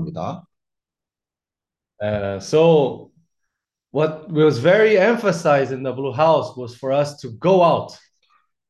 [0.00, 0.44] 합니다.
[2.02, 3.10] Uh, so
[3.92, 7.92] what was very emphasized in the blue house was for us to go out.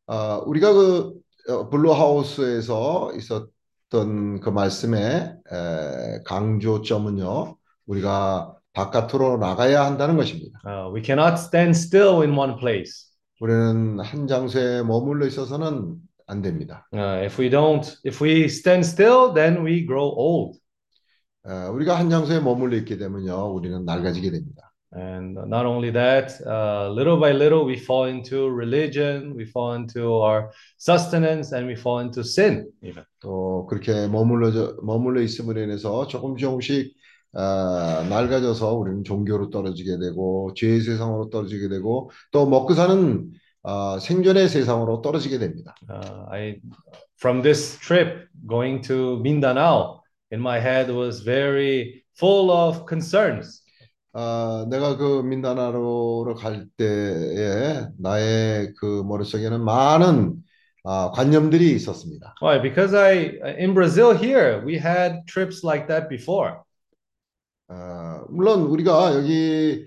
[0.07, 7.57] 아, 우리가 그 어, 블루 하우스에서 있었던 그 말씀의 에, 강조점은요,
[7.87, 10.61] 우리가 바깥으로 나가야 한다는 것입니다.
[10.65, 13.09] Uh, we cannot stand still in one place.
[13.41, 16.87] 우리는 한 장소에 머물러 있어서는 안 됩니다.
[16.93, 20.60] Uh, if we don't, if we stand still, then we grow old.
[21.47, 24.71] 에, 우리가 한 장소에 머물러 있게 되면요, 우리는 낡아지게 됩니다.
[24.93, 30.19] And not only that, uh, little by little, we fall into religion, we fall into
[30.21, 33.05] our sustenance, and we fall into sin, even.
[33.21, 36.93] 또 그렇게 머물러 머물러 있음으로 인해서 조금 조금씩
[37.35, 43.31] 아, 낡아져서 우리는 종교로 떨어지게 되고 죄의 세상으로 떨어지게 되고 또 먹고 사는
[43.63, 45.77] 아, 생존의 세상으로 떨어지게 됩니다.
[45.89, 46.61] Uh, I,
[47.21, 50.00] from this trip going to Mindanao,
[50.31, 53.63] in my head was very full of concerns.
[54.13, 60.43] 아, 내가 그 민다나로로 갈 때에 나의 그 머릿속에는 많은
[60.85, 62.35] 아, 관념들이 있었습니다.
[62.43, 62.61] Why?
[62.61, 66.59] Because I, in Brazil here, we had trips like that before.
[67.69, 69.87] 아, 물론 우리가 여기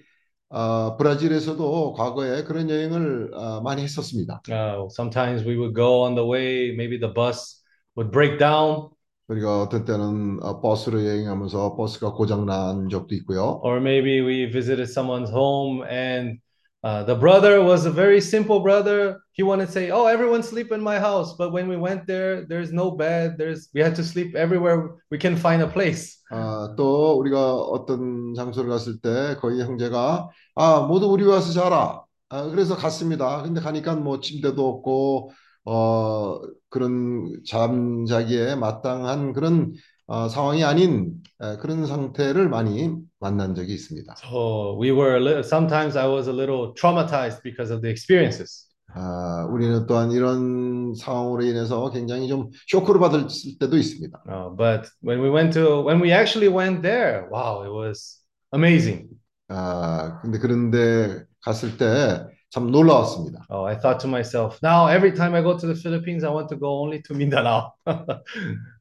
[0.50, 4.42] 아, 브라질에서도 과거에 그런 여행을 아, 많이 했었습니다.
[4.48, 7.62] Uh, sometimes we would go on the way, maybe the bus
[7.98, 8.93] would break down,
[9.28, 13.62] 우리가 어떤 때는 어, 버스로 여행하면서 버스가 고장 난 적도 있고요.
[13.64, 16.40] or maybe we visited someone's home and
[16.84, 19.20] uh, the brother was a very simple brother.
[19.32, 22.46] He wanted to say, "Oh, everyone sleep in my house," but when we went there,
[22.46, 23.38] there's no bed.
[23.38, 26.20] There's we had to sleep everywhere we can find a place.
[26.30, 32.04] 아, 또 우리가 어떤 장소를 갔을 때 거기 형제가 아 모두 우리 와서 자라.
[32.30, 33.42] 아, 그래서 갔습니다.
[33.44, 35.32] 근데 가니까 뭐 침대도 없고
[35.66, 39.74] 어 그런 잠자기에 마땅한 그런
[40.08, 44.16] 어, 상황이 아닌 에, 그런 상태를 많이 만난 적이 있습니다.
[44.18, 48.68] So we were a little, sometimes I was a little traumatized because of the experiences.
[48.96, 53.28] 아, 우리는 또한 이런 상황으로 인해서 굉장히 좀 쇼크를 받을
[53.60, 54.24] 때도 있습니다.
[54.28, 58.20] Uh, but when we went to when we actually went there, wow, it was
[58.54, 59.08] amazing.
[59.48, 63.48] 아, 근데 그런데 갔을 때 참 놀라웠습니다.
[63.50, 66.50] Oh, I thought to myself, now every time I go to the Philippines, I want
[66.50, 67.74] to go only to Mindanao.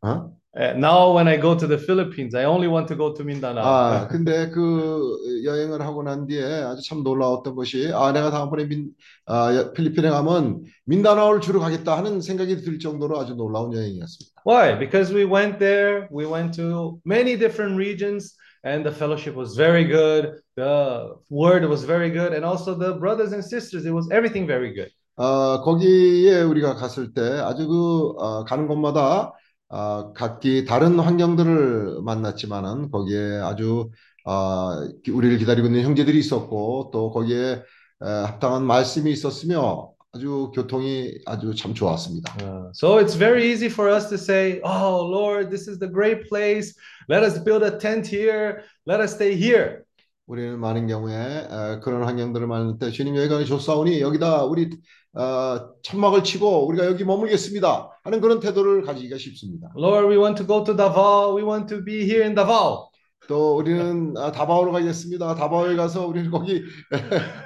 [0.02, 0.30] 어?
[0.54, 3.64] Uh, now when I go to the Philippines, I only want to go to Mindanao.
[3.64, 5.16] 아, 근데 그
[5.46, 8.90] 여행을 하고 난 뒤에 아주 참 놀라웠던 것이 아, 내가 다음번에 민,
[9.24, 14.42] 아, 여- 필리핀에 가면 민다나오를 주로 가겠다 하는 생각이 들 정도로 아주 놀라운 여행이었습니다.
[14.44, 14.78] Why?
[14.78, 19.84] Because we went there, we went to many different regions, and the fellowship was very
[19.84, 20.40] good.
[20.56, 24.72] The word was very good, and also the brothers and sisters, it was everything very
[24.74, 24.90] good.
[25.16, 29.32] 아, 거기에 우리가 갔을 때 아주 그 아, 가는 곳마다
[29.68, 33.90] 아, 각기 다른 환경들을 만났지만은 거기에 아주
[34.24, 37.62] 아, 기- 우리를 기다리고 있는 형제들이 있었고 또 거기에
[38.02, 42.36] 에, 합당한 말씀이 있었으며 아주 교통이 아주 참 좋았습니다.
[42.42, 46.28] Uh, so it's very easy for us to say, Oh Lord, this is the great
[46.28, 46.74] place.
[47.08, 48.62] Let us build a tent here.
[48.86, 49.84] Let us stay here.
[50.26, 54.70] 우리는 많은 경우에 에, 그런 환경들을 만날 때 주님 여기가 좋사오니 여기다 우리
[55.14, 59.68] 어, 천막을 치고 우리가 여기 머물겠습니다 하는 그런 태도를 가지기가 쉽습니다.
[59.76, 61.34] Lord, we want to go to Davao.
[61.34, 62.88] We want to be here in Davao.
[63.28, 65.34] 또 우리는 아, 다바오로 가겠습니다.
[65.36, 66.62] 다바오에 가서 우리는 거기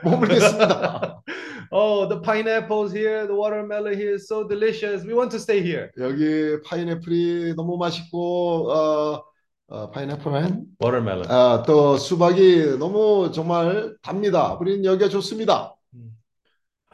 [0.03, 1.23] 머물겠습니다.
[1.72, 5.04] oh, the pineapples here, the watermelon here is so delicious.
[5.04, 5.92] We want to stay here.
[5.98, 9.24] 여기 파인애플이 너무 맛있고 어,
[9.68, 11.28] 어, 파인애플은 Watermelon.
[11.30, 14.54] 아, 또 수박이 너무 정말 답니다.
[14.60, 15.76] 우리는 여기가 좋습니다.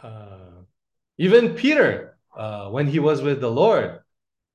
[0.04, 0.64] Uh,
[1.18, 4.00] even Peter, uh, when he was with the Lord,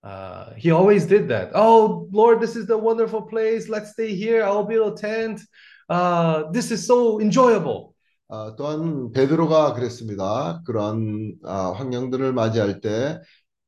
[0.05, 1.51] uh, he always did that.
[1.55, 3.69] Oh, Lord, this is the wonderful place.
[3.69, 4.45] Let's stay here.
[4.45, 5.41] I'll build a tent.
[5.89, 7.95] Uh, this is so enjoyable.
[8.30, 10.62] 아, 또한 베드로가 그랬습니다.
[10.66, 13.20] 그러한 아, 환경들을 맞이할 때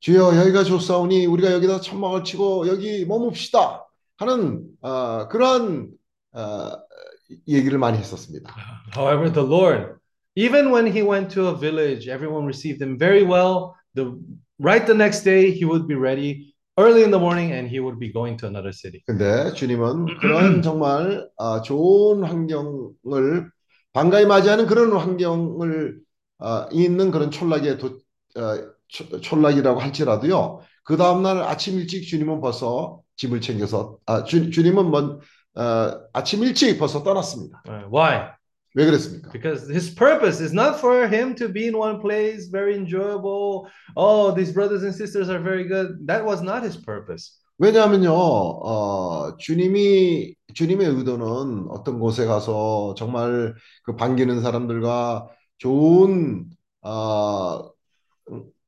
[0.02, 3.84] 주여 여기가 좋사오니 우리가 여기다 천막을 치고 여기 머뭅시다
[4.18, 5.90] 하는 아, 그러한
[6.34, 6.78] 아,
[7.48, 8.54] 얘기를 많이 했었습니다.
[8.96, 10.00] However, the Lord,
[10.36, 13.76] even when he went to a village, everyone received him very well.
[13.96, 14.18] The
[14.60, 18.00] right the next day, he would be ready early in the morning, and he would
[18.00, 19.04] be going to another city.
[19.06, 23.52] 근데 주님은 그런 정말 아, 좋은 환경을
[23.94, 26.00] 반가이 맞이하는 그런 환경을
[26.40, 28.00] 아, 있는 그런 촌락에 도,
[28.36, 28.58] 어,
[28.88, 30.62] 초- 촌락이라고 할지라도요.
[30.84, 35.20] 그 다음날 아침 일찍 주님은 벌써 짐을 챙겨서 아, 주, 주님은 먼,
[35.56, 37.62] 어, 아침 일찍 벌써 떠났습니다.
[37.68, 38.32] Uh, why?
[38.76, 39.32] 왜 그랬습니까?
[39.32, 43.68] Because his purpose is not for him to be in one place, very enjoyable.
[43.96, 46.06] Oh, these brothers and sisters are very good.
[46.06, 47.42] That was not his purpose.
[47.60, 53.54] 왜냐하면요, 어, 주님이, 주님의 의도는 어떤 곳에 가서 정말
[53.84, 55.28] 그 반기는 사람들과
[55.58, 56.50] 좋은,
[56.82, 57.70] 어,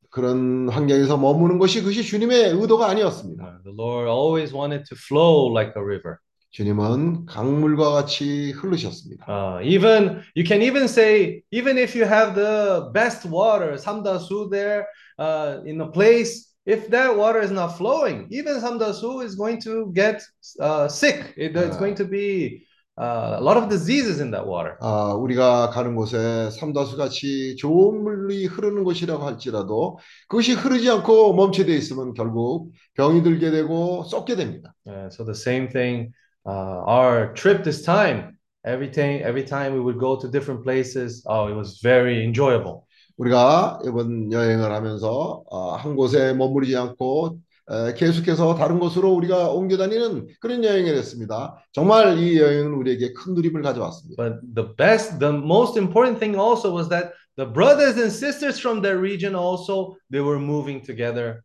[0.09, 3.43] 그런 환경에서 머무는 것이 그것이 주님의 의도가 아니었습니다.
[3.43, 6.17] Uh, the Lord always wanted to flow like a river.
[6.51, 9.25] 주님은 강물과 같이 흐르셨습니다.
[9.25, 14.85] Uh, even you can even say even if you have the best water, samdasu there
[15.17, 19.92] uh, in a place, if that water is not flowing, even samdasu is going to
[19.94, 20.22] get
[20.60, 21.34] uh, sick.
[21.36, 21.78] It- it's Ah.
[21.78, 22.64] going to be
[22.98, 24.78] uh, a lot of diseases in that water.
[24.80, 29.98] 아, 우리가 가는 곳에 삼다수 같이 좋은 물이 흐르는 곳이라고 할지라도
[30.28, 34.72] 그것이 흐르지 않고 멈춰져 있으면 결국 병이 들게 되고 썩게 됩니다.
[34.88, 36.10] Uh, so the same thing.
[36.48, 41.22] Uh, our trip this time, every time, every time we would go to different places.
[41.26, 42.86] Oh, it was very enjoyable.
[43.21, 47.37] 우리가 이번 여행을 하면서 어, 한 곳에 머무르지 않고
[47.69, 51.63] 에, 계속해서 다른 곳으로 우리가 옮겨 다니는 그런 여행을 했습니다.
[51.71, 54.23] 정말 이 여행은 우리에게 큰 누림을 가져왔습니다.
[54.23, 58.81] But the best, the most important thing also was that the brothers and sisters from
[58.81, 61.41] that region also they were moving together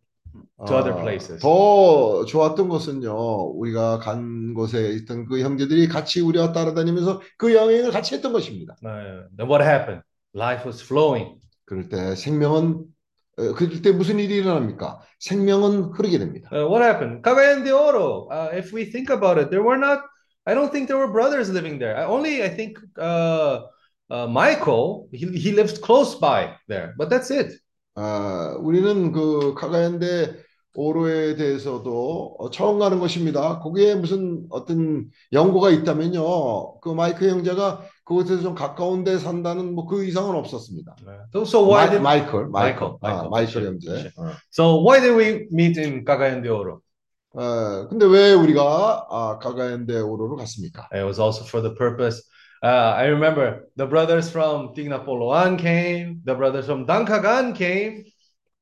[0.66, 1.42] to other 어, places.
[1.42, 3.12] 더 좋았던 것은요,
[3.52, 8.76] 우리가 간 곳에 있던 그 형제들이 같이 우리와 따라다니면서 그 여행을 같이 했던 것입니다.
[8.82, 10.02] Uh, then what happened?
[10.34, 11.36] Life was flowing.
[11.66, 12.84] 그럴 때 생명은
[13.38, 15.00] 어, 그럴 때 무슨 일이 일어납니까?
[15.18, 16.48] 생명은 흐르게 됩니다.
[16.50, 17.22] Uh, what happened?
[17.22, 18.28] Cagayan de Oro.
[18.30, 20.00] Uh, if we think about it, there were not.
[20.46, 21.96] I don't think there were brothers living there.
[21.96, 23.66] I, only I think uh,
[24.08, 25.08] uh, Michael.
[25.12, 27.60] He he lived close by there, but that's it.
[27.94, 33.58] 아, 우리는 그 카가얀데 오로에 대해서도 어, 처음 가는 것입니다.
[33.60, 40.04] 거기에 무슨 어떤 연고가 있다면요, 그 마이크 형제가 그곳에서 좀 가까운 데 산다는 뭐 그
[40.04, 40.94] 이상은 없었습니다.
[41.34, 43.30] So, so why 마, did 마이클, 마이클, Michael, 아, Michael.
[43.30, 44.10] 마이클 형제.
[44.16, 44.32] 어.
[44.50, 46.80] so why did we meet in Cagayan de Oro?
[47.34, 50.88] 어, 근데 왜 우리가 아, 카가얀 데 오로로 갔습니까?
[50.94, 52.22] It was also for the purpose.
[52.62, 58.04] Uh, I remember the brothers from Tignapoloan came, the brothers from Dankagan came.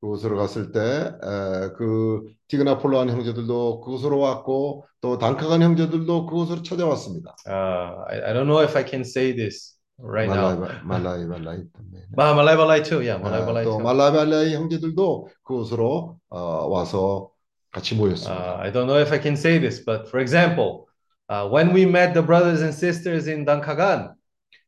[0.05, 7.35] 그곳으로 갔을 때, 에, 그 티그나폴로한 형제들도 그곳으로 왔고, 또 단카간 형제들도 그곳으로 찾아왔습니다.
[7.47, 10.55] Uh, I, I don't know if I can say this right now.
[10.55, 11.57] 말라이, 말라이, 말라이.
[11.91, 11.99] 네.
[12.17, 13.83] Ah, Malay Balay too, yeah, 아, Malay Balay 또 too.
[13.83, 17.29] 말라발라의 형제들도 그곳으로 어, 와서
[17.71, 18.31] 같이 모였습니다.
[18.31, 20.87] Uh, I don't know if I can say this, but for example,
[21.29, 24.14] uh, when we met the brothers and sisters in Dankagan,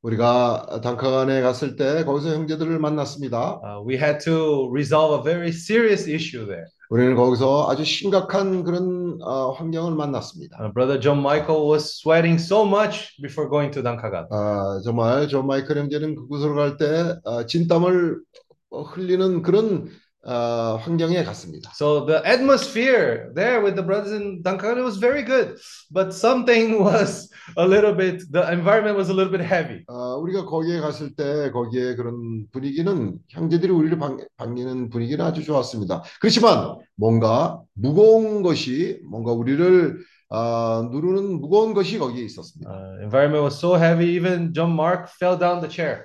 [0.01, 3.59] 우리가 단카간에 갔을 때 거기서 형제들을 만났습니다.
[3.63, 6.65] uh, we had to resolve a very serious issue there.
[6.89, 10.57] 우리는 거기서 아주 심각한 그런 어, 환경을 만났습니다.
[10.61, 14.27] Uh, Brother John Michael was sweating so much before going to Dankagan.
[14.31, 18.19] 아, 정말 저 마이클 형제는 그곳으로 갈때 어, 진땀을
[18.69, 19.89] 어, 흘리는 그런
[20.27, 21.71] 어, 환경에 갔습니다.
[21.73, 25.55] So the atmosphere there with the brothers in Dankagan was very good,
[25.89, 29.85] but something was a little bit, the environment was a little bit heavy.
[29.87, 36.03] 어, 우리가 거기에 갔을 때 거기에 그런 분위기는 형제들이 우리를 반, 반기는 분위기는 아주 좋았습니다.
[36.19, 39.97] 그렇지만 뭔가 무거운 것이 뭔가 우리를
[40.29, 42.69] 아, 누르는 무거운 것이 거기에 있었습니다.
[42.69, 46.03] Uh, environment was so heavy, even John Mark fell down the chair.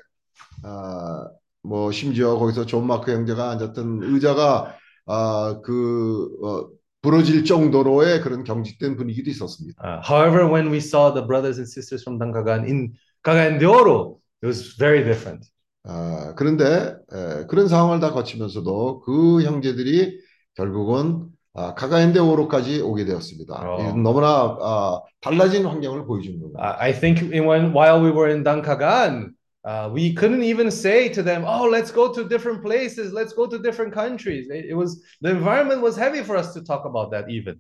[0.63, 1.27] 아,
[1.63, 4.77] 뭐 심지어 거기서 존 마크 형제가 앉았던 의자가
[5.07, 6.69] 아, 그 어,
[7.03, 9.83] 부러질 정도로의 그런 경직된 분위기도 있었습니다.
[9.83, 12.93] Uh, however, when we saw the brothers and sisters from Dankagan in
[13.25, 15.45] Cagayan de Oro, it was very different.
[15.85, 20.21] 아, 그런데 에, 그런 상황을 다 거치면서도 그 형제들이
[20.55, 23.55] 결국은 아, 카가얀데 오로까지 오게 되었습니다.
[23.55, 23.81] 어.
[23.81, 26.77] 이건 너무나 아, 달라진 환경을 보여주는 겁니다.
[26.79, 29.33] I think in when while we were in Dankagan,
[29.64, 33.12] uh, we couldn't even say to them, "Oh, let's go to different places.
[33.12, 36.62] Let's go to different countries." It, it was the environment was heavy for us to
[36.64, 37.60] talk about that even.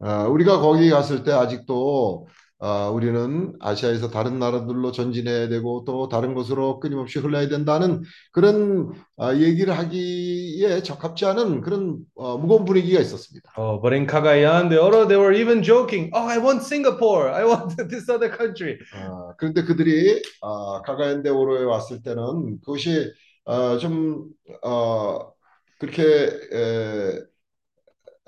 [0.00, 2.28] 아, 우리가 거기 갔을 때 아직도
[2.65, 9.35] 아, 우리는 아시아에서 다른 나라들로 전진해야 되고 또 다른 곳으로 끊임없이 흘러야 된다는 그런 아,
[9.35, 13.51] 얘기를 하기에 적합지 않은 그런 어, 무거운 분위기가 있었습니다.
[13.57, 16.09] Oh, but in Cagayan de Oro, they were even joking.
[16.13, 17.33] Oh, I want Singapore.
[17.33, 18.79] I want this other country.
[18.93, 23.11] 아, 그런데 그들이 아, 카가엔데 오로에 왔을 때는 그것이
[23.43, 24.29] 어, 좀
[24.63, 25.33] 어,
[25.79, 27.19] 그렇게 에,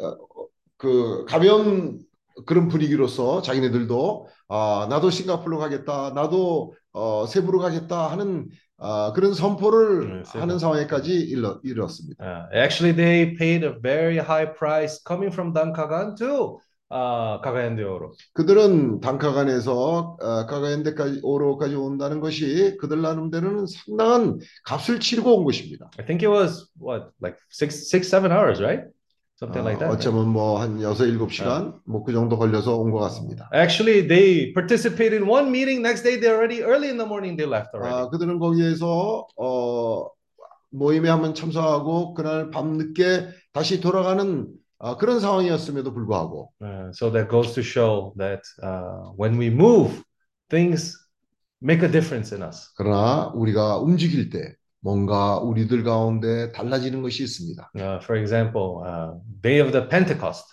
[0.03, 0.17] 어,
[0.75, 2.01] 그 가벼운
[2.45, 10.23] 그런 분위기로서 자기네들도 아, 나도 싱가포르로 가겠다, 나도 어, 세부로 가겠다 하는 아, 그런 선포를
[10.23, 10.39] 네.
[10.39, 12.23] 하는 상황에까지 이르, 이르렀습니다.
[12.23, 16.59] Uh, actually, they paid a very high price coming from Dankagan to
[16.91, 18.13] uh, de Oro.
[18.33, 25.89] 그들은 단카간에서 어, 카가엔데까지 오로까지 온다는 것이 그들 나름대로는 상당한 값을 치르고 온 것입니다.
[25.97, 28.87] I think it was what, like six, six, seven hours, right?
[29.37, 29.91] Something 어, like that.
[29.91, 33.49] 어쩌면 뭐한 여섯 일곱 시간 뭐그 정도 걸려서 온 것 같습니다.
[33.53, 35.81] Actually, they participated in one meeting.
[35.81, 37.93] Next day, they already early in the morning they left already.
[37.93, 40.07] 아, 그들은 거기에서 어,
[40.71, 44.47] 모임에 한번 참석하고 그날 밤 늦게 다시 돌아가는
[44.79, 50.03] 아, 그런 상황이었음에도 불구하고 Uh, so that goes to show that uh, when we move,
[50.49, 50.95] things
[51.63, 52.71] make a difference in us.
[52.77, 54.55] 그러나 우리가 움직일 때
[54.89, 57.71] 뭔가 우리들 가운데 달라지는 것이 있습니다.
[57.75, 60.45] Uh, for example, uh, day of the Pentecost.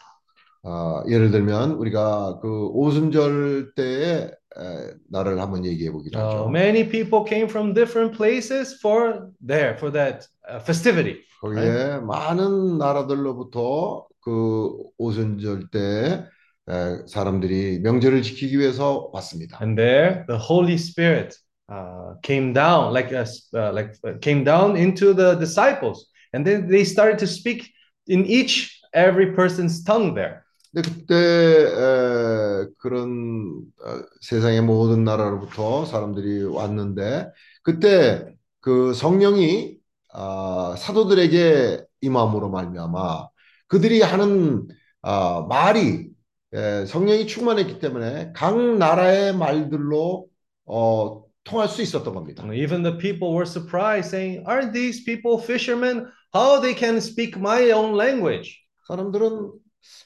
[0.65, 6.49] 아, 예를 들면 우리가 그 오순절 때의 에, 날을 한번 얘기해 보기로 Uh, 하죠.
[6.51, 11.21] many people came from different places for there for that uh, festivity.
[11.43, 16.25] 거기에 많은 나라들로부터 그 오순절 때
[16.71, 19.59] 에, 사람들이 명절을 지키기 위해서 왔습니다.
[19.61, 21.37] And there, the Holy Spirit
[21.73, 25.99] uh, came down, like a, s- uh, like uh, came down into the disciples,
[26.35, 27.61] and then they started to speak
[28.07, 30.45] in each every person's tongue there.
[30.75, 37.31] 근데 그때 에, 그런 어, 세상의 모든 나라로부터 사람들이 왔는데
[37.63, 39.79] 그때 그 성령이
[40.15, 43.29] 아, 사도들에게 임함으로 말미암아
[43.69, 44.67] 그들이 하는
[45.03, 46.11] 아, 말이
[46.55, 50.27] 에, 성령이 충만했기 때문에 각 나라의 말들로
[50.67, 52.44] 어, 통할 수 있었던 겁니다.
[52.44, 56.08] And even the people were surprised, saying, "Aren't these people fishermen?
[56.34, 59.52] How they can speak my own language?" 사람들은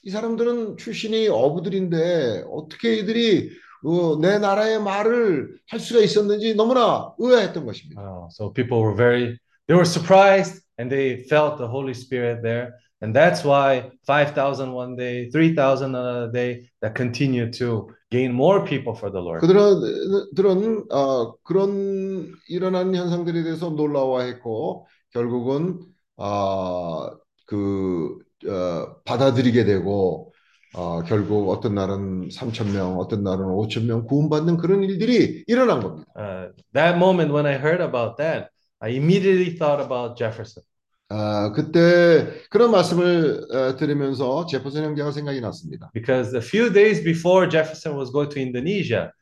[0.03, 3.51] 이 사람들은 출신이 어부들인데 어떻게 이들이
[3.83, 8.01] 어, 내 나라의 말을 할 수가 있었는지 너무나 의아했던 것입니다.
[8.01, 12.73] Oh, so people were very, they were surprised, and they felt the Holy Spirit there,
[13.01, 18.31] and that's why five thousand one day, three thousand another day, that continued to gain
[18.31, 19.41] more people for the Lord.
[19.41, 25.79] 그들은 들은 어, 그런 일어난 현상들에 대해서 놀라워했고 결국은
[26.17, 27.09] 어,
[27.45, 30.31] 그 어, 받아들이게 되고
[30.73, 36.05] 어, 결국 어떤 날은 3천 명, 어떤 날은 5천 명 구원받는 그런 일들이 일어난 겁니다.
[36.15, 38.49] Uh, that moment when I heard about that,
[38.79, 40.63] I immediately thought about Jefferson.
[41.08, 45.90] 아, 그때 그런 말씀을 어, 들으면서 제퍼슨 형제가 생각이 났습니다.
[45.94, 49.12] because a few days before Jefferson was going to Indonesia,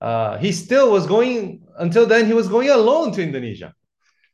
[0.00, 3.72] uh, he still was going until then he was going alone to Indonesia.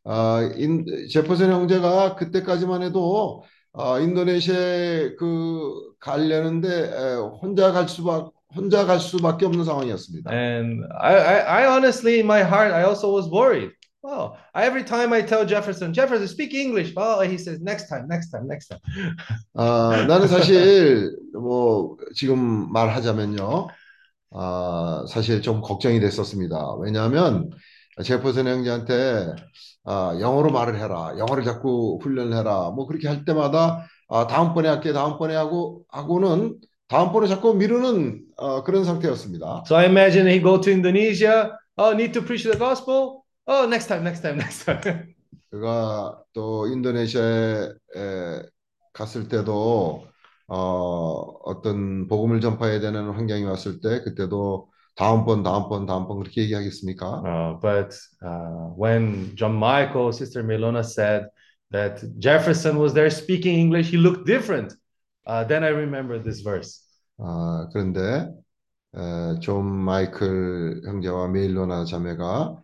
[0.04, 8.84] 아, 인, 제퍼슨 형제가 그때까지만 해도 아, 인도네시아에 그 가려는데 에, 혼자 갈 수밖 혼자
[8.84, 10.30] 갈 수밖에 없는 상황이었습니다.
[10.30, 13.72] And I, I, I honestly, in my heart, I also was worried.
[14.02, 16.92] Well, every time I tell Jefferson, Jefferson, speak English.
[16.96, 18.80] Oh, he says, next time, next time, next time.
[19.54, 23.68] 아, 나는 사실 뭐 지금 말하자면요,
[24.32, 26.74] 아, 사실 좀 걱정이 됐었습니다.
[26.80, 27.50] 왜냐하면
[28.02, 29.36] 제퍼슨 형제한테
[29.84, 35.36] 아, 영어로 말을 해라, 영어를 자꾸 훈련해라, 뭐 그렇게 할 때마다 아, 다음번에 할게, 다음번에
[35.36, 39.62] 하고 하고는 다음번에 자꾸 미루는 어, 그런 상태였습니다.
[39.64, 41.56] So I imagine he go to Indonesia.
[41.78, 43.21] Oh, need to preach the gospel.
[43.46, 45.14] Oh, next time, next time, next time.
[45.50, 48.42] 그가 또 인도네시아에 에,
[48.92, 50.06] 갔을 때도
[50.46, 50.56] 어,
[51.44, 57.22] 어떤 복음을 전파해야 되는 환경이 왔을 때 그때도 다음번 다음번 다음번 그렇게 얘기하겠습니까?
[57.24, 61.26] Uh, but uh, when John Michael, Sister Milona said
[61.70, 64.74] that Jefferson was there speaking English, he looked different.
[65.26, 66.80] Uh, then I remember this verse.
[67.18, 68.28] 아, 그런데
[68.94, 72.61] 에, 존 마이클 형제와 메일로나 자매가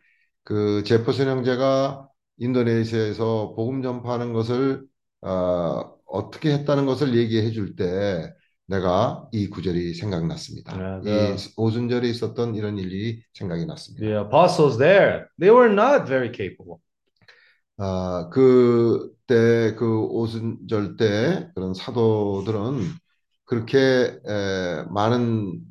[0.48, 4.86] 그 제퍼슨 형제가 인도네시아에서 복음 전파하는 것을
[5.22, 8.32] 어, 어떻게 했다는 것을 얘기해 줄 때
[8.66, 10.72] 내가 이 구절이 생각났습니다.
[10.74, 14.06] 아, 이 그- 오순절에 있었던 이런 일이 생각이 났습니다.
[14.06, 16.80] The apostles there, they were not very capable.
[17.76, 22.80] 아, 그때 그 오순절 때 그런 사도들은
[23.44, 23.78] 그렇게
[24.26, 25.64] 에, 많은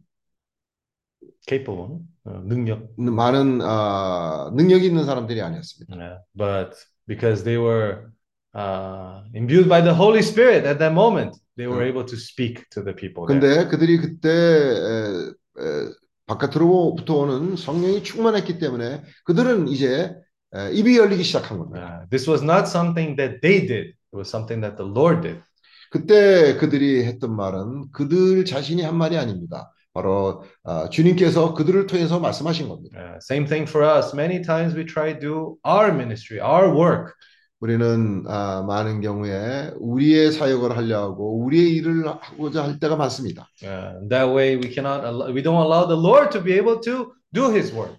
[1.47, 2.05] Capable,
[2.45, 2.89] 능력.
[2.97, 5.95] 많은 아, 능력이 있는 사람들이 아니었습니다.
[5.95, 6.17] Yeah.
[6.35, 6.75] But
[7.07, 8.11] because they were
[8.55, 11.89] uh, imbued by the Holy Spirit at that moment, they were Mm.
[11.89, 13.39] able to speak to the people there.
[13.39, 15.29] 근데 그들이 그때 에,
[15.59, 15.91] 에,
[16.27, 20.13] 바깥으로부터 오는 성령이 충만했기 때문에 그들은 이제
[20.53, 22.01] 에, 입이 열리기 시작한 겁니다.
[22.03, 23.93] Uh, this was not something that they did.
[23.93, 25.41] It was something that the Lord did.
[25.89, 29.71] 그때 그들이 했던 말은 그들 자신이 한 말이 아닙니다.
[29.97, 32.99] 바로 아, 주님께서 그들을 통해서 말씀하신 겁니다.
[32.99, 34.13] Uh, same thing for us.
[34.13, 37.15] Many times we try to do our ministry, our work,
[37.59, 43.49] 우리는 아, 많은 경우에 우리의 사역을 하려고 우리의 일을 하고자 할 때가 많습니다.
[43.63, 47.13] Uh, that way, we cannot, allow, we don't allow the Lord to be able to
[47.33, 47.97] do His work.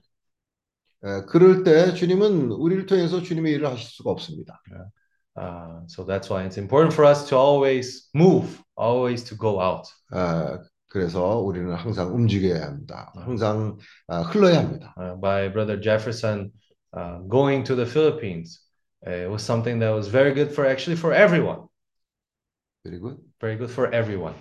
[1.02, 4.62] 에, 그럴 때 주님은 우리를 통해서 주님의 일을 하실 수가 없습니다.
[5.35, 9.90] Uh, so that's why it's important for us to always move, always to go out.
[10.12, 13.12] 아, 그래서 우리는 항상 움직여야 합니다.
[13.14, 13.76] 항상
[14.07, 14.95] 아, 흘러야 합니다.
[14.97, 16.50] Uh, by Brother Jefferson
[16.97, 18.61] uh, going to the Philippines,
[19.07, 21.68] uh, it was something that was very good for actually for everyone.
[22.85, 24.35] 그리고 Very good for everyone.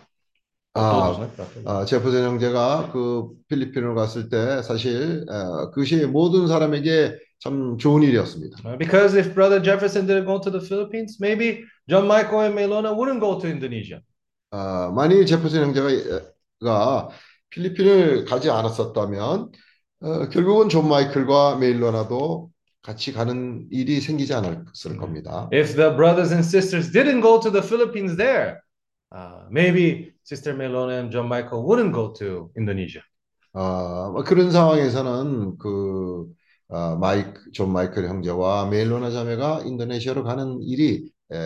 [0.74, 1.18] 아?
[1.66, 8.58] 아, 제프슨 형제가 그 필리핀을 갔을 때 사실 어, 그것이 모든 사람에게 참 좋은 일이었습니다.
[8.64, 12.96] Uh, because if Brother Jefferson didn't go to the Philippines, maybe John Michael and Melona
[12.96, 14.02] wouldn't go to Indonesia.
[14.52, 15.90] 아, 만일 제프슨 형제가
[17.50, 19.52] 필리핀을 가지 않았었다면
[20.02, 22.50] 어, 결국은 존 마이클과 메일로나도
[22.82, 25.50] 같이 가는 일이 생기지 않았을 겁니다.
[25.54, 28.62] If the brothers and sisters didn't go to the Philippines there,
[29.14, 33.02] uh, maybe Sister Melona and John Michael wouldn't go to Indonesia.
[33.54, 36.28] 아, 뭐 그런 상황에서는 그
[36.70, 41.38] 아, 마이크 존 마이클 형제와 메일로나 자매가 인도네시아로 가는 일이 에,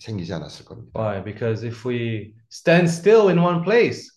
[0.00, 0.98] 생기지 않았을 겁니다.
[0.98, 1.22] Why?
[1.22, 4.11] Because if we stand still in one place,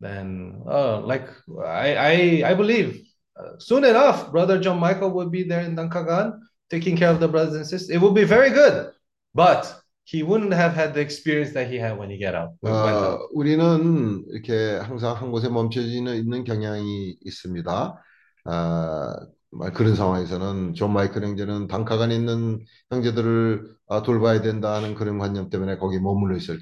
[0.00, 1.28] then uh, like
[1.64, 3.00] I I, I believe
[3.38, 6.38] uh, soon enough, Brother John Michael will be there in Dankagan
[6.70, 7.90] taking care of the brothers and sisters.
[7.90, 8.92] It will be very good,
[9.34, 12.50] but he wouldn't have had the experience that he had when he get out.
[12.62, 13.20] went out.
[13.20, 18.02] 어, 우리는 이렇게 항상 한 곳에 멈춰지는 있는 경향이 있습니다.
[18.44, 19.26] 아, 말
[19.73, 22.59] 그런 상황에서는 존 마이클 형제는 단카간 있는
[22.91, 26.59] 형제들을 아, 돌봐야 된다는 그런 관념 때문에 거기 머물러 있을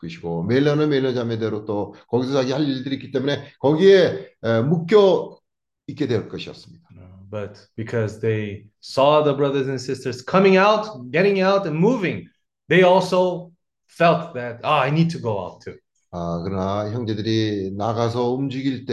[0.00, 5.38] 것이고 메일로는 메일로 자매대로 또 거기서 자기 할 일들이 있기 때문에 거기에 에, 묶여
[5.86, 6.88] 있게 될 것이었습니다.
[6.90, 12.28] Uh, but because they saw the brothers and sisters coming out, getting out, and moving,
[12.68, 13.50] they also
[13.86, 15.76] felt that, ah, I need to go out too.
[16.10, 18.86] 아, 그러나 형제들이 나가서 움직일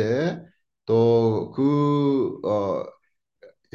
[0.86, 2.84] 때또그 어,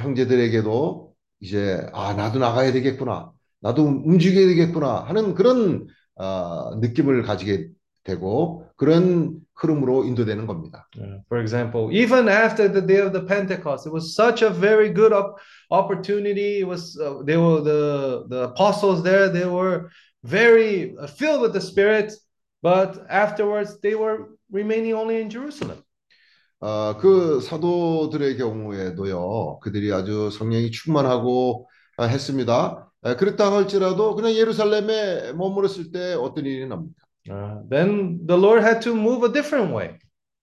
[0.00, 3.32] 형제들에게도 이제 아, 나도 나가야 되겠구나.
[3.60, 7.68] 나도 움직여야 되겠구나 하는 그런 아, 느낌을 가지게
[8.04, 10.88] 되고 그런 흐름으로 인도되는 겁니다.
[10.96, 14.88] Uh, for example, even after the day of the Pentecost, it was such a very
[14.88, 15.38] good op-
[15.70, 16.60] opportunity.
[16.60, 19.28] It was uh, they were the the apostles there.
[19.28, 19.90] They were
[20.24, 22.12] very uh, filled with the Spirit,
[22.62, 25.84] but afterwards they were remaining only in Jerusalem.
[26.60, 32.90] 어, 그 사도들의 경우에도요, 그들이 아주 성령이 충만하고 아, 했습니다.
[33.02, 37.00] 아, 그렇다 할지라도 그냥 예루살렘에 머물렀을 때 어떤 일이 납니까?
[37.28, 39.96] Uh, then the Lord had to move a different way.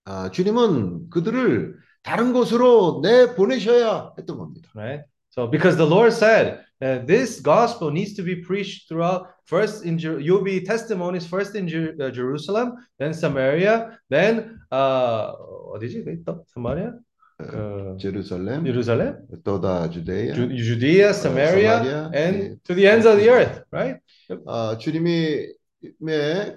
[0.04, 4.70] 아, 주님은 그들을 다른 곳으로 내 보내셔야 했던 겁니다.
[4.74, 5.04] right?
[5.30, 9.96] So because the Lord said that this gospel needs to be preached throughout first in
[9.98, 15.32] you'll be testimonies first in Jer- uh, Jerusalem, then Samaria, then uh
[15.74, 16.04] 어디지?
[16.04, 16.44] 그 또?
[16.52, 16.92] Samaria,
[17.38, 20.34] 그 제루살렘, Jerusalem, 또다 주데야.
[20.34, 22.56] Ju- Judea, Samaria, Samaria, and 예.
[22.64, 24.00] to the ends of the earth, right?
[24.46, 25.54] 아, 주님의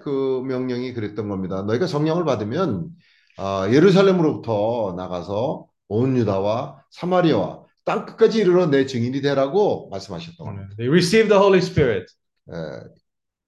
[0.01, 1.61] 그 명령이 그랬던 겁니다.
[1.63, 2.89] 너희가 성령을 받으면
[3.37, 10.69] 아, 예루살렘으로부터 나가서 온 유다와 사마리아와 땅 끝까지 이르러 내 증인이 되라고 말씀하셨던 겁니다.
[10.77, 12.11] They received the Holy Spirit.
[12.49, 12.55] 예,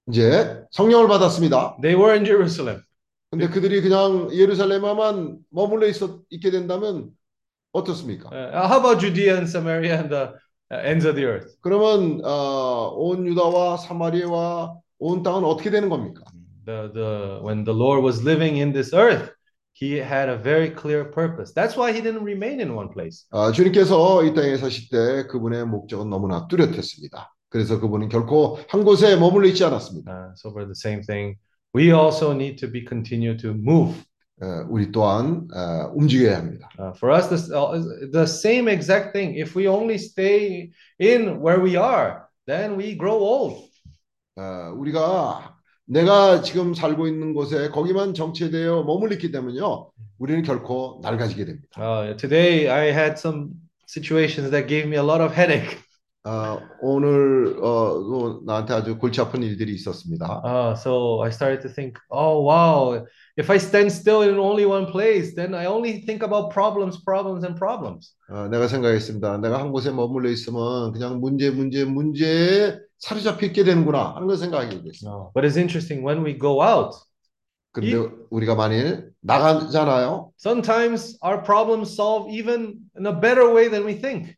[0.08, 1.78] 이제 성령을 받았습니다.
[1.80, 2.82] They were in Jerusalem.
[3.30, 7.10] 근데 그들이 그냥 예루살렘에만 머물러 있었, 있게 된다면
[7.72, 8.30] 어떻습니까?
[8.30, 10.34] Uh, how about Judea and Samaria and the
[10.70, 11.56] uh, ends of the earth?
[11.60, 16.22] 그러면 어, 온 유다와 사마리아와 온 땅은 어떻게 되는 겁니까?
[16.64, 19.30] the the when the Lord was living in this earth,
[19.72, 21.52] he had a very clear purpose.
[21.52, 23.26] That's why he didn't remain in one place.
[23.30, 27.33] 아, 주님께서 이 땅에 사실 때 그분의 목적은 너무나 뚜렷했습니다.
[27.54, 30.10] 그래서 그분은 결코 한 곳에 머물러 있지 않았습니다.
[30.10, 31.38] Uh, so for the same thing,
[31.72, 33.94] we also need to be continue to move.
[34.42, 36.68] 에, 우리 또한 에, 움직여야 합니다.
[36.80, 37.78] Uh, for us, this uh,
[38.10, 39.38] the same exact thing.
[39.38, 43.70] If we only stay in where we are, then we grow old.
[44.36, 44.42] 에,
[44.74, 45.54] 우리가
[45.86, 49.92] 내가 지금 살고 있는 곳에 거기만 정체되어 머물러 있기 때문에요.
[50.18, 51.68] 우리는 결코 낡아지게 됩니다.
[51.78, 53.50] Uh, today, I had some
[53.86, 55.83] situations that gave me a lot of headache.
[56.26, 60.40] 아, 오늘 어, 또 나한테 아주 골치 아픈 일들이 있었습니다.
[60.42, 63.04] Uh, so I started to think, oh wow,
[63.36, 67.44] if I stand still in only one place, then I only think about problems, problems,
[67.44, 68.16] and problems.
[68.30, 69.36] 어, 내가 생각했습니다.
[69.38, 74.80] 내가 한 곳에 머물러 있으면 그냥 문제, 문제, 문제에 사로잡혀 있게 되는구나 하는 걸 생각하게
[74.82, 75.04] 됐어요.
[75.04, 75.30] No.
[75.34, 76.96] But it's interesting when we go out,
[77.72, 80.32] 그런데 우리가 만일 나가잖아요.
[80.38, 84.32] sometimes our problems solve even in a better way than we think.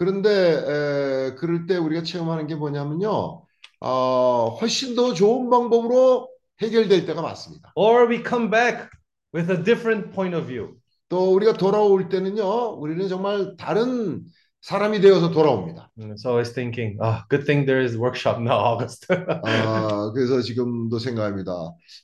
[0.00, 3.44] 그런데 에, 그럴 때 우리가 체험하는 게 뭐냐면요.
[3.80, 6.26] 어, 훨씬 더 좋은 방법으로
[6.62, 7.70] 해결될 때가 많습니다.
[7.76, 8.88] Or we come back
[9.34, 10.74] with a different point of view.
[11.10, 12.78] 또 우리가 돌아올 때는요.
[12.78, 14.24] 우리는 정말 다른
[14.62, 15.90] 사람이 되어서 돌아옵니다.
[16.18, 19.06] So I was thinking, oh, good thing there is workshop now, August.
[19.10, 21.52] 아, 그래서 지금도 생각합니다.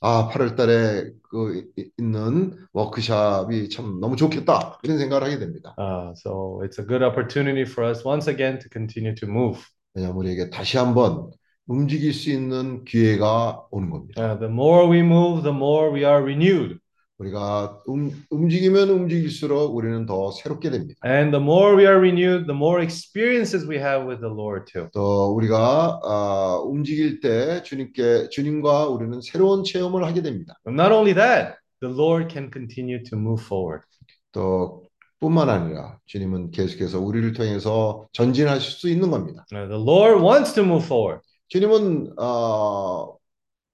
[0.01, 4.79] 아, 8월 달에 그 이- 있는 워크샵이 참 너무 좋겠다.
[4.83, 5.75] 이런 생각을 하게 됩니다.
[5.77, 9.61] Uh, so it's a good opportunity for us once again to continue to move.
[9.93, 11.29] 왜냐하면 우리에게 다시 한번
[11.67, 14.19] 움직일 수 있는 기회가 오는 겁니다.
[14.19, 16.79] Uh, the more we move, the more we are renewed.
[17.17, 20.99] 우리가 움, 움직이면 움직일수록 우리는 더 새롭게 됩니다.
[21.05, 24.89] And the more we are renewed, the more experiences we have with the Lord too.
[24.93, 30.53] 또 우리가 아, 움직일 때 주님께 주님과 우리는 새로운 체험을 하게 됩니다.
[30.63, 33.83] But not only that, the Lord can continue to move forward.
[34.31, 34.83] 또
[35.19, 39.45] 뿐만 아니라 주님은 계속해서 우리를 통해서 전진하실 수 있는 겁니다.
[39.51, 41.23] Uh, the Lord wants to move forward.
[41.47, 43.17] 주님은 어,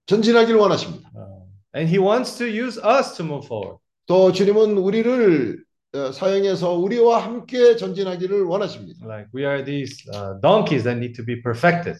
[0.06, 1.10] 전진하기를 원하십니다.
[1.74, 3.78] Uh, and He wants to use us to move forward.
[4.06, 9.06] 또 주님은 우리를 어, 사용해서 우리와 함께 전진하기를 원하십니다.
[9.06, 11.98] Like we are these uh, donkeys that need to be perfected.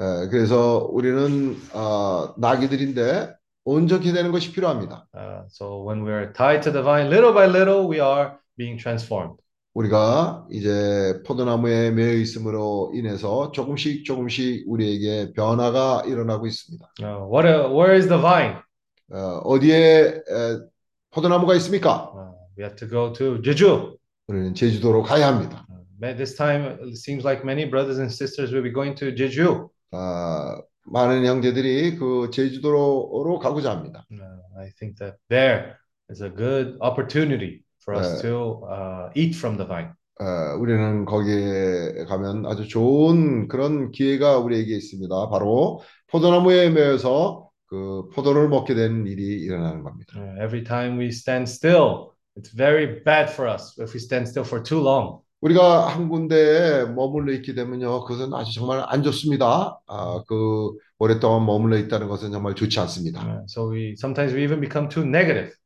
[0.00, 5.06] 에, 그래서 우리는 어, 나귀들인데 온전히 되는 것이 필요합니다.
[5.14, 8.80] Uh, so when we are tied to the vine, little by little, we are being
[8.80, 9.36] transformed.
[9.74, 16.92] 우리가 이제 포도나무에 매여 있음으로 인해서 조금씩 조금씩 우리에게 변화가 일어나고 있습니다.
[17.00, 17.48] Uh, what?
[17.48, 18.58] A, where is the vine?
[19.12, 20.58] 어, 어디에 에,
[21.10, 22.10] 포도나무가 있습니까?
[22.14, 23.98] Uh, we have to go to Jeju.
[24.28, 25.66] 우리는 제주도로 가야 합니다.
[26.02, 29.68] Uh, this time, it seems like many brothers and sisters will be going to Jeju.
[29.90, 34.06] 아, 많은 형제들이 그 제주도로 가고자 합니다.
[34.10, 34.22] Uh,
[34.58, 35.76] I think that there
[36.10, 38.22] is a good opportunity for us 네.
[38.22, 39.92] to uh, eat from the vine.
[40.20, 45.28] 어, 우리는 거기에 가면 아주 좋은 그런 기회가 우리에게 있습니다.
[45.28, 50.20] 바로 포도나무에 매여서 그 포도를 먹게 되는 일이 일어나는 겁니다.
[50.20, 54.44] Uh, every time we stand still, it's very bad for us if we stand still
[54.44, 55.22] for too long.
[55.40, 59.80] 우리가 한 군데에 머물러 있게 되면요, 그것은 아주 정말 안 좋습니다.
[59.86, 63.22] 아, 그 오랫동안 머물러 있다는 것은 정말 좋지 않습니다.
[63.22, 65.56] Uh, so we sometimes we even become too negative.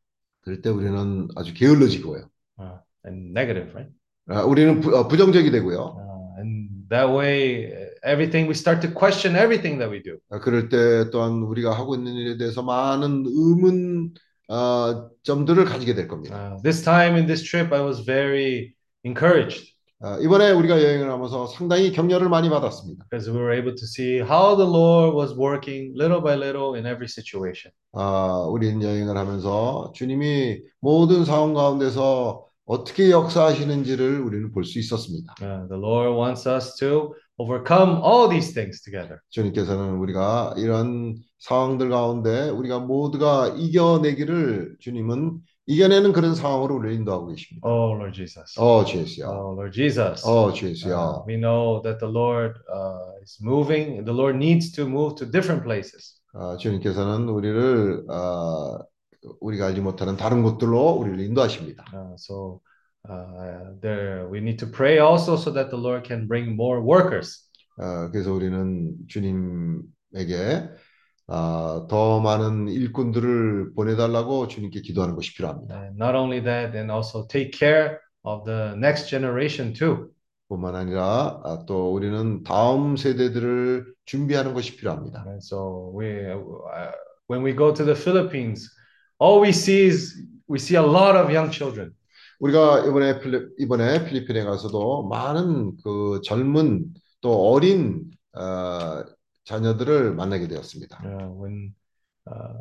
[0.42, 2.30] 그럴 때 우리는 아주 게을러지고요.
[2.60, 3.92] Uh, and negative, right?
[4.28, 5.96] 아, 우리는 부, 어, 부정적이 되고요.
[5.98, 10.17] Uh, and that way, uh, everything we start to question everything that we do.
[10.29, 14.13] 아, 그럴 때 또한 우리가 하고 있는 일에 대해서 많은 의문
[14.49, 16.35] 아, 점들을 가지게 될 겁니다.
[16.55, 18.73] Uh, this time in this trip, I was very
[19.05, 19.71] encouraged
[20.03, 23.05] 아, 이번에 우리가 여행을 하면서 상당히 격려를 많이 받았습니다.
[23.11, 26.85] because we were able to see how the Lord was working little by little in
[26.87, 27.71] every situation.
[27.93, 35.35] 아, 우리는 여행을 하면서 주님이 모든 상황 가운데서 어떻게 역사하시는지를 우리는 볼 수 있었습니다.
[35.41, 39.20] Uh, the Lord wants us to overcome all these things together.
[39.30, 47.68] 주님께서는 우리가 이런 상황들 가운데 우리가 모두가 이겨내기를 주님은 이겨내는 그런 상황으로 우리를 인도하고 계십니다.
[47.68, 48.58] Oh, Lord Jesus.
[48.58, 49.26] 어, 주 예수야.
[49.28, 50.24] Oh, Lord Jesus.
[50.26, 51.24] 어, 주 Uh, 예수야.
[51.26, 54.04] we know that the Lord uh, is moving.
[54.04, 56.20] The Lord needs to move to different places.
[56.34, 58.78] 아, 주님께서는 우리를 아,
[59.40, 61.84] 우리가 알지 못하는 다른 곳들로 우리를 인도하십니다.
[61.92, 62.65] Uh, so uh,
[63.80, 67.46] there, we need to pray also so that the Lord can bring more workers.
[67.78, 70.70] 아, 그래서 우리는 주님에게
[71.28, 75.82] 아, 더 많은 일꾼들을 보내달라고 주님께 기도하는 것이 필요합니다.
[75.82, 80.10] And not only that, and also take care of the next generation too.
[80.48, 85.24] 뿐만 아니라 아, 또 우리는 다음 세대들을 준비하는 것이 필요합니다.
[85.26, 86.92] And so we, uh,
[87.28, 88.70] when we go to the Philippines,
[89.18, 90.14] all we see is
[90.48, 91.92] we see a lot of young children.
[92.40, 96.86] 우리가 이번에 필리, 이번에 필리핀에 가서도 많은 그 젊은
[97.20, 99.04] 또 어린 어,
[99.44, 101.00] 자녀들을 만나게 되었습니다.
[101.04, 101.74] Uh, when
[102.26, 102.60] uh,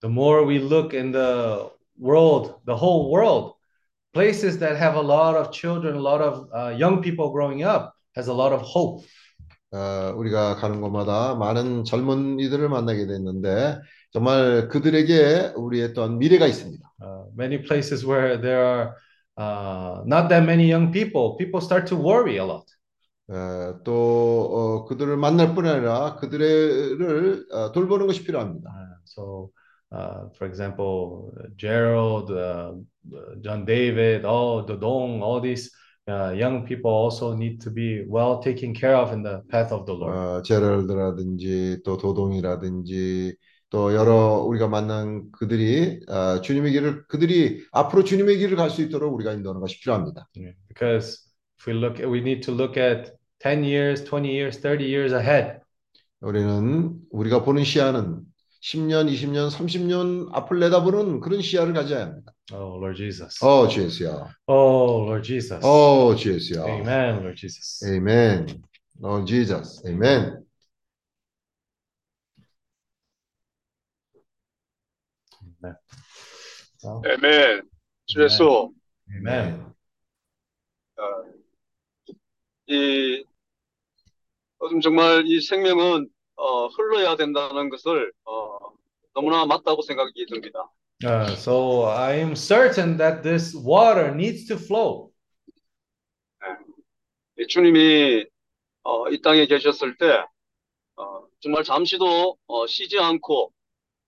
[0.00, 1.68] the more we look in the
[2.00, 3.54] world, the whole world,
[4.12, 7.92] places that have a lot of children, a lot of uh, young people growing up,
[8.16, 9.04] has a lot of hope.
[9.72, 13.78] 어, 우리가 가는 곳마다 많은 젊은이들을 만나게 됐는데
[14.16, 16.90] 정말 그들에게 우리의 또한 미래가 있습니다.
[17.02, 18.94] Uh, many places where there are
[19.36, 22.64] uh, not that many young people, people start to worry a lot.
[23.28, 28.70] 어, 또 어, 그들을 만날 뿐 아니라 그들을 어, 돌보는 것이 필요합니다.
[28.70, 29.50] Uh, so,
[29.92, 32.72] uh, for example, Gerald, uh,
[33.42, 35.70] John David, all the Dong, all these
[36.08, 39.84] uh, young people also need to be well taken care of in the path of
[39.84, 40.16] the Lord.
[40.16, 43.36] 어, 제럴드라든지 또 도동이라든지
[43.70, 49.14] 또 여러 우리가 만난 그들이 어, 주님의 길을 그들이 앞으로 주님의 길을 갈 수 있도록
[49.14, 50.28] 우리가 인도하는 것이 필요합니다.
[50.68, 51.18] Because
[51.58, 55.58] if we look, we need to look at 10 years, 20 years, 30 years ahead.
[56.20, 58.20] 우리는 우리가 보는 시야는
[58.62, 62.32] 10년, 20년, 30년 앞을 내다보는 그런 시야를 가져야 합니다.
[62.52, 63.44] Oh, Lord Jesus.
[63.44, 64.28] 어, 주 예수야.
[64.46, 65.64] Oh, Lord Jesus.
[65.64, 66.64] 어, 주 예수야.
[66.64, 67.84] Amen, Lord Jesus.
[67.84, 68.62] Amen.
[69.02, 69.82] Lord Jesus.
[69.86, 70.45] Amen.
[75.62, 75.76] Amen.
[76.82, 77.62] Well, 아멘.
[78.06, 78.72] 주 예수,
[79.14, 79.74] Amen.
[82.68, 83.24] 이,
[84.62, 88.58] 요즘 정말 이 생명은, 어, 흘러야 된다는 것을, 어,
[89.14, 90.70] 너무나 맞다고 생각이 듭니다.
[91.04, 95.12] Uh, so I am certain that this water needs to flow.
[97.38, 98.26] 이 주님이,
[98.82, 100.24] 어, 이 땅에 계셨을 때,
[100.96, 103.52] 어, 정말 잠시도, 어, 쉬지 않고,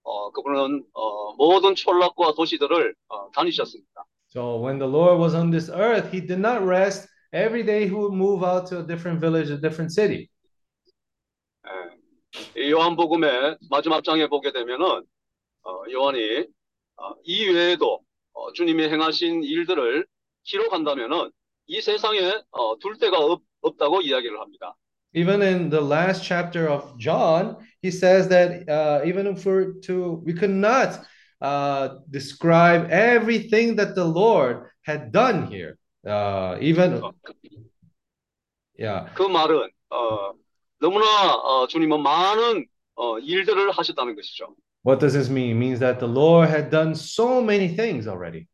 [0.08, 4.04] 어, 그분은, 어, 모든 촌락과 도시들을, 어, 다니셨습니다.
[4.30, 7.08] So when the Lord was on this earth, he did not rest.
[7.32, 10.28] Every day he would move out to a different village, a different city.
[12.56, 15.02] 이 요한복음의 마지막 장에 보게 되면은,
[15.64, 16.46] 어, 요한이,
[16.96, 18.00] 어, 이 외에도,
[18.32, 20.06] 어, 주님이 행하신 일들을
[20.44, 21.30] 기록한다면은,
[21.66, 24.74] 이 세상에, 어, 둘 데가 없, 없다고 이야기를 합니다.
[25.13, 30.23] Even in the last chapter of John, he says that uh, even if we're to,
[30.25, 31.05] we could not
[31.39, 35.77] uh, describe everything that the Lord had done here.
[36.05, 37.33] Uh, even, 어, 그,
[38.77, 39.07] yeah.
[39.13, 40.33] 그 말은, 어,
[40.79, 44.55] 너무나, 어, 주님은 많은, 어, 일들을 하셨다는 것이죠.
[44.83, 45.51] What does this mean?
[45.51, 48.47] It means that the Lord had done so many things already.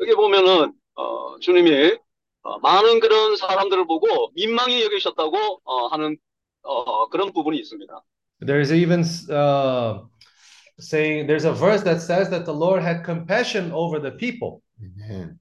[0.00, 1.98] 여기 보면은, 어, 주님이,
[2.43, 6.17] 어, 많은 그런 사람들을 보고 민망히 여기셨다고, 어, 하는,
[6.63, 8.01] 어, 그런 부분이 있습니다.
[8.41, 10.05] There's even uh,
[10.79, 14.61] saying, there's a verse that says that the Lord had compassion over the people.
[14.81, 15.39] Amen.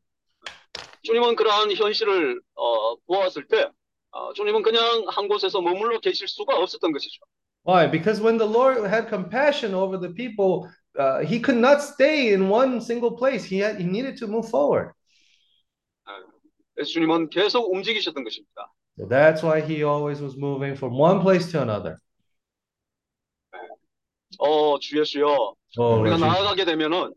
[1.03, 3.71] 주님은 그러한 현실을 어, 보았을 때
[4.11, 7.23] 어, 주님은 그냥 한 곳에서 머물러 계실 수가 없었던 것이죠.
[7.65, 7.91] Why?
[7.91, 12.49] Because when the Lord had compassion over the people, uh, he could not stay in
[12.49, 13.45] one single place.
[13.45, 14.93] He had, he needed to move forward.
[16.85, 18.73] 주님은 계속 움직이셨던 것입니다.
[18.99, 21.97] So that's why he always was moving from one place to another.
[24.39, 26.17] 어, 주 예수여, Oh, 우리가.
[26.19, 27.13] 나아가게 되면은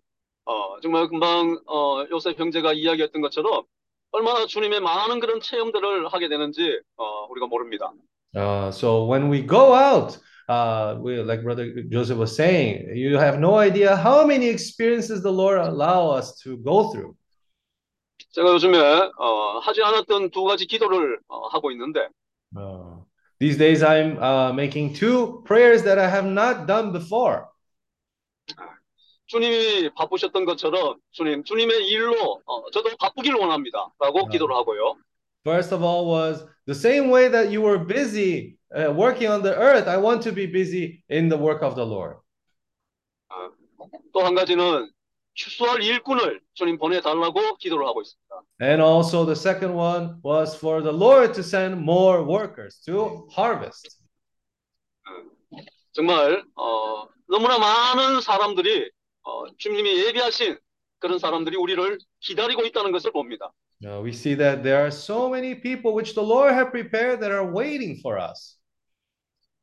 [0.46, 3.64] 어, 정말 금방 어, 요셉 형제가 이야기했던 것처럼
[4.12, 7.92] 얼마나 주님의 많은 그런 체험들을 하게 되는지 어, 우리가 모릅니다.
[8.36, 13.40] Uh, so when we go out, uh, we, like Brother Joseph was saying, you have
[13.40, 17.16] no idea how many experiences the Lord allow us to go through.
[18.32, 18.78] 제가 요즘에
[19.18, 22.08] 어, 하지 않았던 두 가지 기도를 어, 하고 있는데
[22.54, 23.00] Uh,
[23.40, 27.46] these days, I'm uh, making two prayers that I have not done before.
[29.28, 33.88] 주님이 바쁘셨던 것처럼 주님, 주님의 일로 어, 저도 바쁘기를 원합니다.
[34.00, 34.96] 라고 기도를 하고요.
[35.46, 39.56] First of all, was the same way that you were busy uh, working on the
[39.56, 39.88] earth.
[39.88, 42.18] I want to be busy in the work of the Lord.
[44.14, 44.92] 또한 가지는
[45.34, 48.44] 추수할 일꾼을 주님 보내달라고 기도를 하고 있습니다.
[48.62, 54.00] And also, the second one was for the Lord to send more workers to harvest.
[55.94, 58.90] 정말 어, 너무나 많은 사람들이
[59.24, 60.58] 어, 주님이 예비하신
[61.00, 63.52] 그런 사람들이 우리를 기다리고 있다는 것을 봅니다.
[63.84, 67.34] Uh, we see that there are so many people which the Lord have prepared that
[67.34, 68.60] are waiting for us.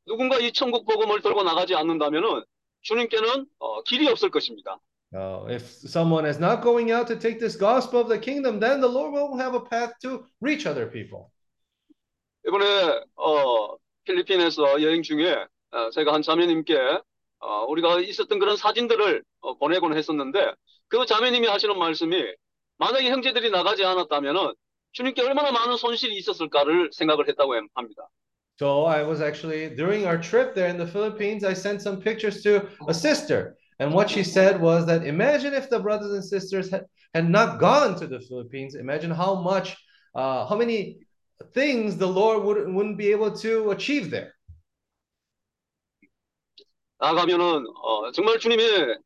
[0.05, 2.43] 누군가 이 천국 복음을 들고 나가지 않는다면은
[2.81, 4.79] 주님께는 어, 길이 없을 것입니다.
[5.14, 8.80] Uh, if someone is not going out to take this gospel of the kingdom, then
[8.80, 11.30] the Lord won't have a path to reach other people.
[12.46, 16.76] 이번에 어, 필리핀에서 여행 중에 어, 제가 한 자매님께
[17.38, 20.52] 어, 우리가 있었던 그런 사진들을 어, 보내곤 했었는데
[20.88, 22.34] 그 자매님이 하시는 말씀이
[22.78, 24.52] 만약에 형제들이 나가지 않았다면은
[24.92, 28.08] 주님께 얼마나 많은 손실이 있었을까를 생각을 했다고 합니다.
[28.60, 32.42] So I was actually during our trip there in the Philippines, I sent some pictures
[32.42, 33.56] to a sister.
[33.78, 37.58] And what she said was that imagine if the brothers and sisters had, had not
[37.58, 39.76] gone to the Philippines, imagine how much,
[40.14, 40.98] uh, how many
[41.52, 44.32] things the Lord would, wouldn't be able to achieve there.
[47.00, 48.98] 나가면은 어, 정말 주님의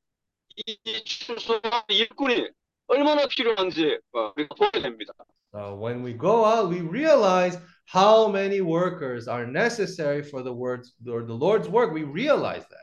[0.67, 2.49] 이 추수 일꾼이
[2.87, 5.13] 얼마나 필요한지 어, 우리가 보게 됩니다.
[5.55, 10.95] Uh, when we go out, we realize how many workers are necessary for the words
[11.09, 11.93] or the Lord's work.
[11.93, 12.82] We realize that.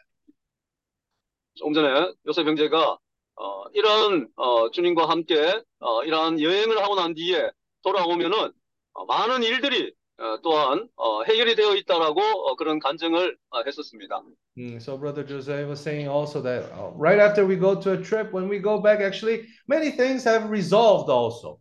[1.61, 2.96] 조금 전에 요셉 형제가
[3.37, 7.51] 어, 이런 어, 주님과 함께 어, 이러한 여행을 하고 난 뒤에
[7.83, 8.51] 돌아오면은
[8.94, 14.23] 어, 많은 일들이 어, 또한 어, 해결이 되어 있다라고 어, 그런 간증을 어, 했었습니다.
[14.57, 18.03] Mm, so brother Jose was saying also that uh, right after we go to a
[18.03, 21.61] trip, when we go back, actually many things have resolved also.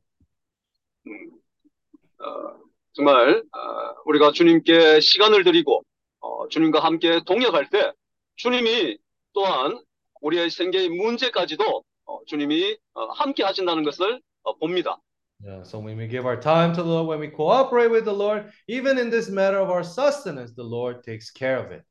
[2.19, 2.55] 어,
[2.93, 5.83] 정말 어, 우리가 주님께 시간을 드리고
[6.21, 7.91] 어, 주님과 함께 동역할 때
[8.37, 8.97] 주님이
[9.33, 9.79] 또한
[10.21, 14.99] 우리의 생계의 문제까지도 어, 주님이 어, 함께 하신다는 것을 어, 봅니다.
[15.41, 18.13] Yeah, so when we give our time to the Lord, when we cooperate with the
[18.13, 21.83] Lord, even in this matter of our sustenance, the Lord takes care of it.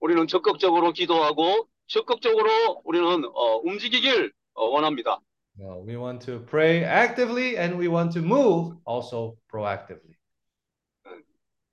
[0.00, 5.18] 우리는 적극적으로 기도하고 적극적으로 우리는 어, 움직이길 어, 원합니다.
[5.58, 10.14] No, we want to pray actively and we want to move also proactively.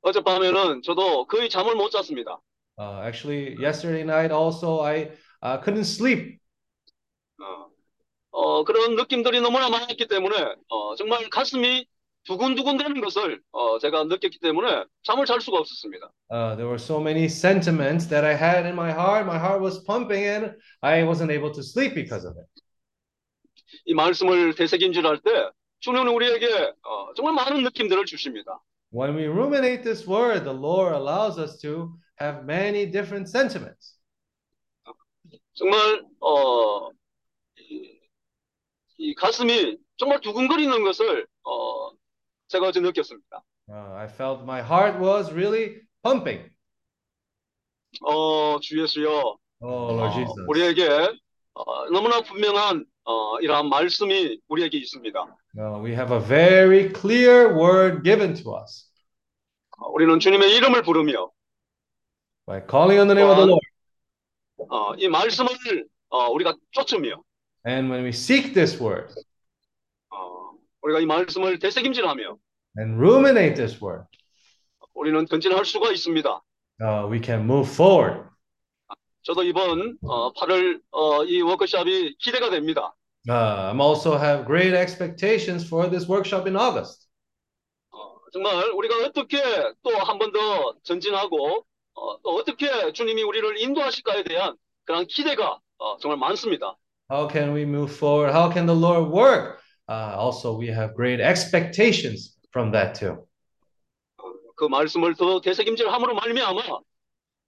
[0.02, 2.39] 어젯밤에는 저도 거의 잠을 못 잤습니다.
[2.78, 5.11] Uh, actually, yesterday night also I
[5.42, 6.38] uh, couldn't sleep.
[7.40, 7.70] 어,
[8.31, 10.37] 어, 그런 느낌들이 너무나 많았기 때문에
[10.68, 11.87] 어, 정말 가슴이
[12.24, 16.12] 두근두근 되는 것을 어, 제가 느꼈기 때문에 잠을 잘 수가 없었습니다.
[16.31, 19.26] Uh, there were so many sentiments that I had in my heart.
[19.26, 22.46] My heart was pumping and I wasn't able to sleep because of it.
[23.87, 25.50] 이 말씀을 되새김질할 때
[25.81, 28.61] 주님은 우리에게 어, 정말 많은 느낌들을 주십니다.
[28.92, 33.97] When we ruminate this word, the Lord allows us to have many different sentiments.
[35.54, 36.89] 정말 어,
[37.58, 37.99] 이,
[38.97, 41.91] 이 가슴이 정말 두근거리는 것을 어,
[42.47, 43.43] 제가 어제 느꼈습니다.
[43.69, 46.49] Uh, I felt my heart was really pumping.
[48.02, 50.36] 어, 주 예수여, Oh, Lord 어, Jesus.
[50.47, 50.89] 우리에게
[51.54, 55.19] 어, 너무나 분명한 어, 이러한 말씀이 우리에게 있습니다.
[55.56, 58.89] No, we have a very clear word given to us
[59.78, 61.30] 어, 우리는 주님의 이름을 부르며
[62.45, 63.65] by calling on the name of the Lord.
[64.69, 65.49] 어, 이 말씀을
[66.10, 67.21] 어, 우리가 쫓으며
[67.67, 69.13] And when we seek this word
[70.10, 70.51] 어,
[70.82, 72.38] 우리가 이 말씀을 되새김질하며
[72.79, 74.06] and ruminate this word,
[74.93, 76.41] 우리는 전진할 수가 있습니다.
[76.82, 78.29] uh, we can move forward.
[79.23, 82.93] 저도 이번 어, 8월 어, 이 워크숍이 기대가 됩니다.
[83.29, 87.08] Uh, I'm also have great expectations for this workshop in August.
[87.91, 89.41] 어, 정말 우리가 어떻게
[89.82, 95.97] 또 한 번 더 전진하고 어, 또 어떻게 주님이 우리를 인도하실까에 대한 그런 기대가 어,
[95.97, 96.77] 정말 많습니다.
[97.12, 98.34] How can we move forward?
[98.34, 99.60] How can the Lord work?
[99.88, 103.27] Uh, also, we have great expectations from that too.
[104.56, 106.62] 그 말씀을 더 되새김질함으로 말미암아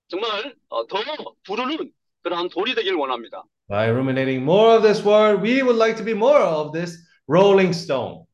[0.07, 0.97] 정말 어, 더
[1.43, 1.91] 부르는
[2.23, 3.43] 그러한 돌이 되길 원합니다.
[3.67, 7.73] By ruminating more of this word, we would like to be more of this rolling
[7.73, 8.25] stone.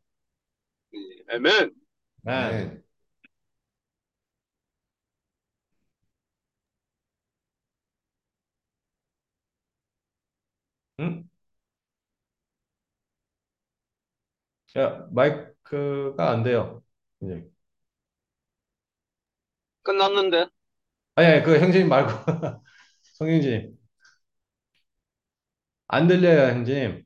[0.93, 1.71] 예, 아멘.
[2.23, 2.81] 네.
[11.01, 11.23] 응?
[14.77, 16.83] 야, 마이크가 안 돼요.
[17.21, 17.45] 이제.
[19.83, 20.47] 끝났는데
[21.15, 22.11] 아니, 아니, 그 형제님 말고
[23.17, 23.77] 성형님
[25.87, 27.05] 안 들려요, 형제님.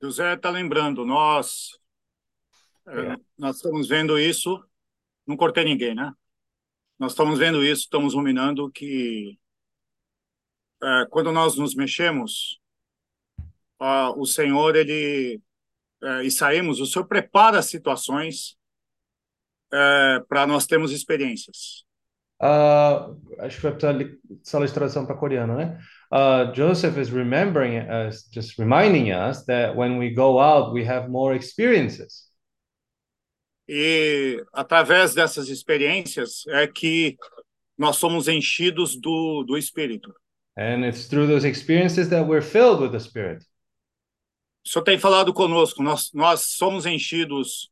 [0.00, 1.78] José está lembrando, nós,
[2.88, 4.62] eh, nós estamos vendo isso,
[5.26, 6.12] não cortei ninguém, né?
[6.98, 9.38] Nós estamos vendo isso, estamos ruminando que
[10.82, 12.60] eh, quando nós nos mexemos,
[13.78, 15.40] o Senhor, ele,
[16.02, 18.56] eh, e saímos, o Senhor prepara situações
[20.28, 21.84] para nós termos experiências.
[22.40, 25.78] Ah, acho que vai precisar de sala de tradução para coreano, né?
[26.12, 31.08] Uh, Joseph is remembering us, just reminding us that when we go out, we have
[31.08, 32.30] more experiences.
[33.68, 37.16] E através dessas experiências é que
[37.76, 40.14] nós somos enchidos do, do Espírito.
[40.56, 43.44] And it's through those experiences that we're filled with the Spirit.
[44.64, 47.70] O Senhor tem falado conosco, nós, nós somos enchidos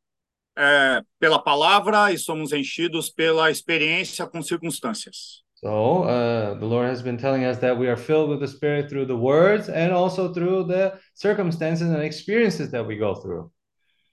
[0.57, 5.43] é, pela palavra e somos enchidos pela experiência com circunstâncias.
[5.65, 8.91] So uh, the Lord has been telling us that we are filled with the Spirit
[8.91, 13.51] through the words and also through the circumstances and experiences that we go through.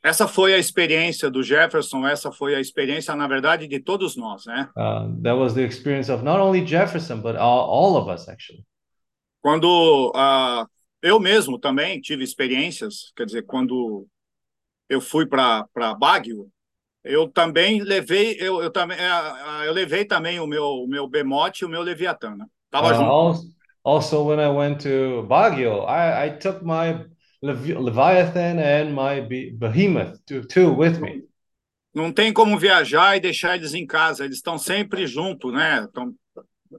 [0.03, 4.45] Essa foi a experiência do Jefferson, essa foi a experiência, na verdade, de todos nós,
[4.45, 4.67] né?
[4.75, 8.65] Uh, that was the experience of not only Jefferson, but all, all of us, actually.
[9.41, 10.65] Quando ah,
[11.03, 14.07] eu mesmo também tive experiências, quer dizer, quando
[14.89, 15.67] eu fui para
[15.99, 16.49] Baguio,
[17.03, 21.63] eu também levei, eu, eu também, ah, eu levei também o meu, o meu bemote
[21.63, 22.45] e o meu Leviatã, né?
[22.71, 23.51] Tava Uh, junto.
[23.83, 27.05] also, when I went to Baguio, I, I took my
[27.41, 31.23] Leviathan and my be- Behemoth to, too with me.
[31.93, 35.83] Não tem como viajar e deixar eles em casa, eles estão sempre junto, né?
[35.83, 36.13] Estão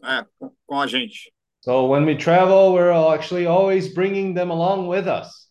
[0.04, 0.24] é,
[0.66, 1.32] com- a gente.
[1.60, 5.50] So when we travel, we're all actually always bringing them along with us.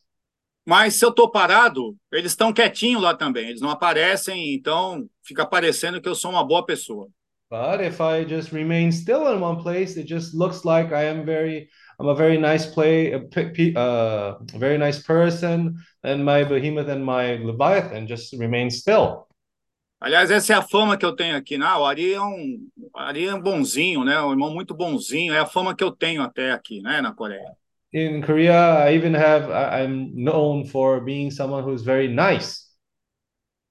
[0.66, 5.46] Mas se eu tô parado, eles estão quietinhos lá também, eles não aparecem, então fica
[5.46, 7.08] parecendo que eu sou uma boa pessoa.
[7.50, 11.26] But if I just remain still in one place, it just looks like I am
[11.26, 11.68] very,
[12.02, 13.20] I'm a very nice play, a
[13.80, 19.28] uh, very nice person, and my behemoth and my leviathan just remain still.
[20.02, 21.60] Aliás, essa é a fama que eu tenho aqui.
[21.60, 24.20] Não, o Ari é um, Ari é um bonzinho, né?
[24.20, 25.32] Um irmão muito bonzinho.
[25.32, 27.56] É a fama que eu tenho até aqui, né, na Coreia.
[27.94, 32.72] In Korea, I even have, I'm known for being someone who's very nice.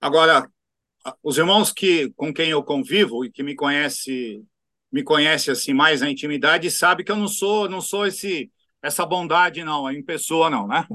[0.01, 0.49] Agora,
[1.21, 4.45] os irmãos que com quem eu convivo e que me conhece,
[4.93, 8.51] me conhece assim mais na intimidade, sabe que eu não sou, não sou esse
[8.83, 10.87] essa bondade não, em pessoa não, né?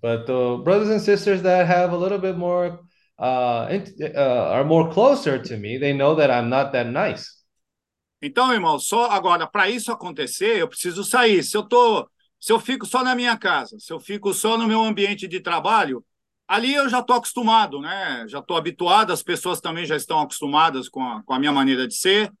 [0.00, 2.78] But the brothers and sisters that have a little bit more,
[3.18, 7.44] uh, uh, are more closer to me, they know that I'm not that nice.
[8.22, 11.42] Então, irmão, só agora para isso acontecer, eu preciso sair.
[11.42, 12.08] Se eu tô,
[12.40, 15.40] se eu fico só na minha casa, se eu fico só no meu ambiente de
[15.40, 16.02] trabalho,
[16.48, 18.24] ali eu já estou acostumado, né?
[18.28, 21.86] Já estou habituado, as pessoas também já estão acostumadas com a, com a minha maneira
[21.86, 22.32] de ser.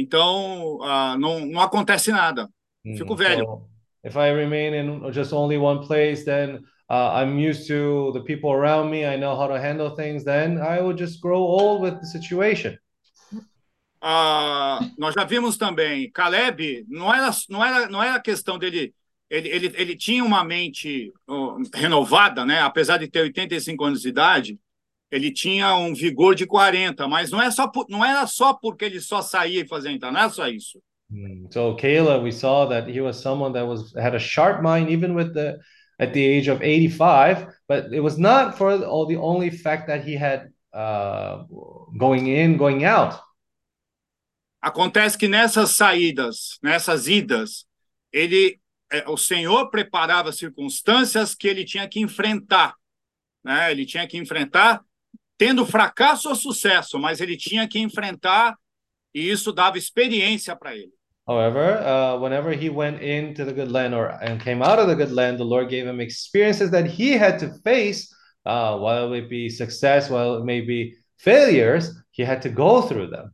[0.00, 2.48] Então, ah, não, não acontece nada.
[2.96, 3.44] Fico Mm, velho.
[3.44, 3.70] so
[4.02, 8.50] if I remain in just only one place, then uh, I'm used to the people
[8.50, 9.04] around me.
[9.04, 10.24] I know how to handle things.
[10.24, 12.78] Then I will just grow old with the situation.
[14.02, 18.94] Ah, nós já vimos também, Caleb, não era, não era, não era questão dele,
[19.28, 22.62] ele, ele, ele tinha uma mente oh, renovada, né?
[22.62, 24.58] Apesar de ter 85 anos de idade,
[25.10, 28.84] ele tinha um vigor de 40, mas não, é só por, não era só porque
[28.84, 30.80] ele só saía e fazia então, não é só isso.
[31.10, 34.90] Mm, So Kayla, we saw that he was someone that was had a sharp mind,
[34.90, 35.58] even with the
[35.98, 37.46] at the age of 85.
[37.68, 41.44] But it was not for all the only fact that he had uh,
[41.98, 43.20] going in, going out.
[44.62, 47.66] Acontece que nessas saídas, nessas idas,
[48.12, 48.60] ele,
[48.92, 52.74] é, o Senhor preparava circunstâncias que ele tinha que enfrentar,
[53.42, 53.70] né?
[53.70, 54.84] Ele tinha que enfrentar,
[55.40, 58.58] tendo fracasso ou sucesso, mas ele tinha que enfrentar
[59.14, 60.92] e isso dava experiência para ele.
[61.26, 64.94] However, uh, whenever he went into the good land or and came out of the
[64.94, 68.14] good land, the Lord gave him experiences that he had to face.
[68.44, 73.08] Uh, while it be success, while it may be failures, he had to go through
[73.08, 73.30] them.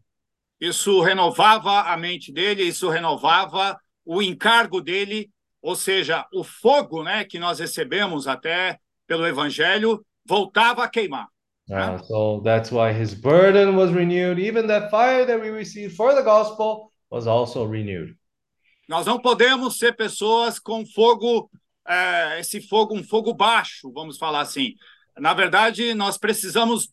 [0.61, 5.29] Isso renovava a mente dele, isso renovava o encargo dele,
[5.61, 8.79] ou seja, o fogo, né, que nós recebemos até
[9.09, 11.27] pelo evangelho voltava a queimar.
[11.71, 14.39] Uh, so that's why his burden was renewed.
[14.39, 18.17] Even that fire that we received for the gospel was also renewed.
[18.89, 21.51] Nós não podemos ser pessoas com fogo,
[21.87, 24.75] é, esse fogo, um fogo baixo, vamos falar assim.
[25.19, 26.89] Na verdade, nós precisamos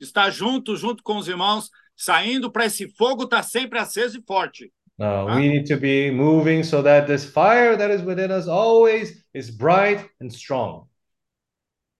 [0.00, 4.72] estar juntos, junto com os irmãos, saindo para esse fogo estar sempre aceso e forte.
[5.00, 9.24] Uh, we need to be moving so that this fire that is within us always
[9.32, 10.87] is bright and strong.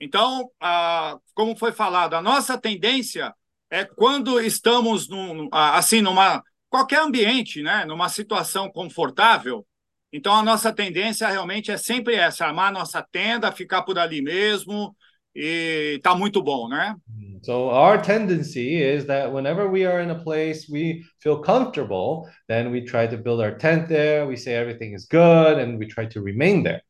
[0.00, 3.34] Então, ah, como foi falado, a nossa tendência
[3.70, 9.66] é quando estamos num, assim numa qualquer ambiente, né, numa situação confortável.
[10.12, 14.96] Então, a nossa tendência realmente é sempre essa: armar nossa tenda, ficar por ali mesmo
[15.34, 16.94] e tá muito bom, né?
[17.42, 22.72] So our tendency is that whenever we are in a place we feel comfortable, then
[22.72, 24.26] we try to build our tent there.
[24.26, 26.82] We say everything is good, and we try to remain there.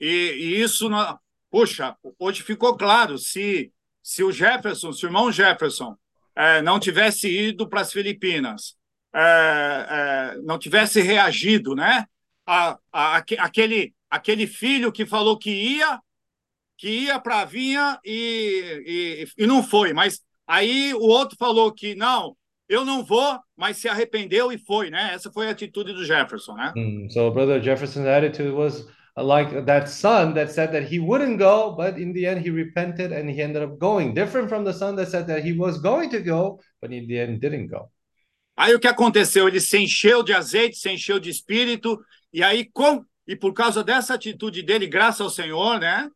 [0.00, 0.88] E, e isso,
[1.50, 3.72] puxa, hoje ficou claro se
[4.02, 5.94] se o Jefferson, se o irmão Jefferson
[6.34, 8.74] eh, não tivesse ido para as Filipinas,
[9.14, 12.06] eh, eh, não tivesse reagido, né?
[12.46, 16.00] A, a, aque- aquele aquele filho que falou que ia,
[16.76, 21.70] que ia para a vinha e, e, e não foi, mas aí o outro falou
[21.72, 22.36] que não,
[22.68, 25.10] eu não vou, mas se arrependeu e foi, né?
[25.14, 26.72] Essa foi a atitude do Jefferson, né?
[26.76, 28.86] Mm, so Brother Jefferson's attitude was
[29.16, 33.12] like that son that said that he wouldn't go, but in the end he repented
[33.12, 34.14] and he ended up going.
[34.14, 37.18] Different from the son that said that he was going to go, but in the
[37.18, 37.90] end didn't go.
[38.56, 39.48] Aí o que aconteceu?
[39.48, 41.98] Ele se encheu de azeite, se encheu de espírito,
[42.32, 46.08] e aí, com, e por causa dessa atitude dele, graças ao Senhor, né?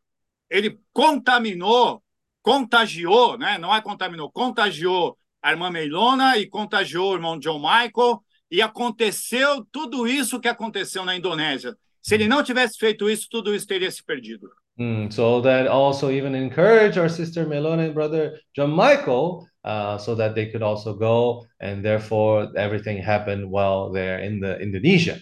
[0.50, 2.02] Ele contaminou,
[2.42, 3.56] contagiou, né?
[3.56, 9.66] Não é contaminou, contagiou a irmã Meilona e contagiou o irmão John Michael, e aconteceu
[9.72, 11.76] tudo isso que aconteceu na Indonésia.
[12.04, 14.50] Se ele não tivesse feito isso, tudo isso teria se perdido.
[14.78, 20.14] Mm, so that also even encourage our sister Melona and brother John Michael, uh, so
[20.16, 25.18] that they could also go, and therefore everything happened while they're in the Indonesia.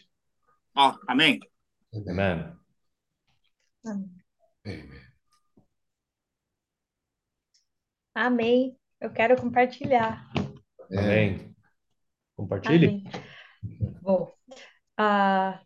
[0.74, 1.38] Ó, amém?
[2.08, 2.56] Amen.
[3.86, 4.10] Amen.
[8.14, 8.76] Amém.
[9.00, 10.28] Eu quero compartilhar.
[10.90, 11.54] É, Amém.
[12.36, 12.86] Compartilhe.
[12.86, 13.04] Amém.
[14.02, 14.32] Bom,
[14.96, 15.60] ah,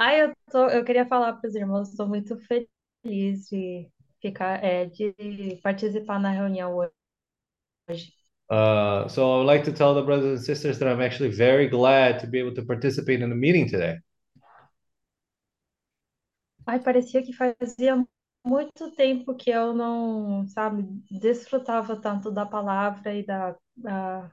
[0.00, 3.86] ah, eu tô, eu queria falar para os irmãos, estou muito feliz de
[4.20, 5.14] ficar, é, de
[5.62, 8.10] participar na reunião hoje.
[8.50, 11.68] Uh, so I would like to tell the brothers and sisters that I'm actually very
[11.68, 13.98] glad to be able to participate in the meeting today.
[16.66, 18.02] Ai, parecia que fazia
[18.44, 24.30] muito tempo que eu não, sabe, desfrutava tanto da palavra e da, da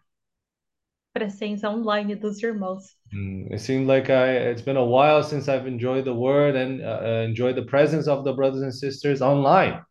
[1.17, 2.95] presença online dos irmãos.
[3.11, 6.81] Mm, it seemed like I, it's been a while since I've enjoyed the word and
[6.81, 9.81] uh, uh, enjoyed the presence of the brothers and sisters online.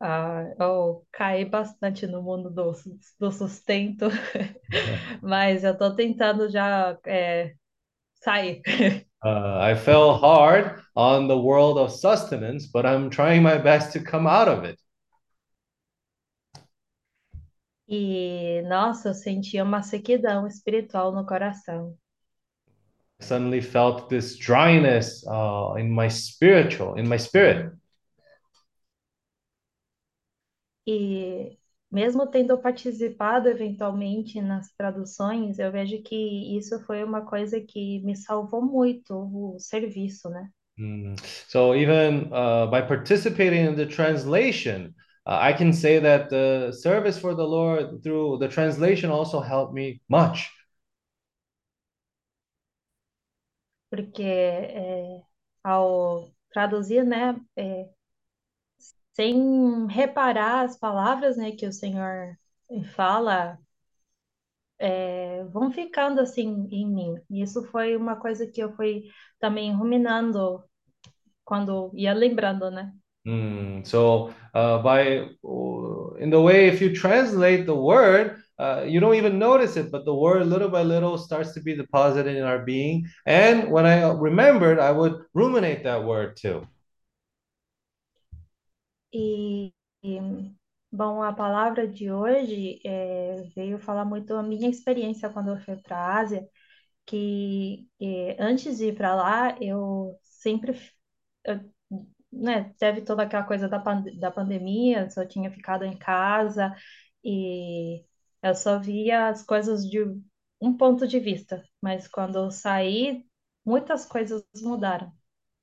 [0.00, 2.72] Ah, eu caí bastante no mundo do,
[3.20, 4.08] do sustento,
[5.22, 7.52] mas eu estou tentando já é,
[8.14, 8.60] sair.
[9.24, 14.00] Uh, I fell hard on the world of sustenance, but I'm trying my best to
[14.00, 14.81] come out of it.
[17.94, 21.94] E, nossa, eu sentia uma sequidão espiritual no coração.
[23.20, 27.70] I suddenly felt this dryness uh, in my spiritual, in my spirit.
[30.86, 31.58] E
[31.90, 38.16] mesmo tendo participado eventualmente nas traduções, eu vejo que isso foi uma coisa que me
[38.16, 40.48] salvou muito, o serviço, né?
[40.78, 41.14] Mm.
[41.46, 44.94] So even uh, by participating in the translation,
[45.26, 49.74] uh, I can say that the service for the Lord through the translation also helped
[49.74, 50.50] me much.
[53.90, 55.22] Porque é,
[55.62, 57.90] ao traduzir, né, é,
[59.14, 62.36] sem reparar as palavras, né, que o Senhor
[62.94, 63.58] fala,
[64.78, 67.14] é, vão ficando assim em mim.
[67.30, 69.04] E isso foi uma coisa que eu fui
[69.38, 70.62] também ruminando
[71.44, 72.92] quando ia lembrando, né?
[73.26, 73.86] Mm.
[73.86, 75.28] So uh, by
[76.18, 80.04] in the way, if you translate the word, uh, you don't even notice it, but
[80.04, 83.06] the word little by little starts to be deposited in our being.
[83.26, 86.66] And when I remembered, I would ruminate that word too.
[89.14, 89.72] E,
[90.90, 95.76] bom, a palavra de hoje é, veio falar muito a minha experiência quando eu fui
[95.76, 96.46] para a Ásia,
[97.06, 100.78] que é, antes de ir para lá, eu sempre,
[101.44, 101.71] eu,
[102.32, 106.74] né, teve toda aquela coisa da, pan da pandemia, só tinha ficado em casa
[107.24, 108.04] e
[108.42, 110.00] eu só via as coisas de
[110.60, 113.24] um ponto de vista, mas quando eu saí,
[113.64, 115.12] muitas coisas mudaram.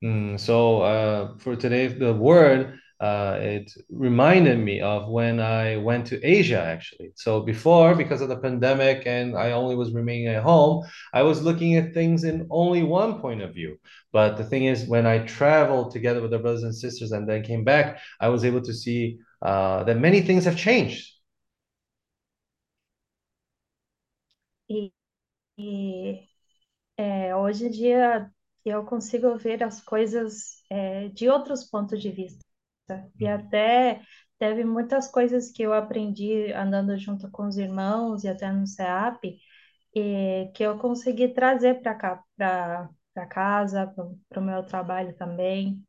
[0.02, 6.08] Mm, so uh, for today, the word uh, it reminded me of when I went
[6.08, 7.12] to Asia actually.
[7.16, 11.42] So before, because of the pandemic and I only was remaining at home, I was
[11.42, 13.78] looking at things in only one point of view.
[14.12, 17.44] But the thing is, when I traveled together with the brothers and sisters and then
[17.44, 21.14] came back, I was able to see uh, that many things have changed.
[24.70, 24.92] E,
[25.58, 26.28] e
[27.36, 28.32] hoje em dia
[28.66, 32.49] eu consigo ver as coisas é, de outros pontos de vista.
[33.20, 34.02] E até
[34.38, 39.38] teve muitas coisas que eu aprendi andando junto com os irmãos e até no CEAP,
[39.96, 43.94] e que eu consegui trazer para cá, para casa,
[44.30, 45.82] para o meu trabalho também.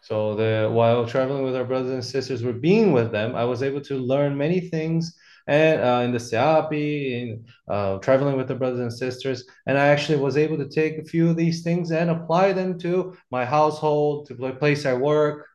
[0.00, 3.34] So the while traveling with our brothers and sisters, we're being with them.
[3.34, 5.14] I was able to learn many things
[5.46, 9.88] and uh, in the SEAPI, in uh, traveling with the brothers and sisters, and I
[9.88, 13.44] actually was able to take a few of these things and apply them to my
[13.44, 15.46] household, to the place I work.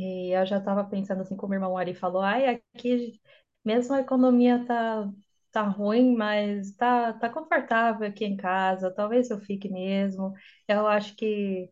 [0.00, 3.20] E eu já estava pensando assim, como o irmão Ari falou, ai, aqui
[3.64, 5.06] mesmo a economia tá,
[5.52, 10.32] tá ruim, mas tá, tá confortável aqui em casa, talvez eu fique mesmo.
[10.66, 11.70] Eu acho que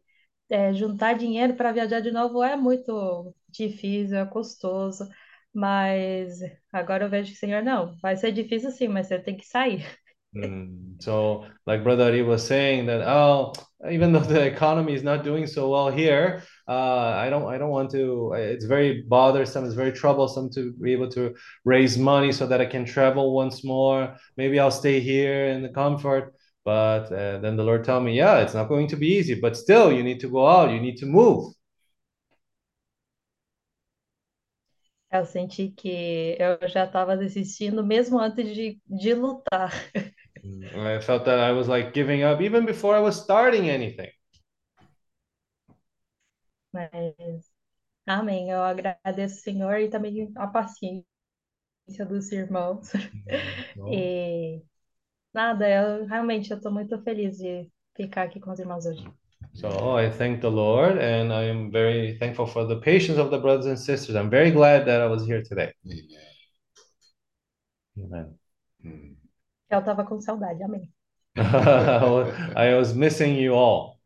[0.50, 5.08] é, juntar dinheiro para viajar de novo é muito difícil, é custoso,
[5.54, 6.38] mas
[6.72, 9.84] agora eu vejo que, Senhor, não, vai ser difícil sim, mas você tem que sair.
[10.34, 13.52] Mm, so, like Brother Ari was saying that, oh,
[13.90, 17.70] even though the economy is not doing so well here, uh, I don't, I don't
[17.70, 18.34] want to.
[18.36, 19.64] It's very bothersome.
[19.64, 23.64] It's very troublesome to be able to raise money so that I can travel once
[23.64, 24.16] more.
[24.36, 26.34] Maybe I'll stay here in the comfort.
[26.64, 29.56] But uh, then the Lord told me, yeah, it's not going to be easy, but
[29.56, 30.70] still, you need to go out.
[30.70, 31.54] You need to move.
[35.10, 39.72] Eu senti que eu já estava desistindo mesmo antes de, de lutar.
[40.44, 44.10] I felt that I was like giving up even before I was starting anything.
[46.72, 47.50] Mas,
[48.06, 48.50] amém.
[48.50, 51.04] Eu agradeço, Senhor, e também a paciência
[52.08, 52.90] dos irmãos.
[53.72, 54.62] Então, E
[55.32, 59.04] nada, eu realmente eu estou muito feliz de ficar aqui com os irmãos hoje.
[59.54, 63.38] So I thank the Lord and I am very thankful for the patience of the
[63.38, 64.16] brothers and sisters.
[64.16, 65.72] I'm very glad that I was here today.
[67.96, 68.38] Amen.
[69.70, 70.90] Eu estava com saudade, amém.
[71.36, 73.97] I was missing you all.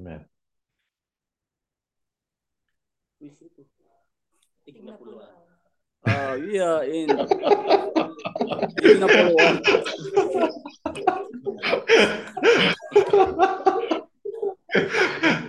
[0.00, 0.24] Amen.
[3.20, 3.34] 30.
[6.06, 7.08] Uh, we are in
[8.80, 9.60] Singapore.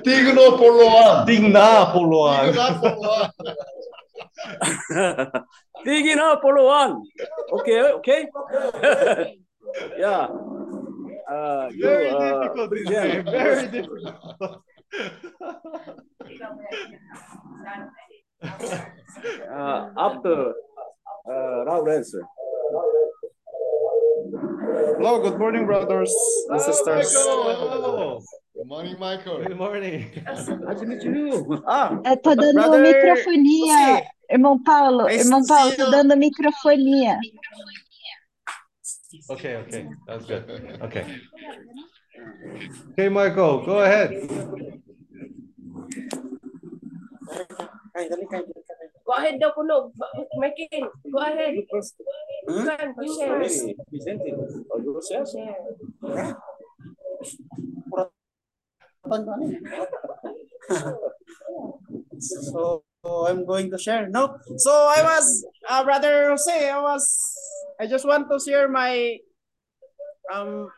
[0.04, 1.26] Tigno Poloan.
[1.26, 2.52] Tigna Poloan.
[5.86, 6.92] Tigna Poloan.
[7.54, 8.28] Okay, okay.
[9.98, 10.28] yeah.
[11.32, 12.70] Uh, you, Very uh, difficult.
[12.72, 13.30] present.
[13.30, 14.64] Very difficult.
[18.44, 20.54] uh, after
[21.30, 22.12] uh, Lawrence.
[25.00, 26.14] Hello, good morning, brothers
[26.50, 27.14] and sisters.
[27.16, 28.20] Hello.
[28.56, 29.44] Good morning, Michael.
[29.48, 30.12] Good morning.
[30.26, 30.46] Nice
[30.80, 31.64] to meet you.
[31.66, 35.06] Ah, Eu tô dando Brother, microfonia, irmão Paulo.
[35.06, 35.92] Nice Irmão Paulo, tô you.
[35.92, 37.18] dando microfonia.
[39.32, 39.88] Okay, okay.
[40.08, 40.44] That's good.
[40.82, 41.06] Okay.
[42.92, 44.12] Okay, Michael, go ahead.
[49.08, 49.96] Go ahead daw kuno.
[50.36, 51.56] Makin, go ahead.
[52.46, 53.48] Kan, share.
[53.90, 54.36] Vicente,
[54.70, 55.32] or yourself?
[62.20, 62.84] So
[63.28, 64.08] I'm going to share.
[64.10, 66.70] No, so I was, uh, brother Jose.
[66.70, 67.04] I was.
[67.80, 69.18] I just want to share my
[70.32, 70.70] um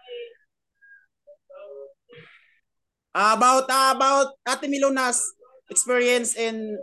[3.14, 5.22] about about Ate Miluna's
[5.70, 6.78] experience in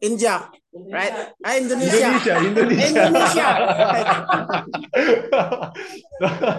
[0.00, 0.50] India,
[0.92, 1.32] right?
[1.44, 1.96] Ah, Indonesia.
[1.96, 3.02] Indonesia, Indonesia.
[3.08, 3.48] Indonesia.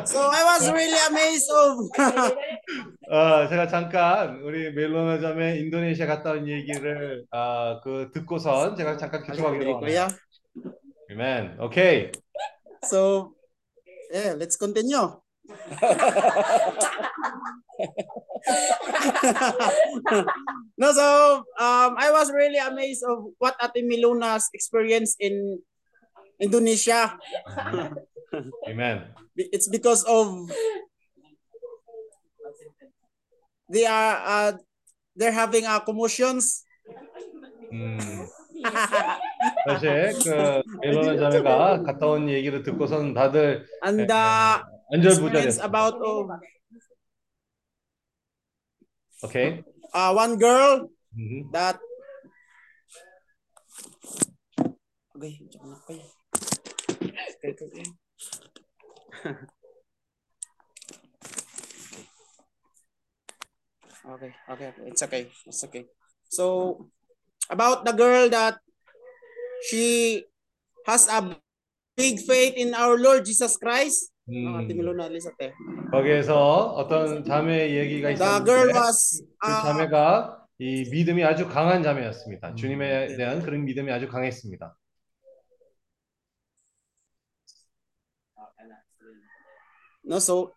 [0.05, 1.77] So I was really amazed of
[3.09, 9.23] 어, 제가 잠깐 우리 멜로나 자매 인도네시아 갔다 온 얘기를 아, 그 듣고선 제가 잠깐
[9.23, 9.79] 합니다.
[9.87, 10.09] yeah.
[11.09, 11.55] Amen.
[11.59, 12.11] Okay.
[12.83, 13.33] So
[14.11, 15.21] yeah, let's continue.
[20.76, 25.60] no, so um, I was really amazed of what Ate Miluna's experience in
[26.40, 27.18] Indonesia.
[28.68, 29.14] Amen.
[29.36, 30.50] It's because of
[33.70, 34.52] they are uh,
[35.16, 36.64] they're having uh, commotions.
[37.72, 37.96] 음,
[39.66, 44.60] 사실 그 멜로나 자매가 갔다 온 얘기를 듣고선 다들 and uh,
[44.92, 45.64] experience 안절부절했어요.
[45.64, 46.28] about of
[49.23, 49.63] Okay.
[49.93, 51.79] uh, one girl 음, that
[55.17, 56.05] okay, jangan apa ya.
[57.37, 57.85] Okay, okay, okay.
[64.13, 65.89] okay, okay, okay, it's okay, it's okay.
[66.29, 66.85] So
[67.49, 68.61] about the girl that
[69.65, 70.21] she
[70.85, 71.35] has a
[71.97, 74.13] big faith in our Lord Jesus Christ.
[74.29, 75.53] 음, Ate Milona, listen, ate.
[75.91, 81.81] 거기에서 어떤 자매 얘기가 The girl 있었는데 was 그 uh, 자매가 이 믿음이 아주 강한
[81.83, 82.55] 자매였습니다.
[82.55, 84.75] 주님에 대한 그런 믿음이 아주 강했습니다.
[90.03, 90.51] No, so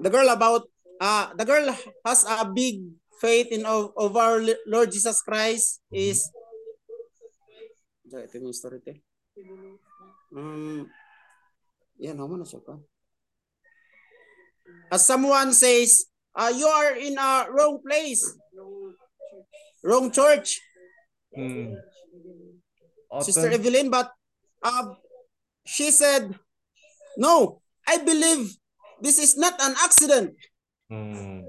[0.00, 0.64] the girl about
[1.00, 1.68] uh the girl
[2.04, 2.80] has a big
[3.20, 6.28] faith in of, of our Lord Jesus Christ is
[8.14, 9.02] ito yung story te.
[10.30, 10.86] Um,
[11.98, 12.78] yan, naman na siya pa.
[14.90, 18.22] As someone says, uh, you are in a wrong place,
[19.82, 20.60] wrong church,
[21.36, 21.76] 음,
[23.22, 24.10] Sister Evelyn, but
[24.62, 24.94] uh,
[25.66, 26.34] she said,
[27.16, 28.50] no, I believe
[29.00, 30.34] this is not an accident.
[30.90, 31.44] 음,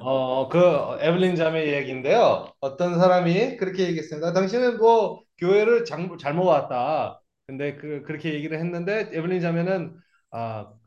[0.00, 0.58] 어, 그
[1.00, 2.52] 에블린 자매 얘기인데요.
[2.60, 4.32] 어떤 사람이 그렇게 얘기했습니다.
[4.32, 7.20] 당신은 뭐 교회를 장, 잘못 왔다.
[7.46, 9.96] 근데 그 그렇게 얘기를 했는데 에블린 자매는
[10.30, 10.78] 아, 어,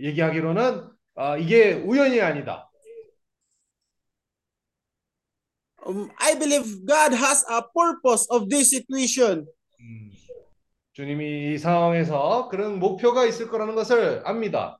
[0.00, 2.70] 얘기하기로는 아, 이게 우연이 아니다.
[5.86, 9.46] Um, I believe God has a purpose of this situation.
[9.80, 10.10] 음,
[10.92, 14.78] 주님이 이 상황에서 그런 목표가 있을 거라는 것을 압니다.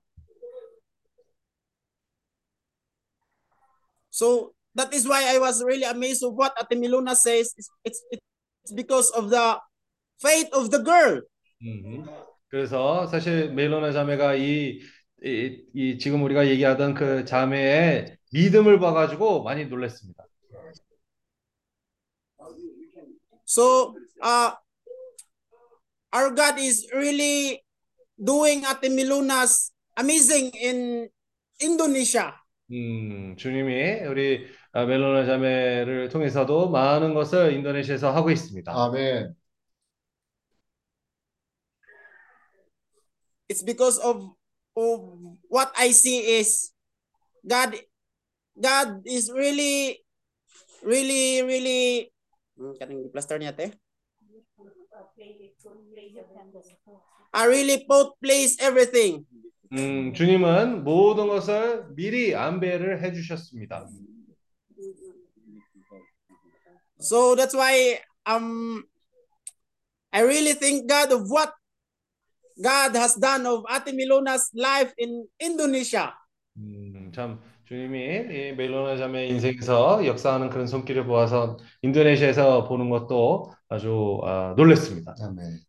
[4.11, 7.55] So that is why I was really amazed of what Ate Milona says.
[7.57, 9.59] It's, it's, it's because of the
[10.21, 11.23] faith of the girl.
[11.63, 12.07] 음,
[12.49, 14.81] 그래서 사실 멜로나 자매가 이,
[15.23, 20.25] 이, 이 지금 우리가 얘기하던 그 자매의 믿음을 봐가지고 많이 놀랐습니다.
[23.45, 24.55] So uh,
[26.15, 27.63] our God is really
[28.17, 31.11] doing Ate Milona's amazing in
[31.61, 32.33] Indonesia.
[32.71, 38.73] 음, 주님이 우리 아, 멜로나 자매를 통해서도 많은 것을 인도네시아에서 하고 있습니다.
[38.73, 39.35] 아멘.
[43.49, 44.40] It's because of
[45.48, 46.72] what I see is
[47.48, 47.76] God
[48.60, 50.04] God is really
[50.84, 52.12] really really
[52.56, 53.68] Hmm, kanang plaster niya te.
[57.36, 59.28] I really both place everything.
[59.76, 63.90] 음, 주님은 모든 것을 미리 안배를 해주셨습니다.
[67.00, 68.88] So that's why um
[70.14, 71.52] I really thank God of what
[72.61, 76.13] God has done of Ate Milona's life in Indonesia.
[76.59, 84.21] 음, 참 주님이 이 멜로나 자매 인생에서 역사하는 그런 손길을 보아서 인도네시아에서 보는 것도 아주
[84.25, 85.15] 아, 놀랐습니다.
[85.23, 85.61] 아멘.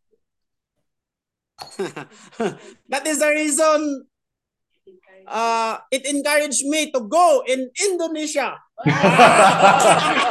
[2.90, 4.04] that is the reason
[5.28, 8.58] uh, it encouraged me to go in Indonesia.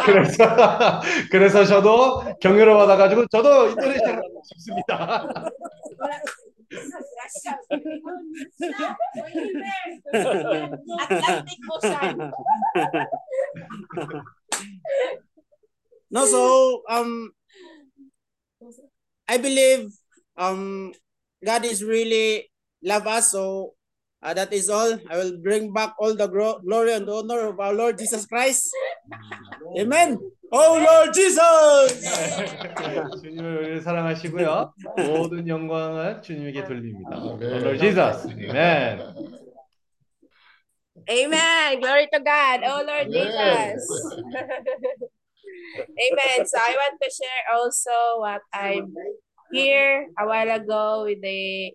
[0.05, 1.01] 그래서
[1.31, 5.29] 그래서 저도 격려를 받아가지고 저도 인도네시아 가고 싶습니다.
[11.11, 12.33] Atlantic Ocean.
[16.11, 17.31] No, so um,
[19.29, 19.91] I believe
[20.37, 20.93] um,
[21.45, 22.51] God is really
[22.83, 23.31] love us.
[23.31, 23.75] So
[24.23, 24.99] uh, that is all.
[25.09, 28.71] I will bring back all the glory and honor of our Lord Jesus Christ.
[29.79, 30.19] Amen.
[30.52, 32.02] Oh Lord Jesus.
[33.22, 34.74] 주님을 우리를 사랑하시고요.
[34.96, 37.18] 모든 영광은 주님에게 돌립니다.
[37.18, 37.40] 아멘.
[37.42, 38.28] Lord Jesus.
[38.32, 39.02] Amen.
[41.10, 41.80] Amen.
[41.80, 42.64] Glory to God.
[42.64, 43.76] Oh Lord Amen.
[43.76, 44.16] Jesus.
[45.76, 46.46] Amen.
[46.46, 48.82] So I want to share also what I
[49.52, 51.74] hear a while ago with the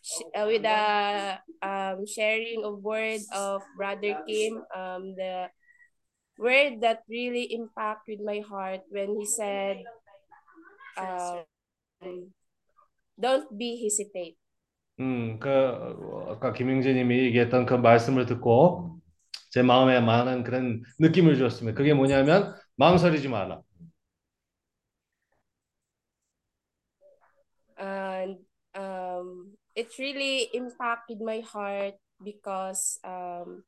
[0.00, 4.62] sh- uh, with the um, sharing of word of Brother Kim.
[4.74, 5.48] Um, the
[6.39, 9.83] word that really impacted my heart when he said,
[10.97, 11.43] um,
[13.19, 14.39] "Don't be hesitate."
[14.99, 18.99] 음, 그 어, 아까 김영재님이 얘기했던 그 말씀을 듣고
[19.51, 21.77] 제 마음에 많은 그런 느낌을 주었습니다.
[21.77, 23.61] 그게 뭐냐면 망설이지 마라.
[27.79, 28.37] and
[28.75, 33.63] um, it really impacted my heart because um,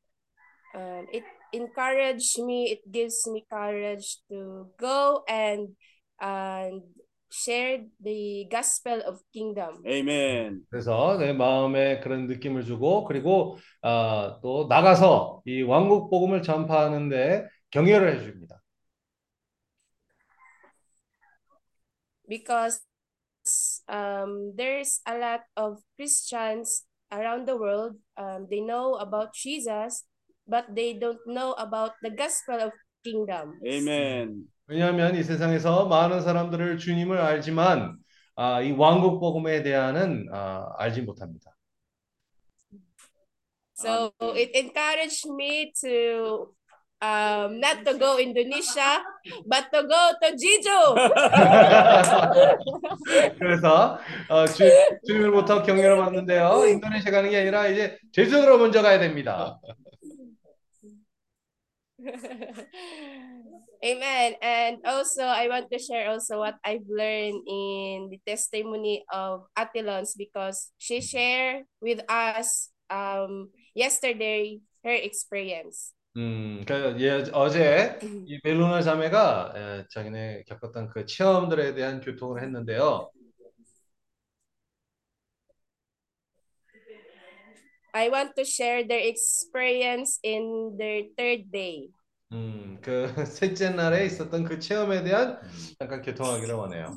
[0.76, 5.69] um, it encouraged me it gives me courage to go and
[6.21, 6.83] and
[7.31, 10.63] share the gospel of kingdom Amen.
[10.71, 18.15] 그래서 내 마음에 그런 느낌을 주고 그리고 아, 또 나가서 이 왕국 복음을 전파하는데 격려를
[18.17, 18.61] 해줍니다.
[22.29, 22.81] because
[23.89, 27.97] um, there's a lot of Christians around the world.
[28.17, 30.05] Um, they know about Jesus,
[30.52, 32.72] but they don't know about the gospel of
[33.04, 33.56] kingdom.
[33.66, 34.52] Amen.
[34.68, 37.98] 왜냐하면 이 세상에서 많은 사람들을 주님을 알지만
[38.36, 41.56] 아, 이 왕국 복음에 대한은 아, 알지 못합니다.
[43.74, 46.54] So it encouraged me to
[47.02, 49.02] um, not to go Indonesia,
[49.46, 50.96] but to go to Jeju.
[53.40, 53.98] 그래서
[54.30, 54.70] 어, 주,
[55.08, 56.66] 주님으로부터 격려를 받는데요.
[56.68, 59.60] 인도네시아 가는 게 아니라 이제 제주도로 먼저 가야 됩니다.
[63.84, 64.36] Amen.
[64.42, 70.14] And also, I want to share also what I've learned in the testimony of Atilons
[70.18, 75.94] because she shared with us um, yesterday her experience.
[76.18, 83.10] 음, 그 예, 어제 이 멜로나 자매가 에, 자기네 겪었던 그 체험들에 대한 교통을 했는데요.
[87.95, 91.89] I want to share their experience in their third day.
[92.33, 95.41] 음, 그 셋째 날에 있었던 그 체험에 대한
[95.79, 96.93] 잠깐 교통하기를 원해요.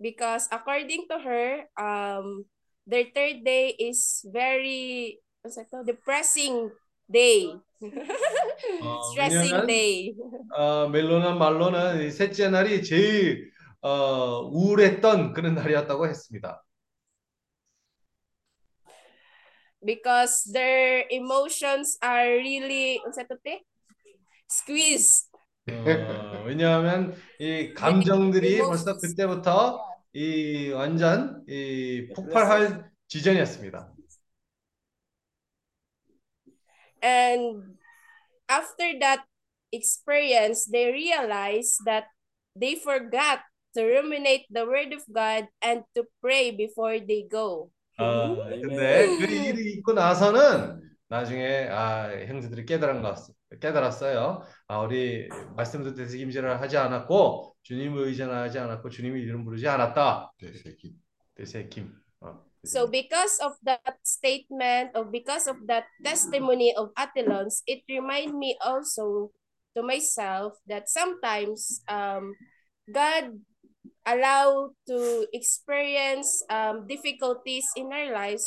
[0.00, 2.44] because according to her, um,
[2.86, 5.86] their third day is very what's that called?
[5.86, 6.72] depressing
[7.10, 7.52] day,
[9.12, 10.14] stressing 왜냐면 day.
[10.56, 13.52] 어, 멜로나 말로는 이 셋째 날이 제일
[13.85, 16.63] 어, 우울했던 그런 날이었다고 했습니다.
[19.85, 22.99] Because their emotions are really
[24.49, 25.29] squeezed.
[25.69, 33.93] 어, 왜냐하면 이 감정들이 벌써 그때부터 이 완전 이 폭발할 지전이었습니다.
[37.03, 37.77] And
[38.49, 39.25] after that
[39.71, 42.07] experience, they realized that
[42.55, 43.41] they forgot
[43.76, 47.70] to ruminate the word of God and to pray before they go.
[47.98, 54.42] 어, 근데 그 일이 있고 나서는 나중에 아, 형제들이 깨달은 것 같- 깨달았어요.
[54.68, 60.32] 아, 우리 말씀 듣듯 책임질을 하지 않았고 주님을 의존하지 않았고 주님의 이름 부르지 않았다.
[60.38, 60.94] 대세기.
[61.34, 61.92] 대세김.
[62.20, 68.36] 어, So because of that statement or because of that testimony of Atilons, it remind
[68.36, 69.30] me also
[69.74, 72.34] to myself that sometimes um,
[72.92, 73.32] God
[74.05, 78.45] allow to experience um, difficulties in our lives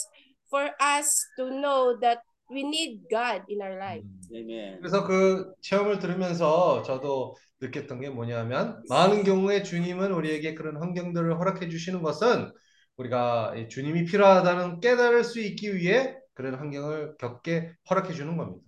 [0.50, 1.06] for us
[1.38, 4.04] to know that we need God in our life.
[4.34, 4.78] Amen.
[4.80, 11.68] 그래서 그 체험을 들으면서 저도 느꼈던 게 뭐냐면 많은 경우에 주님은 우리에게 그런 환경들을 허락해
[11.68, 12.50] 주시는 것은
[12.96, 18.64] 우리가 이 주님이 필요하다는 깨달을 수 있기 위해 그런 환경을 겪게 허락해 주는 겁니다.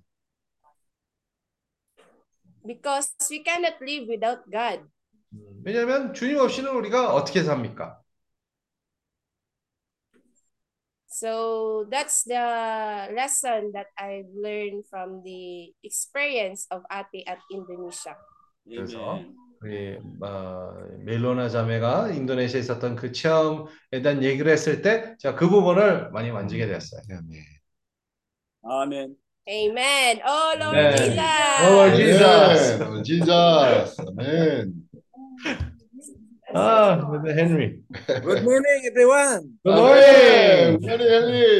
[2.66, 4.84] Because we cannot live without God.
[5.64, 8.00] 왜냐하면 주님 없이는 우리가 어떻게 삽니까?
[11.06, 18.16] So that's the lesson that I've learned from the experience of Ate at Indonesia.
[18.64, 19.36] 그래서 Amen.
[19.60, 20.72] 우리 어,
[21.04, 26.66] 멜로나 자매가 인도네시아에 있었던 그 체험에 대한 얘기를 했을 때 제가 그 부분을 많이 만지게
[26.66, 27.02] 되었어요.
[27.10, 27.44] 아멘.
[28.64, 29.16] Amen.
[29.46, 30.20] Amen.
[30.24, 30.96] Oh Lord Amen.
[30.96, 31.20] Jesus.
[31.62, 31.76] Oh,
[32.84, 34.00] Lord Jesus.
[34.00, 34.72] 아멘.
[34.89, 34.89] 지
[36.50, 37.78] Ah, Brother Henry.
[38.10, 39.54] Good morning, everyone.
[39.62, 40.82] Good morning.
[40.82, 41.50] Brother Henry.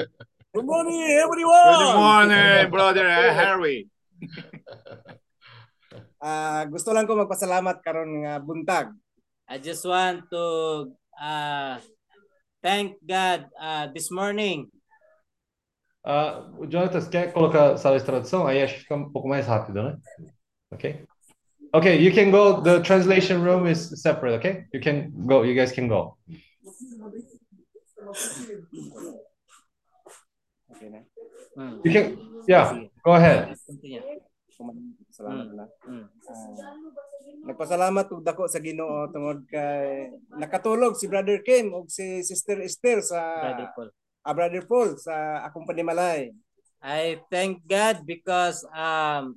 [0.56, 1.76] Good morning, everyone.
[1.76, 3.78] Good morning, Brother Henry.
[6.16, 8.96] Uh, ah, gusto lang ko magpasalamat karon nga buntag.
[9.44, 10.44] I just want to
[11.20, 11.76] uh,
[12.64, 14.72] thank God uh, this morning.
[16.00, 18.48] Uh, Jonathan, quer colocar essa extradução?
[18.48, 20.00] Aí acho que fica um pouco mais rápido, né?
[20.72, 21.04] Ok?
[21.70, 22.60] Okay, you can go.
[22.60, 24.66] The translation room is separate, okay?
[24.74, 25.42] You can go.
[25.42, 26.18] You guys can go.
[30.74, 30.90] Okay.
[31.84, 32.18] You can,
[32.48, 33.54] yeah, go ahead.
[33.66, 34.02] Continue.
[35.14, 35.66] Salamat na.
[35.86, 36.06] Mm.
[36.26, 36.74] Ah,
[37.48, 43.00] nagpasalamat ug dako sa Ginoo tungod kay nakatulog si Brother Kim ug si Sister Esther
[43.00, 43.88] sa Brother Paul.
[44.26, 46.34] ah, Brother Paul sa akong panimalay.
[46.80, 49.36] I thank God because um,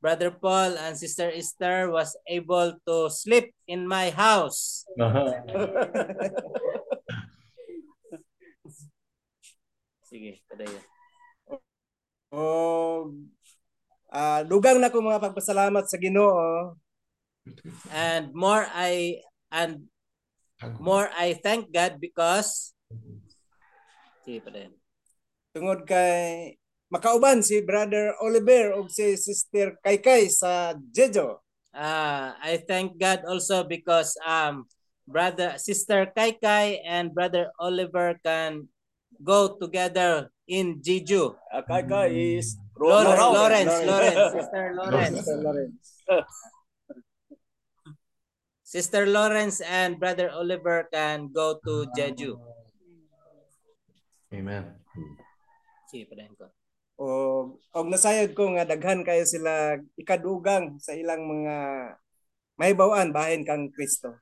[0.00, 4.84] Brother Paul and Sister Esther was able to sleep in my house.
[5.00, 5.32] Uh-huh.
[10.06, 10.82] Sige, padayon.
[12.30, 13.10] o
[14.10, 16.74] ah, dugang na ko mga pagpasalamat sa Ginoo
[17.94, 19.86] And more I and
[20.82, 22.74] more I thank God because
[24.26, 24.74] Sige, padayon.
[25.54, 26.54] tungod kay
[26.92, 31.42] makauban si Brother Oliver ug si Sister Kaykay sa Jejo.
[31.76, 34.64] Uh, I thank God also because um
[35.06, 38.66] brother sister Kaikai and brother Oliver can
[39.22, 41.36] go together in Jeju.
[41.68, 44.16] Kaykay is Lawrence, Lawrence, Lawrence, Lawrence.
[44.16, 45.16] Lawrence, Sister Lawrence.
[45.16, 45.86] Sister Lawrence.
[48.66, 52.34] Sister Lawrence and brother Oliver can go to Jeju.
[54.34, 54.74] Amen.
[55.86, 56.50] Sige, padayon ko.
[56.96, 57.06] O
[57.76, 61.56] og nasayod ko nga daghan kayo sila ikadugang sa ilang mga
[62.56, 64.16] mahibaw-an bahin kang Kristo.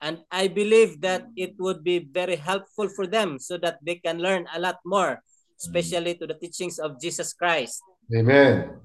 [0.00, 4.20] And I believe that it would be very helpful for them so that they can
[4.20, 5.20] learn a lot more,
[5.56, 7.80] especially to the teachings of Jesus Christ.
[8.12, 8.84] 아멘.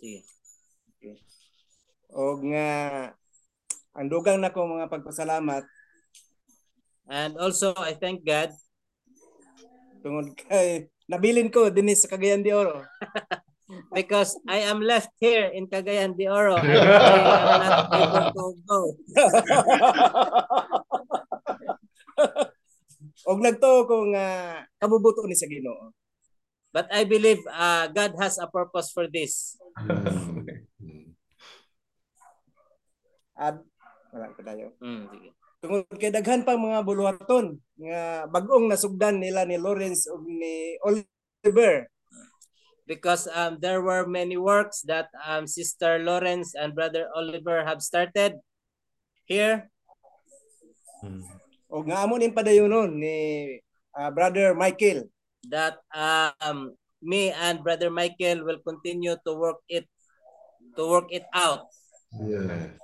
[0.00, 0.20] Sige.
[2.12, 2.68] Og nga
[3.96, 5.64] ang dugang nako mga pagpasalamat
[7.08, 8.52] And also, I thank God
[10.08, 12.80] tungod kay nabilin ko dinhi sa Cagayan de Oro.
[13.92, 16.56] because I am left here in Cagayan de Oro.
[16.56, 18.80] I am not able to go.
[23.28, 24.26] og nagtuo ko nga
[24.80, 25.92] kabubuto ni sa Ginoo.
[26.72, 29.60] But I believe uh, God has a purpose for this.
[33.36, 33.60] At
[34.08, 34.72] wala ko tayo.
[34.80, 35.37] Mm, sige.
[35.58, 41.90] Tungod kay daghan pang mga buluhaton nga bag-ong nasugdan nila ni Lawrence ug ni Oliver.
[42.88, 48.40] Because um, there were many works that um, Sister Lawrence and Brother Oliver have started
[49.28, 49.68] here.
[51.68, 53.60] O nga amo nin padayonon ni
[53.92, 55.04] ah, Brother Michael.
[55.46, 59.86] that um, me and Brother Michael will continue to work it
[60.76, 61.70] to work it out.
[62.26, 62.78] 예.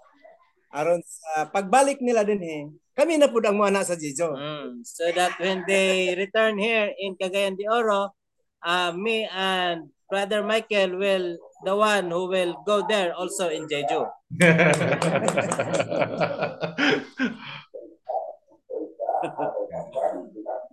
[0.74, 2.62] Aron sa pagbalik nila din eh,
[2.98, 4.34] kami na pud ang mga nasa Jijo.
[4.34, 8.14] Mm, so that when they return here in Cagayan de Oro,
[8.62, 14.06] uh, me and Brother Michael will the one who will go there also in Jeju.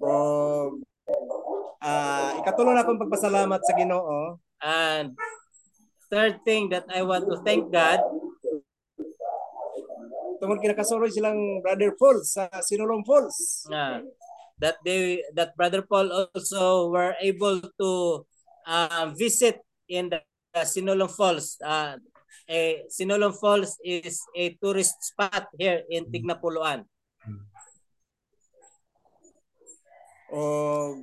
[0.01, 0.13] O
[1.81, 5.15] ah ikatulo na akong pagpasalamat sa Ginoo And
[6.11, 8.01] third thing that I want to thank God
[10.41, 13.69] tungod kinakasuroy silang Brother Paul sa Sinulong Falls.
[13.69, 14.01] uh,
[14.57, 17.91] that they that Brother Paul also were able to
[18.65, 20.21] uh, visit in the,
[20.53, 21.61] the Sinulong Falls.
[21.61, 22.01] Uh,
[22.49, 26.85] a Sinulong Falls is a tourist spot here in Tignapuluan.
[30.31, 30.97] O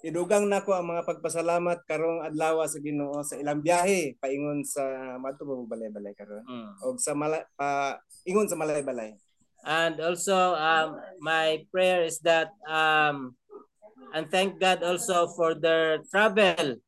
[0.00, 4.82] idugang nako ang mga pagpasalamat karong adlaw sa Ginoo sa ilang biyahe paingon sa
[5.20, 6.70] madto ba mo balay-balay karon Mm.
[6.84, 9.16] o sa mala, pa ingon sa malay-balay.
[9.60, 13.36] And also, um, my prayer is that, um,
[14.16, 16.80] and thank God also for their travel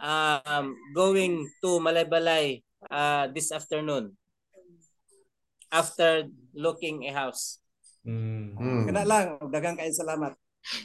[0.00, 4.16] um, going to Malaybalay uh, this afternoon
[5.68, 7.60] after looking a house.
[8.06, 8.56] 음.
[8.60, 8.84] 음.
[8.88, 10.36] Kana lang daghang kay salamat.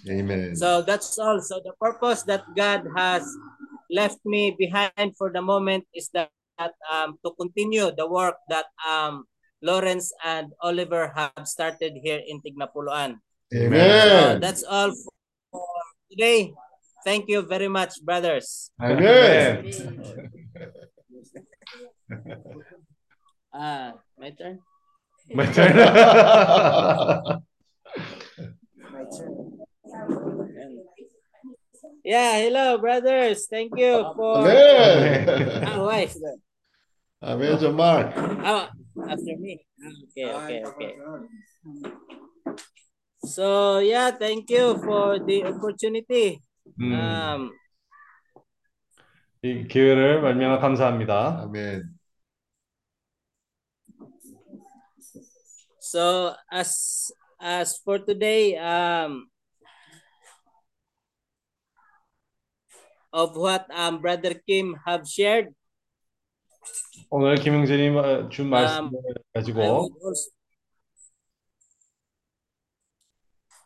[0.09, 0.55] Amen.
[0.55, 1.41] So that's all.
[1.41, 3.23] So the purpose that God has
[3.89, 6.29] left me behind for the moment is that
[6.91, 9.25] um, to continue the work that um,
[9.61, 13.19] Lawrence and Oliver have started here in Tignapuluan.
[13.51, 14.39] So Amen.
[14.39, 14.91] that's all
[15.51, 15.63] for
[16.11, 16.53] today.
[17.03, 18.71] Thank you very much, brothers.
[18.81, 19.65] Amen.
[23.49, 24.59] Uh, my turn.
[25.33, 25.73] my turn.
[28.93, 29.38] My turn.
[32.08, 33.46] Yeah, hello, brothers.
[33.48, 34.44] Thank you for.
[34.44, 35.64] 아멘.
[35.64, 36.16] Ah, wife.
[37.20, 38.12] 아멘 정말.
[38.44, 38.68] Oh,
[39.08, 39.64] after me.
[40.12, 40.92] Okay, okay, okay.
[43.24, 46.40] So yeah, thank you for the opportunity.
[46.80, 46.92] 음.
[46.92, 47.50] Um,
[49.42, 51.42] 이 기회를 말미암아 감사합니다.
[51.44, 51.94] 아멘.
[55.80, 59.28] so as as for today, um,
[63.12, 65.52] of what um brother Kim have shared,
[67.10, 70.30] 오늘 김영진이 마- 준 말씀을 Um, I 가지고 would also,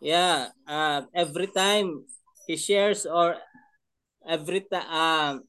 [0.00, 2.04] yeah, uh, every time
[2.46, 3.36] he shares or
[4.26, 5.42] every time, um,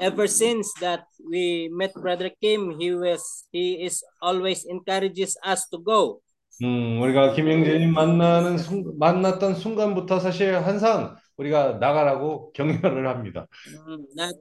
[0.00, 5.78] ever since that we met Brother Kim, he was he is always encourages us to
[5.78, 6.20] go.
[6.62, 13.47] 음, 우리가 김영진이 만나는 순, 만났던 순간부터 사실 항상 우리가 나가라고 격려를 합니다.
[13.67, 14.35] Mm, Not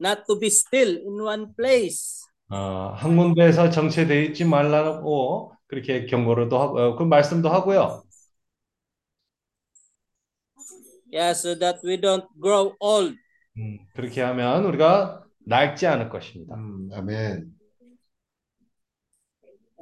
[0.00, 2.20] not to be still in one place.
[2.50, 8.02] 어, 한 군데에서 정체되어 있지 말라고 그렇게 경고를 또 하고 어, 그 말씀도 하고요.
[11.12, 13.16] Yeah, so that we don't grow old.
[13.56, 16.54] 음, 그렇게 하면 우리가 낡지 않을 것입니다.
[16.54, 17.56] 음, 아멘.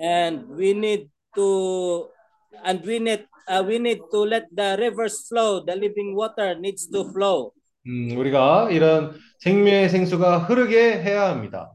[0.00, 2.08] and we need to
[2.64, 6.86] and we need uh, we need to let the rivers flow the living water needs
[6.90, 7.52] to flow
[7.86, 11.72] 음, 우리가 이런 생명의 생수가 흐르게 해야 합니다.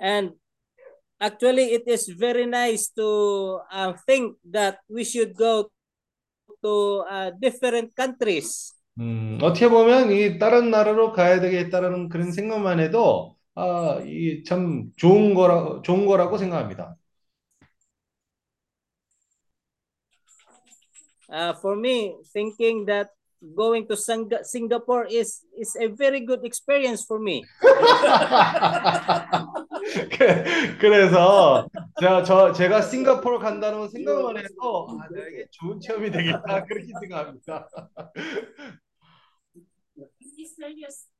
[0.00, 0.32] and
[1.20, 5.68] actually it is very nice to uh, think that we should go
[6.62, 13.36] to uh, different countries 음, 어떻게 보면 이 다른 나라로 가야 되겠다라는 그런 생각만 해도
[13.56, 16.96] 아, 이 참 좋은 거라 좋은 거라고 생각합니다.
[21.33, 23.09] uh, for me thinking that
[23.55, 27.43] going to Sang- Singapore is is a very good experience for me
[30.11, 31.67] 그- 그래서
[31.99, 37.67] 제가 저 제가 싱가포르 간다는 생각만 해도 아, 나에게 좋은 체험이 되겠다 그렇게 생각합니다.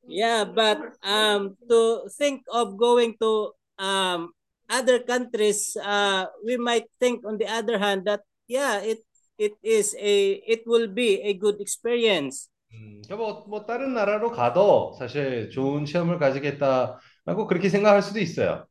[0.07, 4.31] Yeah, but um, to think of going to um,
[4.69, 8.99] other countries, uh, we might think on the other hand that yeah, it
[9.38, 12.48] it is a it will be a good experience.
[12.72, 18.66] 음, 뭐, 뭐 다른 나라로 가도 사실 좋은 체험을 가지겠다라고 그렇게 생각할 수도 있어요.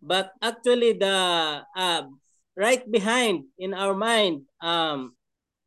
[0.00, 2.02] But actually, the uh,
[2.56, 5.16] right behind in our mind, um,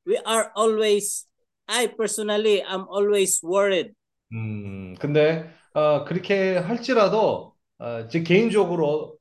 [0.05, 1.27] we are always.
[1.67, 3.93] I personally am always worried.
[4.33, 9.20] 음, 근데 어, 그렇게 할지라도 어, 제 개인적으로 어,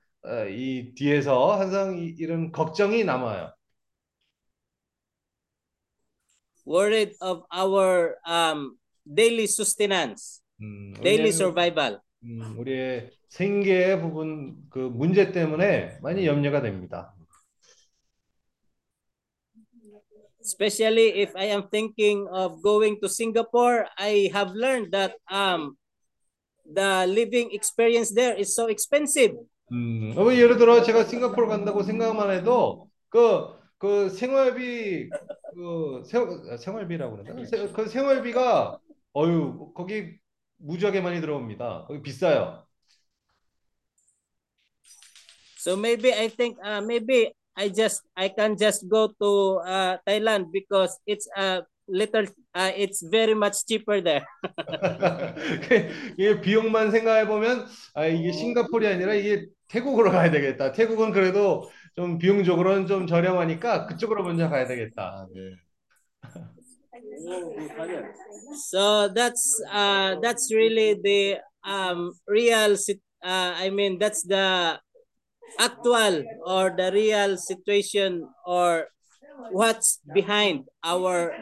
[0.50, 3.52] 이 뒤에서 항상 이, 이런 걱정이 남아요.
[6.70, 11.98] worried of our um, daily sustenance, 음, daily survival.
[12.22, 17.14] 음, 우리의 생계의 부분 그 문제 때문에 많이 염려가 됩니다.
[20.40, 25.76] Especially if I am thinking of going to Singapore, I have learned that um,
[26.64, 29.36] the living experience there is so expensive.
[29.72, 33.46] 음, 어, 예를 들어 제가 싱가포르 간다고 생각만 해도 그,
[33.78, 35.12] 그 생활비
[35.54, 37.44] 그 생, 생활비라고 그러나?
[37.46, 38.78] 세- 그 생활비가
[39.16, 40.16] 어유 거기
[40.58, 41.84] 무지하게 많이 들어옵니다.
[41.86, 42.64] 거기 비싸요.
[45.58, 49.30] So maybe I think uh, maybe I just I can just go to
[49.66, 54.24] uh, Thailand because it's a little uh, it's very much cheaper there.
[56.18, 60.72] 이게 비용만 생각해 보면 아 이게 싱가포르이 아니라 이게 태국으로 가야 되겠다.
[60.72, 65.26] 태국은 그래도 좀 비용적으로는 좀 저렴하니까 그쪽으로 먼저 가야 되겠다.
[65.34, 65.40] 네.
[68.70, 74.78] So that's uh that's really the um real sit- uh I mean that's the
[75.58, 78.88] actual or the real situation or
[79.52, 81.32] what's behind our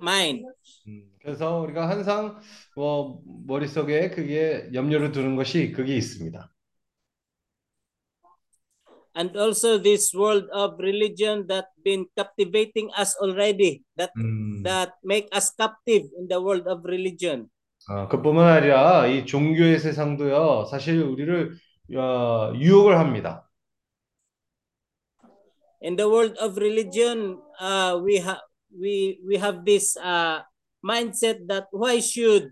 [0.00, 0.46] mind.
[0.86, 2.40] 음, 그래서 우리가 항상
[2.76, 6.50] 뭐 머릿속에 그게 염려를 두는 것이 그게 있습니다.
[9.17, 15.25] And also this world of religion that been captivating us already that 음, that make
[15.33, 17.49] us captive in the world of religion.
[17.89, 21.55] 아, 그뿐만 아니라 이 종교의 세상도요, 사실 우리를
[21.95, 23.47] 어, 유혹을 합니다.
[25.81, 28.41] In the world of religion, uh, we have
[28.73, 30.41] we we have this uh,
[30.81, 32.49] mindset that why should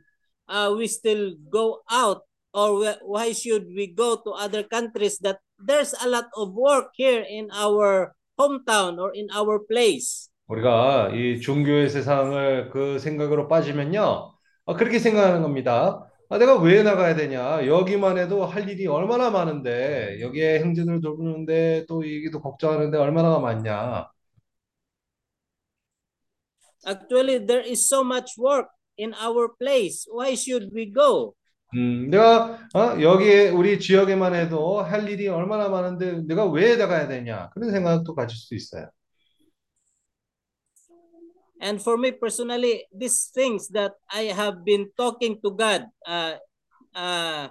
[0.48, 2.22] uh, we still go out
[2.54, 6.91] or wh- why should we go to other countries that there's a lot of work
[6.95, 10.29] here in our hometown or in our place.
[10.49, 14.33] 우리가 이 종교의 세상을 그 생각으로 빠지면요,
[14.65, 16.11] 어, 그렇게 생각하는 겁니다.
[16.29, 17.67] 아, 내가 왜 나가야 되냐?
[17.67, 24.09] 여기만 해도 할 일이 얼마나 많은데, 여기에 형제들 돌보는데, 또 얘기도 걱정하는데 얼마나 많냐?
[26.87, 30.07] Actually, there is so much work in our place.
[30.09, 31.35] Why should we go?
[31.75, 37.51] 음, 내가 어, 여기에 우리 지역에만 해도 할 일이 얼마나 많은데 내가 왜 나가야 되냐?
[37.51, 38.89] 그런 생각도 가질 수 있어요.
[41.63, 46.41] And for me personally, these things that I have been talking to God uh,
[46.97, 47.49] uh,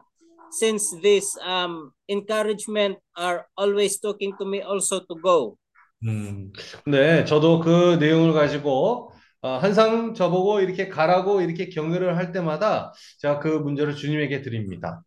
[0.50, 5.56] since this um, encouragement are always talking to me also to go.
[6.04, 6.52] 음,
[6.84, 9.12] 근데 저도 그 내용을 가지고
[9.42, 15.04] 어, 항상 저보고 이렇게 가라고 이렇게 격려를 할 때마다 제가 그 문제를 주님에게 드립니다.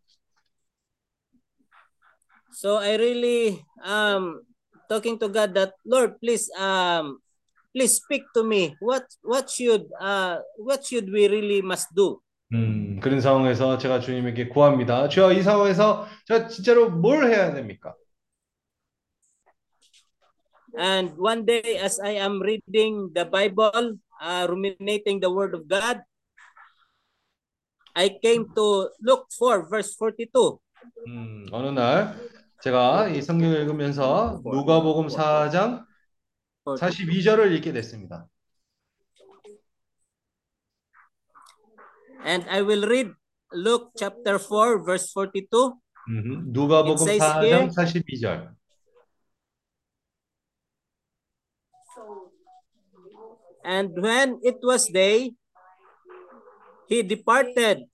[2.51, 4.41] So I really um
[4.89, 7.19] talking to God that Lord, please um
[7.73, 8.75] please speak to me.
[8.81, 12.21] What what should uh what should we really must do?
[12.53, 15.09] 음, 그런 상황에서 제가 주님에게 구합니다.
[15.09, 17.95] 주여, 이 상황에서 제가 진짜로 뭘 해야 됩니까?
[20.77, 26.01] And one day, as I am reading the Bible, uh, ruminating the Word of God,
[27.95, 30.59] I came to look for verse 42.
[31.07, 32.15] 음, 어느 날
[32.61, 35.85] 제가 이 성경을 읽으면서 누가복음 4장
[36.65, 38.27] 42절을 읽게 됐습니다.
[42.25, 43.11] And I will read
[43.53, 45.75] Luke chapter 4, verse 42.
[46.09, 48.55] 음, 누가복음 It says 4장 here- 42절.
[53.64, 55.32] And when it was day,
[56.88, 57.84] he departed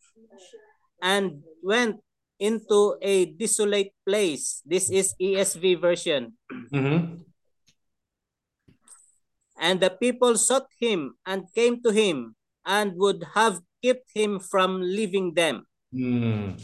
[1.03, 2.01] and went
[2.39, 4.63] into a desolate place.
[4.65, 6.33] This is ESV version.
[6.73, 7.25] 음,
[9.59, 12.35] And the people sought him and came to him
[12.67, 15.65] and would have kept him from leaving them.
[15.95, 16.57] 음,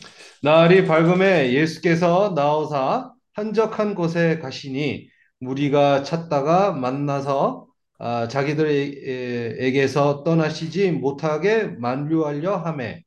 [0.42, 5.08] 날이 밝음에 예수께서 나오사 한적한 곳에 가시니
[5.38, 7.63] 무리가 찾다가 만나서
[7.97, 13.03] 아, 자기들에게서 떠나시지 못하게 만류하려 하매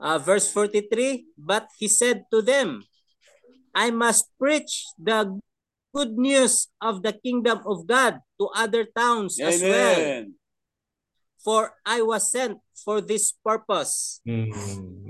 [0.00, 2.82] Uh, verse 43 But he said to them,
[3.74, 5.40] I must preach the
[5.94, 10.34] good news of the kingdom of God to other towns as well, Amen.
[11.42, 14.20] for I was sent for this purpose.
[14.28, 14.50] 음,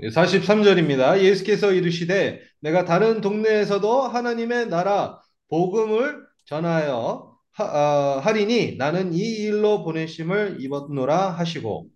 [0.01, 1.19] 43절입니다.
[1.19, 9.84] 예수께서 이르시되 내가 다른 동네에서도 하나님의 나라 복음을 전하여 하, 아, 하리니 나는 이 일로
[9.84, 11.88] 보내심을 입었노라 하시고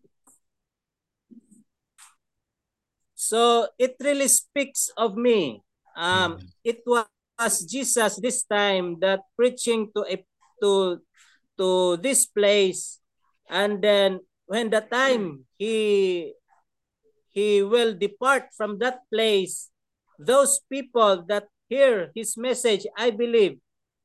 [3.16, 5.62] So it really speaks of me.
[5.96, 10.20] Um, it was Jesus this time that preaching to a
[10.60, 11.00] to
[11.56, 13.00] to this place,
[13.48, 16.34] and then when the time he
[17.32, 19.72] he will depart from that place,
[20.20, 23.58] those people that hear his message, I believe,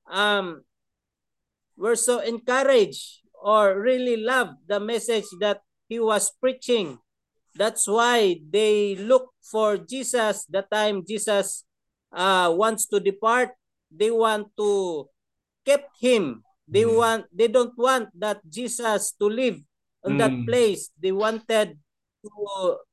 [0.09, 0.63] um,
[1.77, 6.99] were so encouraged or really loved the message that he was preaching.
[7.55, 11.63] That's why they look for Jesus the time Jesus
[12.13, 13.51] uh, wants to depart.
[13.91, 15.09] They want to
[15.65, 16.43] keep him.
[16.67, 16.95] They Mm.
[16.95, 19.57] want they don't want that Jesus to live
[20.05, 20.45] on that Mm.
[20.45, 20.93] place.
[21.01, 21.79] They wanted
[22.21, 22.29] to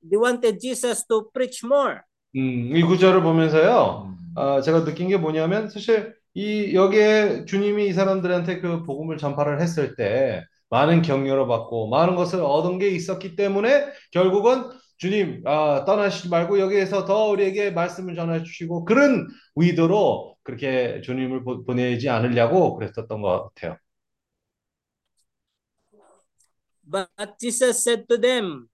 [0.00, 2.00] they wanted Jesus to preach more.
[2.34, 4.08] 음, 이 구절을 보면서요.
[4.35, 9.95] 아, 제가 느낀 게 뭐냐면 사실 이 여기에 주님이 이 사람들한테 그 복음을 전파를 했을
[9.95, 16.59] 때 많은 격려를 받고 많은 것을 얻은 게 있었기 때문에 결국은 주님 아, 떠나시지 말고
[16.59, 23.51] 여기에서 더 우리에게 말씀을 전해 주시고 그런 의도로 그렇게 주님을 보- 보내지 않으려고 그랬었던 것
[23.55, 23.77] 같아요.
[26.87, 27.09] But
[27.39, 28.69] Jesus said to them,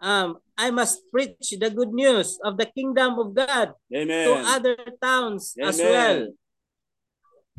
[0.00, 4.44] um, I must preach the good news of the kingdom of God to Amen.
[4.46, 5.92] other towns as Amen.
[5.92, 6.32] well.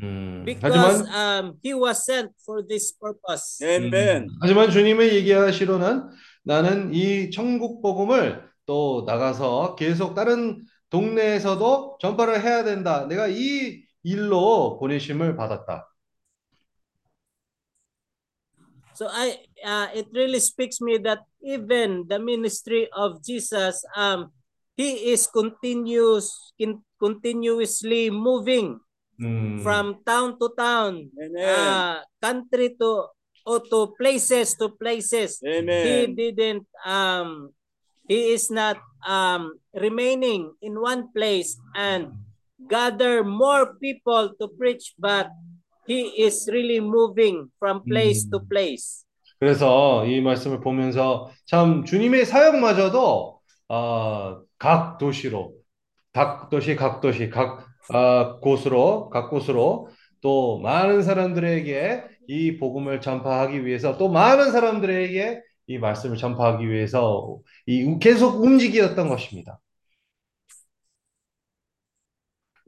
[0.01, 3.61] 음, Because 하지만 um, he was sent for this purpose.
[3.63, 4.29] Amen.
[4.41, 6.09] 하지만 주님의 얘기하시로는
[6.43, 13.05] 나는 이 천국 복음을 또 나가서 계속 다른 동네에서도 전파를 해야 된다.
[13.07, 15.89] 내가 이 일로 보내심을 받았다.
[18.97, 24.33] So I, uh, it really speaks me that even the ministry of Jesus, um,
[24.73, 28.81] he is continuous, in, continuously moving
[29.21, 31.45] 음, from town to town, Amen.
[31.45, 33.05] uh, country to
[33.45, 35.41] or to places to places.
[35.45, 36.15] He Amen.
[36.17, 37.53] didn't um
[38.09, 42.17] he is not um remaining in one place and
[42.65, 45.29] gather more people to preach, but
[45.87, 48.47] he is really moving from place to 음.
[48.49, 49.05] place.
[49.39, 53.39] 그래서 이 말씀을 보면서 참 주님의 사역마저도
[53.69, 55.53] 어, 각 도시로,
[56.13, 59.89] 각 도시, 각 도시, 각 어, 곳으로, 각 곳으로
[60.21, 67.97] 또 많은 사람들에게 이 복음을 전파하기 위해서 또 많은 사람들에게 이 말씀을 전파하기 위해서 이
[67.99, 69.59] 계속 움직이었던 것입니다.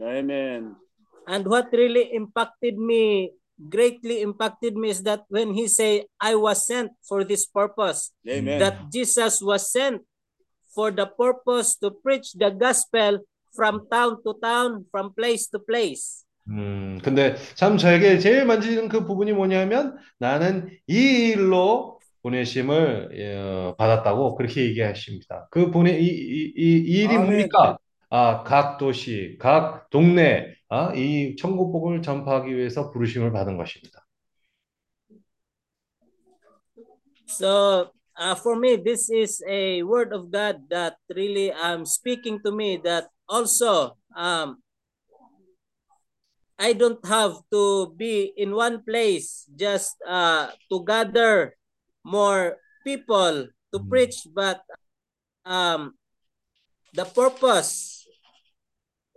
[0.01, 0.88] Amen.
[1.29, 3.37] And what really impacted me,
[3.69, 8.57] greatly impacted me is that when he say, I was sent for this purpose, Amen.
[8.57, 10.01] that Jesus was sent
[10.73, 13.19] for the purpose to preach the gospel
[13.53, 16.25] from town to town, from place to place.
[16.49, 24.35] 음, 근데 참 저에게 제일 만지는 그 부분이 뭐냐면 나는 이 일로 보내심을 어, 받았다고
[24.35, 25.47] 그렇게 얘기하십니다.
[25.51, 27.25] 그 보내 이, 이, 이, 이 일이 아멘.
[27.25, 27.77] 뭡니까?
[28.09, 34.04] 아, 각 도시, 각 동네, 아, 이 천국복음을 전파하기 위해서 부르심을 받은 것입니다.
[37.26, 42.52] So uh, for me, this is a word of God that really um speaking to
[42.52, 44.60] me that also um
[46.58, 51.56] I don't have to be in one place just uh to gather
[52.04, 53.88] more people to Mm.
[53.90, 54.62] preach, but
[55.44, 55.98] um
[56.94, 57.97] the purpose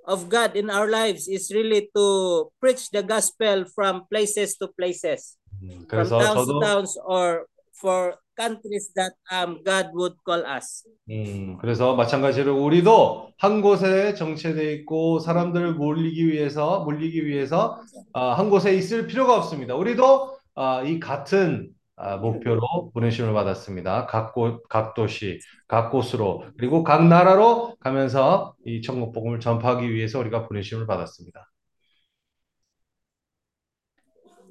[0.07, 5.37] of God in our lives is really to preach the gospel from places to places,
[5.63, 7.47] 음, from 그래서 towns to 저도 towns, or
[7.81, 10.85] for countries that um God would call us.
[11.11, 17.79] 음, 그래서 마찬가지로 우리도 한 곳에 정체돼 있고 사람들을 몰리기 위해서 몰리기 위해서
[18.13, 19.75] 아, 한 곳에 있을 필요가 없습니다.
[19.75, 24.07] 우리도 아, 이 같은 아, 목표로 보내심을 받았습니다.
[24.07, 30.19] 각 곳, 각 도시, 각 곳으로 그리고 각 나라로 가면서 이 천국 복음을 전파하기 위해서
[30.19, 31.49] 우리가 보내심을 받았습니다.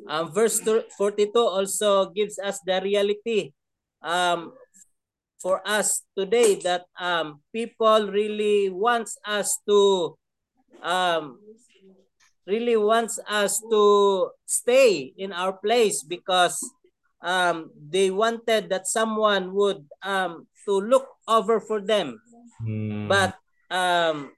[0.07, 3.53] Um, verse thir- 42 also gives us the reality
[4.01, 4.51] um,
[5.39, 10.18] for us today that um, people really wants us to
[10.81, 11.39] um,
[12.45, 16.57] really wants us to stay in our place because
[17.22, 22.18] um, they wanted that someone would um, to look over for them
[22.66, 23.34] 음, but
[23.70, 24.30] um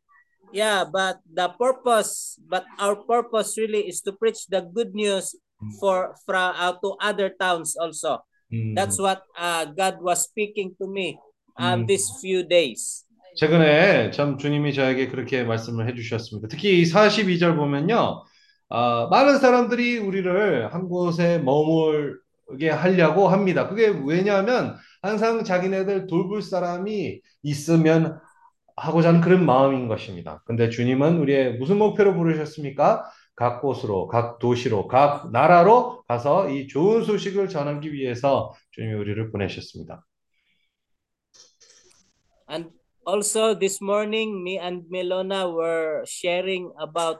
[0.52, 5.36] yeah but the purpose but our purpose really is to preach the good news
[5.80, 8.20] for from uh, to other towns also
[8.52, 11.18] 음, that's what uh, god was speaking to me
[11.58, 11.86] um 음.
[11.86, 13.04] these few days
[13.38, 16.48] 최근에 참 주님이 저에게 그렇게 말씀을 해주셨습니다.
[16.48, 18.24] 특히 이 42절 보면요.
[18.68, 22.18] 아, 많은 사람들이 우리를 한 곳에 머물
[22.59, 23.67] 게 하려고 합니다.
[23.67, 28.19] 그게 왜냐하면 항상 자기네들 돌볼 사람이 있으면
[28.75, 30.41] 하고자 하는 그런 마음인 것입니다.
[30.45, 33.05] 근데 주님은 우리의 무슨 목표로 부르셨습니까?
[33.35, 40.03] 각 곳으로, 각 도시로, 각 나라로 가서 이 좋은 소식을 전하기 위해서 주님이 우리를 보내셨습니다.
[42.53, 42.69] and
[43.07, 47.19] also this morning me and melona were sharing about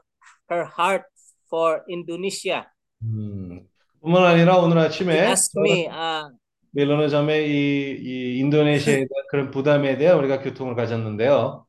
[0.49, 1.03] her heart
[1.49, 2.69] for indonesia
[3.03, 3.67] 음,
[4.03, 6.29] 뿐만 아니라 오늘 아침에 asked me uh,
[6.71, 11.65] 밀로나 점의 이, 이 인도네시아에 대한 그런 부담에 대한 우리가 교통을 가졌는데요.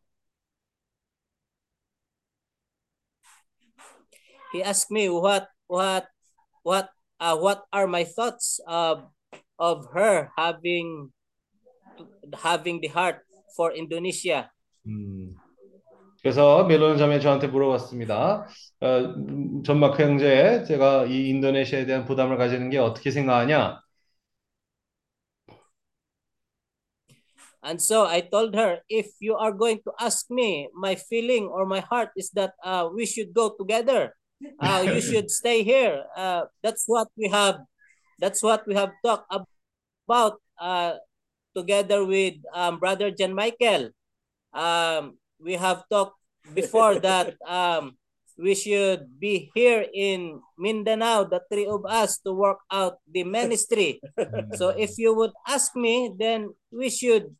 [4.53, 6.07] he asked me what what
[6.63, 6.91] what
[7.21, 9.07] uh, what are my thoughts of
[9.59, 11.11] of her having
[12.43, 13.23] having the heart
[13.55, 14.51] for Indonesia.
[14.87, 15.35] 음,
[16.25, 18.47] 그래서 멜로는 자매 저한테 물어봤습니다.
[18.81, 23.79] 어, 음, 존 마크 형제, 제가 이 인도네시아에 대한 부담을 가지는 게 어떻게 생각하냐?
[27.63, 31.67] And so I told her, if you are going to ask me, my feeling or
[31.67, 34.17] my heart is that uh, we should go together.
[34.59, 36.05] Uh, you should stay here.
[36.17, 37.61] Uh, that's what we have.
[38.19, 39.29] That's what we have talked
[40.09, 40.95] about uh,
[41.55, 43.91] together with um, Brother John Michael.
[44.55, 46.17] Um, we have talked
[46.57, 47.97] before that um,
[48.41, 54.01] we should be here in Mindanao, the three of us, to work out the ministry.
[54.59, 57.31] so if you would ask me, then we should,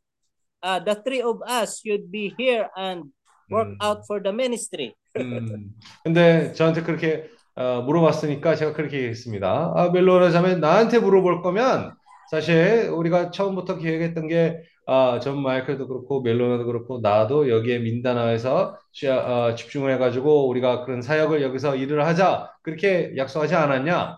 [0.63, 3.11] uh, the three of us should be here and
[3.49, 3.77] work 음.
[3.81, 4.93] out for the ministry.
[5.17, 5.73] 음,
[6.03, 9.73] 근데 저한테 그렇게 어, 물어봤으니까 제가 그렇게 얘기했습니다.
[9.75, 11.95] 아, 멜로나 자매 나한테 물어볼 거면
[12.29, 19.07] 사실 우리가 처음부터 계획했던 게 아, 전 마이클도 그렇고 멜로나도 그렇고 나도 여기에 민다나에서 시-
[19.07, 24.17] 어, 집중을 해가지고 우리가 그런 사역을 여기서 일을 하자 그렇게 약속하지 않았냐?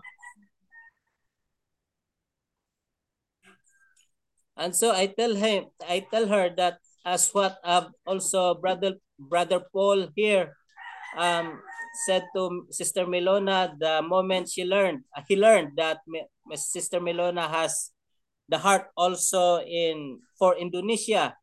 [4.56, 9.60] And so I tell him, I tell her that as what uh, also brother brother
[9.72, 10.52] Paul here
[11.16, 11.62] um,
[12.06, 15.98] said to Sister Milona the moment she learned, uh, he learned that
[16.54, 17.92] Sister Milona has
[18.48, 21.36] the heart also in for Indonesia.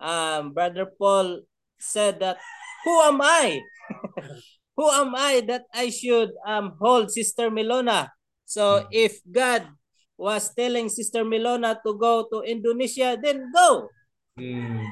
[0.00, 1.42] Um, brother Paul
[1.78, 2.38] said that,
[2.84, 3.60] who am I?
[4.76, 8.10] who am I that I should um, hold Sister Milona?
[8.44, 9.68] So if God
[10.16, 13.88] was telling Sister Milona to go to Indonesia, then go.
[14.38, 14.86] 음,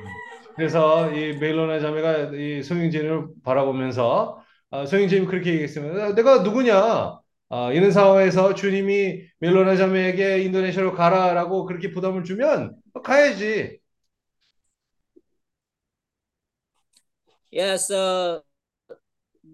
[0.56, 6.14] 그래서 이 멜로나 자매가 이 송영진을 바라보면서 아, 소영진이 그렇게 얘기했습니다.
[6.14, 7.20] 내가 누구냐?
[7.48, 12.74] 아, 이런 상황에서 주님이 멜로나 자매에게 인도네시아로 가라라고 그렇게 부담을 주면
[13.04, 13.78] 가야지.
[17.52, 18.42] Yeah, so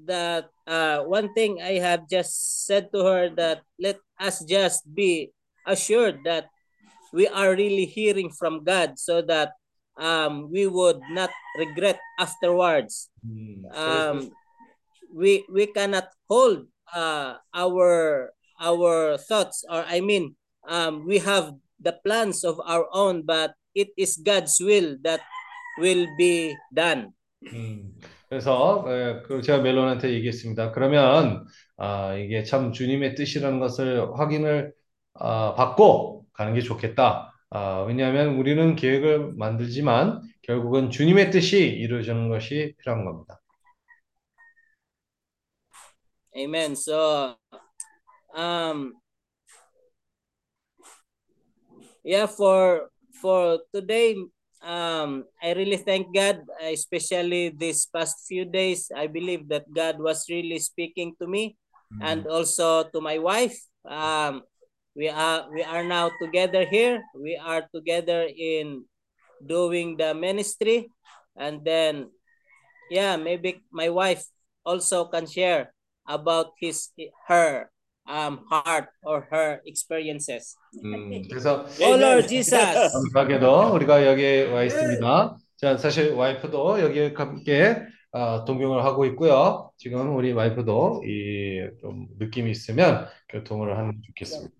[0.06, 5.30] that uh, one thing I have just said to her that let us just be
[5.66, 6.48] assured that
[7.12, 9.52] we are really hearing from God so that
[10.00, 13.10] um, we would not regret afterwards.
[13.22, 14.32] 음, Um,
[15.12, 20.36] we we cannot hold uh, our our thoughts or I mean
[20.68, 25.20] um, we have the plans of our own but it is God's will that
[25.78, 27.12] will be done.
[27.52, 27.92] 음,
[28.28, 30.72] 그래서 에, 그 제가 멜론한테 얘기했습니다.
[30.72, 31.44] 그러면
[31.76, 34.72] 아, 이게 참 주님의 뜻이라는 것을 확인을
[35.14, 37.32] 아, 받고 가는 게 좋겠다.
[37.50, 43.41] 아, 왜냐하면 우리는 계획을 만들지만 결국은 주님의 뜻이 이루어지는 것이 필요한 겁니다.
[46.32, 46.76] Amen.
[46.76, 47.36] So,
[48.34, 48.96] um,
[52.00, 52.88] yeah, for
[53.20, 54.16] for today,
[54.64, 58.88] um, I really thank God, especially these past few days.
[58.94, 61.56] I believe that God was really speaking to me
[62.00, 63.60] and also to my wife.
[63.84, 64.42] Um,
[64.96, 67.04] we are we are now together here.
[67.12, 68.88] We are together in
[69.44, 70.88] doing the ministry,
[71.36, 72.08] and then,
[72.88, 74.24] yeah, maybe my wife
[74.64, 75.74] also can share
[76.08, 76.90] about his
[77.28, 77.68] her
[78.08, 80.56] um heart or her experiences.
[80.84, 82.54] 음, 그래서 Oh Lord Jesus.
[82.92, 85.36] 감사하게도 우리가 여기에 와 있습니다.
[85.56, 87.76] 자, 사실 와이프도 여기에 함께
[88.14, 89.70] 아, 동경을 하고 있고요.
[89.78, 91.42] 지금 우리 와이프도 이
[91.80, 94.52] 좀 느낌이 있으면 교통을 하는 게 좋겠습니다.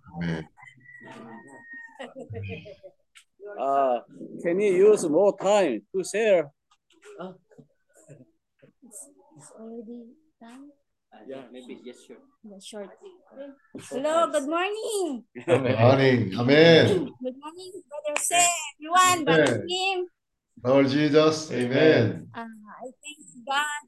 [3.59, 4.01] Uh,
[4.43, 6.51] can you use more time to share?
[8.82, 10.06] It's already
[10.40, 10.70] done.
[11.29, 12.17] Yeah, maybe yes, sure.
[12.43, 12.91] The short.
[13.91, 15.25] Hello, good morning.
[15.47, 16.33] 아멘.
[16.37, 16.87] 아멘.
[17.23, 18.49] Good morning, Brother Jose,
[18.81, 19.67] everyone, Brother Amen.
[19.69, 20.07] Kim.
[20.65, 21.53] Lord Jesus.
[21.53, 22.29] Amen.
[22.35, 23.83] Uh, I thank God.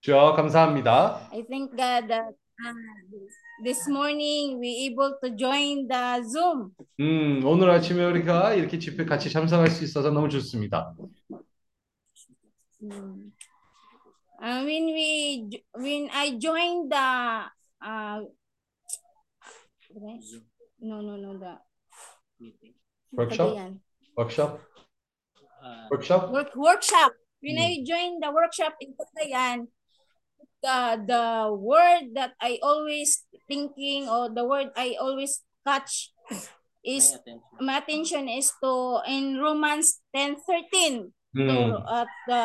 [0.00, 1.28] 주여 감사합니다.
[1.32, 2.34] I thank God that
[2.64, 2.74] uh,
[3.62, 6.72] this morning we able to join the Zoom.
[6.98, 10.94] 음, 오늘 아침에 우리가 이렇게 집회 같이 참석할 수 있어서 너무 좋습니다.
[12.82, 13.33] Mm.
[14.44, 17.48] uh, when we when I joined the
[17.80, 18.20] uh,
[20.80, 21.56] no no no the
[23.12, 23.52] workshop?
[23.52, 23.80] Again.
[24.16, 24.60] workshop?
[25.64, 26.30] Uh, workshop?
[26.30, 27.12] Work, workshop.
[27.40, 27.64] When mm.
[27.64, 27.84] I hmm.
[27.88, 29.72] joined the workshop in Patayan
[30.64, 36.12] the the word that I always thinking or the word I always catch
[36.80, 41.48] is my attention, my attention is to in Romans 10 13 mm.
[41.48, 42.44] to, at the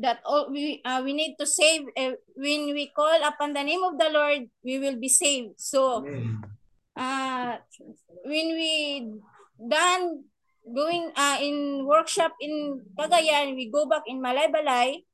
[0.00, 3.82] that all we uh, we need to save uh, when we call upon the name
[3.84, 6.02] of the Lord we will be saved so
[6.96, 7.56] uh
[8.24, 9.06] when we
[9.68, 10.24] done
[10.64, 15.04] going uh, in workshop in Cagayan, we go back in Malaybalay.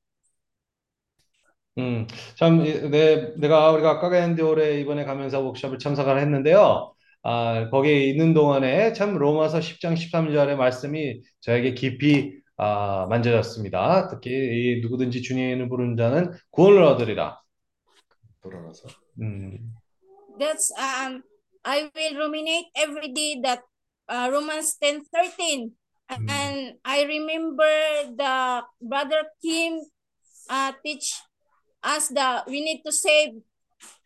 [1.78, 6.92] 음, 참, 이- 내, 내가 우리가 까가엔디올에 이번에 가면서 워크숍을 참석을 했는데요.
[7.22, 14.08] 아, 거기에 있는 동안에 참 로마서 10장 13절의 말씀이 저에게 깊이 아, 만져졌습니다.
[14.08, 17.40] 특히 이 누구든지 주님을 부르는 자는 구원을 얻으리라.
[18.42, 18.88] 돌아가서.
[19.20, 19.72] 음,
[20.38, 21.22] That's um
[21.64, 23.62] I will ruminate every day that
[24.12, 25.72] uh, Romans 10:13
[26.28, 29.80] and I remember the brother Kim
[30.50, 31.16] uh, teach
[31.82, 33.40] us that we need to save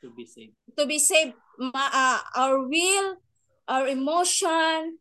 [0.03, 0.55] To be saved.
[0.79, 3.19] to be saved ma- uh, our will,
[3.67, 4.99] our emotion,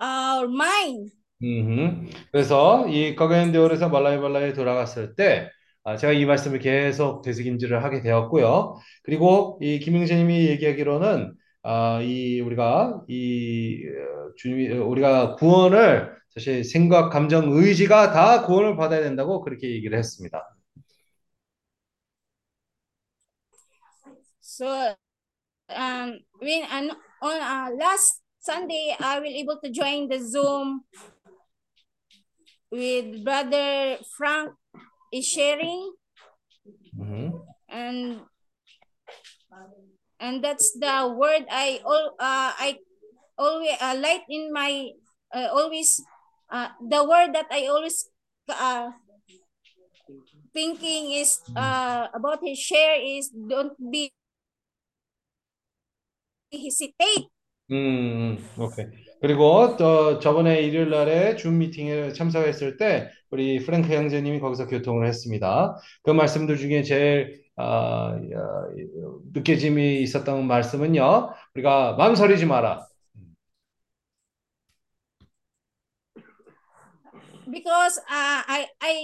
[0.00, 1.08] our mind.
[1.44, 5.50] 음, 그래서 이 까가엔디올에서 말라이발라에 돌아갔을 때
[5.84, 8.76] 아, 제가 이 말씀을 계속 되새김질을 하게 되었고요.
[9.02, 17.50] 그리고 이 김영재님이 얘기하기로는 아, 이 우리가 이 어, 주님 우리가 구원을 사실 생각, 감정,
[17.50, 20.48] 의지가 다 구원을 받아야 된다고 그렇게 얘기를 했습니다.
[24.40, 24.94] So
[25.70, 26.90] um when on,
[27.22, 30.82] on uh, last Sunday I will able to join the Zoom
[32.72, 34.56] with Brother Frank
[35.12, 35.92] is sharing.
[36.96, 37.28] Mm -hmm.
[37.68, 37.98] And
[40.16, 42.80] and that's the word I all uh, I
[43.36, 44.96] always uh, light in my
[45.36, 46.00] uh, always
[46.48, 48.08] uh, the word that I always
[48.48, 48.96] uh,
[50.56, 51.60] thinking is mm-hmm.
[51.60, 54.12] uh, about his share is don't be
[56.52, 57.28] hesitate.
[57.68, 59.01] Mm, okay.
[59.22, 65.76] 그리고 또 저번에 일요일 날에 줌 미팅에 참석했을 때 우리 프랭크 형제님이 거기서 교통을 했습니다.
[66.02, 68.40] 그 말씀들 중에 제일 아, 야,
[69.32, 71.30] 느껴짐이 있었던 말씀은요.
[71.54, 72.84] 우리가 망설이지 마라.
[77.52, 78.96] because uh, I I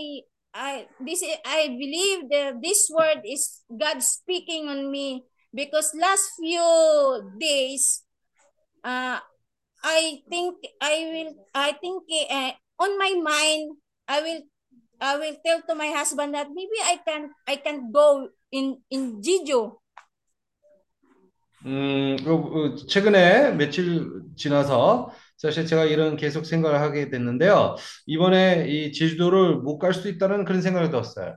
[0.55, 0.73] I
[1.05, 6.65] this is, I believe that this word is God speaking on me because last few
[7.37, 8.03] days
[8.83, 9.21] uh
[9.85, 13.77] I think I will I think uh, on my mind
[14.09, 14.43] I will
[15.01, 19.23] I will tell to my husband that maybe I can I can go in in
[19.23, 19.81] Jijo
[21.67, 24.07] 음, 그, 그, 최근에 며칠
[24.37, 27.75] 지나서 사실 제가 이런 계속 생각을 하게 됐는데요.
[28.07, 31.37] 이번에 이 제주도를 못 갈 수도 있다는 그런 생각이 들었어요.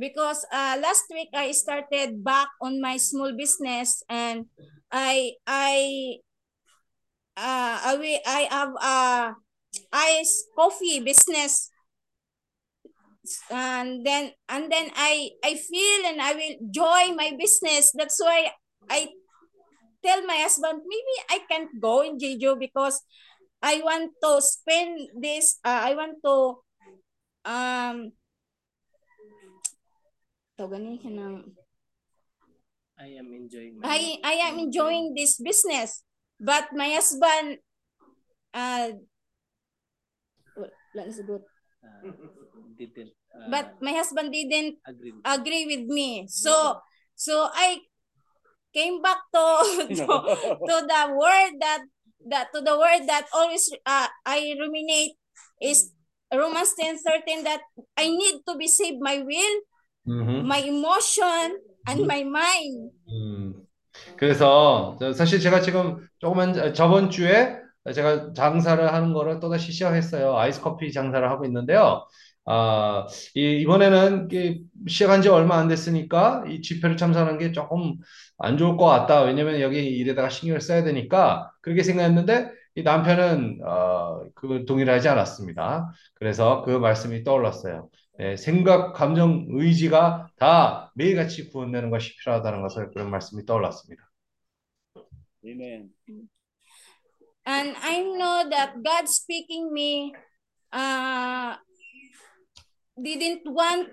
[0.00, 4.46] Because uh, last week I started back on my small business and
[4.90, 6.16] I I
[7.36, 8.98] uh, I I have a
[9.92, 11.70] ice coffee business.
[13.50, 17.92] And then and then I I feel and I will joy my business.
[17.94, 18.50] That's why
[18.88, 19.12] I
[20.04, 23.02] tell my husband maybe I can't go in Jeju because
[23.62, 26.34] I want to spend this uh, I want to
[27.44, 28.12] um
[30.60, 31.36] tawagan niya ng
[33.00, 36.04] I am enjoying my I I am enjoying this business
[36.36, 37.64] but my husband
[38.52, 38.92] uh
[40.52, 41.40] wala na sagot.
[41.80, 42.12] uh,
[42.76, 45.16] didn't uh, but my husband didn't agree.
[45.24, 46.76] agree with me so
[47.16, 47.80] so I
[48.76, 49.44] came back to
[49.96, 50.04] to,
[50.68, 51.88] to the word that
[52.28, 55.16] that to the word that always uh, I ruminate
[55.56, 55.96] is
[56.28, 57.64] Romans 10:13 that
[57.96, 59.56] I need to be saved my will
[60.10, 60.30] 음흠.
[60.44, 61.58] my emotion
[61.88, 63.54] and my mind 음,
[64.16, 67.58] 그래서 저- 사실 제가 지금 조그만 저- 저번 주에
[67.94, 70.36] 제가 장사를 하는 거를 또다시 시작했어요.
[70.36, 72.06] 아이스 커피 장사를 하고 있는데요.
[72.44, 77.94] 아, 이, 이번에는 이게 시작한 지 얼마 안 됐으니까 이 집회를 참석하는 게 조금
[78.38, 79.22] 안 좋을 것 같다.
[79.22, 85.90] 왜냐면 여기 일에다가 신경을 써야 되니까 그렇게 생각했는데 이 남편은 어, 그 동의를 하지 않았습니다.
[86.14, 87.88] 그래서 그 말씀이 떠올랐어요.
[88.20, 94.04] 네, 생각, 감정, 의지가 다 매일같이 구원되는 것이 필요하다는 것을 그런 말씀이 떠올랐습니다.
[95.42, 95.88] Amen.
[97.46, 100.12] and I know that God speaking me
[100.70, 101.56] uh
[103.00, 103.88] didn't want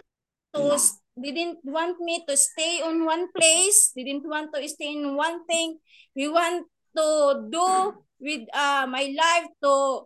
[0.51, 0.75] to
[1.23, 5.79] didn't want me to stay on one place didn't want to stay in one thing
[6.17, 6.67] we want
[6.97, 10.03] to do with uh my life to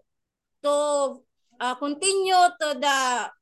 [0.61, 1.25] to
[1.59, 3.40] uh, continue to the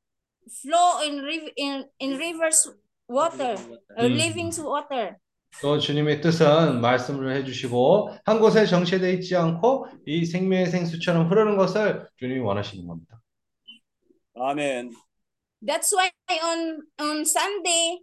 [0.62, 2.68] flow in riv- in in rivers
[3.08, 3.54] water
[3.98, 4.12] uh, 음.
[4.12, 5.16] living water
[5.62, 12.08] 또 주님의 뜻은 말씀을 해주시고 한 곳에 정체되어 있지 않고 이 생명의 생수처럼 흐르는 것을
[12.18, 13.20] 주님이 원하시는 겁니다.
[14.36, 14.90] Amen.
[15.62, 16.10] That's why
[16.42, 18.00] on on Sunday,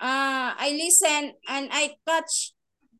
[0.00, 2.54] uh, I listen and I catch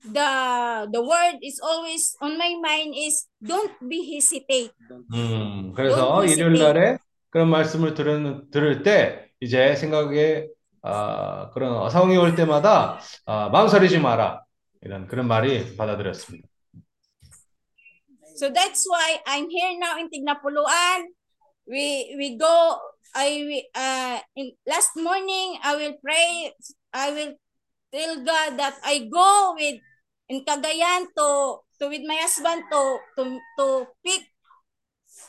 [0.05, 4.71] the the word is always on my mind is don't be hesitate.
[5.15, 6.61] 음, Don't 그래서 일요일 hesitate.
[6.61, 6.99] 날에
[7.34, 10.46] 그런 말씀을 들은, 들을 때 이제 생각에
[10.84, 14.44] 아, 그런 상황이 올 때마다 아, 망설이지 마라
[14.84, 16.48] 이런 그런 말이 받아들였습니다.
[18.36, 21.10] So that's why I'm here now in Tignapuluan.
[21.66, 22.78] We we go.
[23.16, 26.54] I uh in last morning I will pray.
[26.94, 27.34] I will
[27.90, 29.82] tell God that I go with
[30.30, 32.82] in Cagayan to to with my husband to
[33.18, 33.22] to
[33.58, 33.66] to
[34.06, 34.33] pick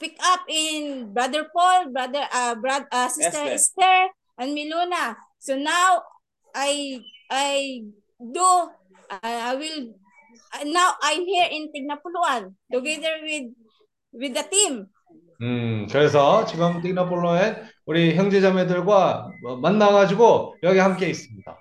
[0.04, 3.80] pick up in brother Paul, brother uh, brother uh, sister Esther.
[3.80, 3.98] Esther
[4.36, 5.16] and Miluna.
[5.40, 6.04] So now
[6.52, 7.00] I
[7.32, 7.88] I
[8.20, 8.48] do
[9.08, 9.96] I, I will
[10.52, 13.48] uh, now I'm here in Tignapuluan together with
[14.12, 14.92] with the team.
[15.42, 21.58] 음, 그래서 지금 띵나폴로에 우리 형제자매들과 뭐 만나가지고 여기 함께 있습니다.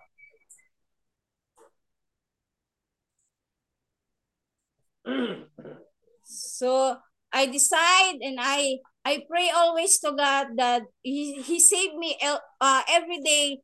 [6.24, 6.98] So
[7.34, 12.82] I decide and I I pray always to God that He He save me uh,
[12.88, 13.60] every day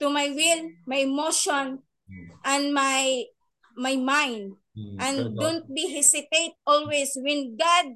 [0.00, 1.78] to my will, my emotion,
[2.44, 3.24] and my
[3.78, 4.58] my mind.
[4.76, 7.94] 음, And don't be hesitate always when God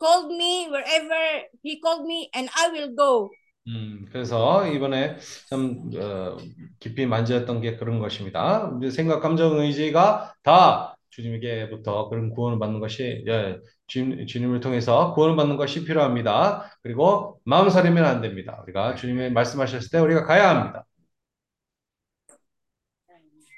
[0.00, 3.30] called me wherever He called me, and I will go.
[3.68, 5.18] 음, 그래서 이번에
[5.48, 6.36] 좀 어,
[6.80, 8.72] 깊이 만졌던 게 그런 것입니다.
[8.90, 13.58] 생각, 감정, 의지가 다 주님에게부터 그런 구원을 받는 것이 예,
[13.92, 16.78] 주님, 주님을 통해서 구원을 받는 것이 필요합니다.
[16.82, 18.58] 그리고 마음 사리면 안 됩니다.
[18.62, 20.86] 우리가 주님의 말씀하셨을 때 우리가 가야 합니다.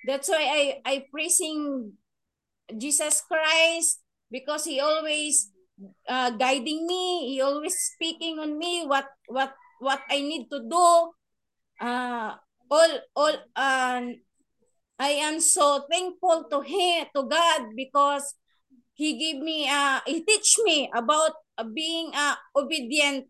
[0.07, 1.95] That's why I I praising
[2.77, 5.55] Jesus Christ because He always
[6.11, 7.31] uh, guiding me.
[7.31, 11.15] He always speaking on me what what what I need to do.
[11.81, 12.35] Uh,
[12.69, 14.19] all all um,
[14.99, 18.35] I am so thankful to Him to God because
[18.95, 23.27] He give me uh He teach me about uh, being a obedient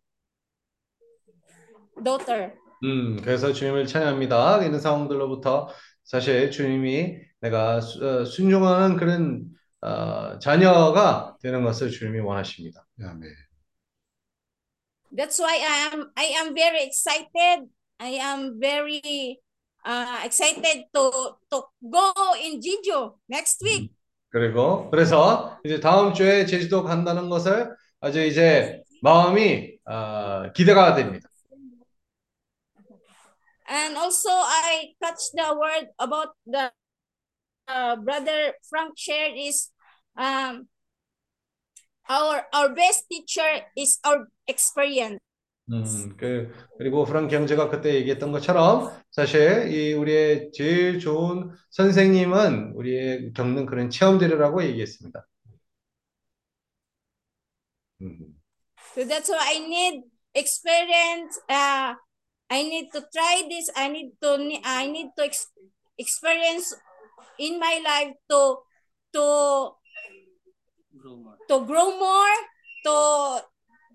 [2.02, 2.52] daughter.
[2.82, 4.62] 음, 그래서 주님을 찬양합니다.
[4.64, 5.68] 이런 상황들로부터
[6.04, 9.44] 사실 주님이 내가 수- 어, 순종하는 그런
[9.80, 12.86] 어, 자녀가 되는 것을 주님이 원하십니다.
[13.00, 13.22] 아멘.
[15.16, 17.68] That's why I am I am very excited.
[18.00, 19.38] I am very
[19.86, 23.92] uh, excited to to go in Jeju next week.
[24.34, 31.28] 그리고 그래서 이제 다음 주에 제주도 간다는 것을 아주 이제 마음이 어, 기대가 됩니다.
[33.70, 36.72] And also I catch the word about the
[37.68, 39.70] uh, brother Frank shared is
[40.18, 40.66] um
[42.10, 45.22] our our best teacher is our experience.
[45.72, 53.32] 음, 그, 그리고 프랑크 형제가 그때 얘기했던 것처럼 사실 이 우리의 제일 좋은 선생님은 우리의
[53.32, 55.26] 겪는 그런 체험들이라고 얘기했습니다.
[58.02, 58.34] 음.
[58.94, 60.04] So that's why I need
[60.34, 61.40] experience.
[61.48, 61.94] Uh,
[62.50, 63.70] I need to try this.
[63.74, 65.50] I need to I need to ex-
[65.96, 66.76] experience
[67.38, 68.62] in my life to
[69.14, 69.24] to
[71.48, 72.36] to grow more
[72.84, 72.96] to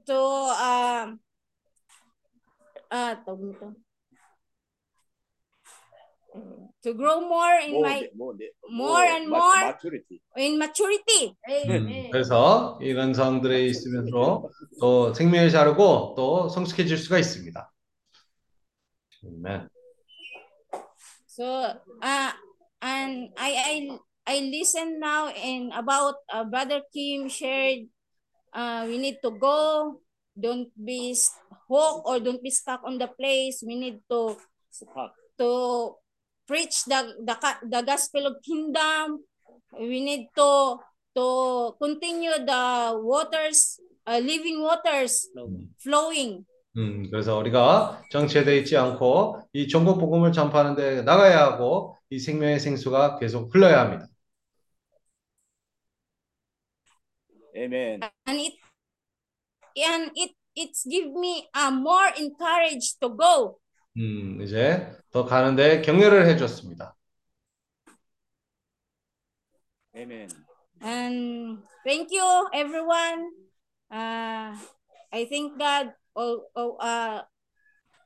[0.07, 0.19] to
[0.57, 1.19] um
[2.91, 3.67] uh tawag nito.
[6.83, 8.35] to grow more in my more,
[8.69, 10.21] more and 마- more maturity.
[10.37, 11.35] in maturity.
[11.49, 14.49] 음, 그래서 이런 상황들에 있으면서
[14.79, 17.71] 또 생명을 자르고 또 성숙해질 수가 있습니다.
[19.25, 19.67] 아멘.
[21.27, 21.45] So
[22.01, 22.31] uh
[22.81, 27.89] and I I I listen now and about uh, brother Kim shared
[28.53, 29.99] uh we need to go
[30.39, 31.15] don't be
[31.67, 34.35] hooked or don't be stuck on the place we need to
[35.37, 35.95] to
[36.47, 37.35] preach the the
[37.67, 39.21] the gospel of kingdom
[39.77, 40.79] we need to
[41.15, 41.27] to
[41.77, 45.29] continue the waters uh, living waters
[45.77, 46.45] flowing
[46.77, 52.59] 음, 그래서 우리가 정체되어 있지 않고 이 전국 복음을 전파하는 데 나가야 하고 이 생명의
[52.59, 54.07] 생수가 계속 흘러야 합니다.
[57.55, 58.01] Amen.
[58.27, 58.53] and it
[59.76, 63.58] and it it's give me a more encourage to go
[63.96, 66.96] 음, 이제 더 가는데 격려를 해줬습니다.
[69.96, 70.28] Amen.
[70.82, 73.30] and thank you everyone
[73.90, 74.52] uh
[75.14, 77.22] i thank god oh, oh uh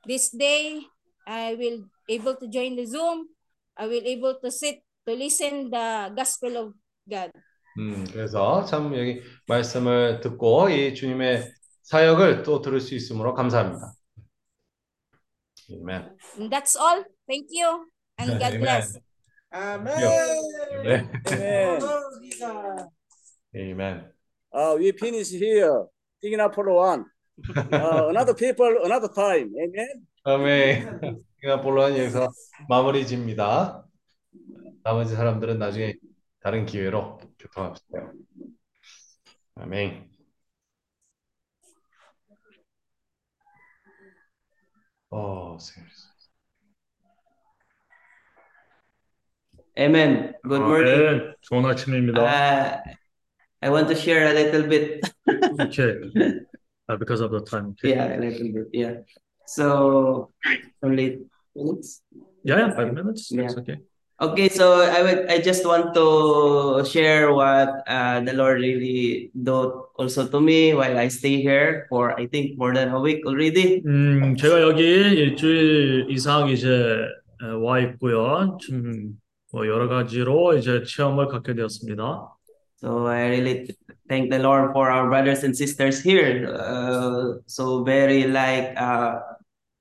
[0.05, 0.85] this day
[1.25, 3.27] i will able to join the zoom
[3.75, 6.67] i will able to sit to listen the gospel of
[7.09, 7.33] god
[7.78, 11.50] 음, 그래서 참 여기 말씀을 듣고 이 주님의
[11.82, 13.92] 사역을 또 들을 수 있으므로 감사합니다.
[15.70, 16.16] 아멘.
[16.50, 17.86] that's all thank you
[18.20, 18.60] and god Amen.
[18.60, 18.98] bless
[19.54, 19.96] Amen.
[20.74, 21.10] Amen.
[21.30, 21.80] Amen.
[21.80, 22.88] Lord Jesus.
[23.56, 24.04] Amen.
[24.52, 25.86] Uh, we finish here.
[26.20, 27.04] Thinking Apollo one.
[27.72, 29.52] Uh, another people, another time.
[29.54, 30.06] Amen.
[30.24, 31.22] 아멘.
[31.40, 32.28] 싱가폴로는 여기서
[32.68, 33.84] 마무리 집니다.
[34.82, 35.94] 나머지 사람들은 나중에
[36.43, 38.11] 다른 기회로 교통합시다.
[39.55, 40.09] 아멘.
[45.09, 45.87] 어, Señor.
[49.77, 50.33] Amen.
[50.43, 51.19] Good 아, morning.
[51.19, 52.21] 네, 좋은 아침입니다.
[52.21, 52.81] Uh,
[53.61, 55.01] I want to share a little bit.
[55.59, 55.95] Okay.
[56.89, 57.75] Uh, because of the time.
[57.77, 57.95] Okay.
[57.95, 58.67] Yeah, a little bit.
[58.73, 58.93] Yeah.
[59.45, 60.31] So
[60.83, 61.19] only
[61.55, 62.01] minutes.
[62.43, 63.31] Yeah, yeah, five minutes.
[63.31, 63.43] Yeah.
[63.43, 63.77] That's okay.
[64.21, 69.87] Okay, so I would I just want to share what uh, the Lord really do
[69.95, 73.81] also to me while I stay here for I think more than a week already.
[73.87, 76.67] 음, 제가 여기 일주일 이상 이제
[77.41, 78.57] 어, 와 있고요.
[78.59, 79.15] 좀
[79.51, 82.35] 뭐 여러 가지로 이제 체험을 갖게 되었습니다.
[82.81, 83.67] So I really
[84.07, 86.47] thank the Lord for our brothers and sisters here.
[86.53, 89.19] Uh, so very like uh,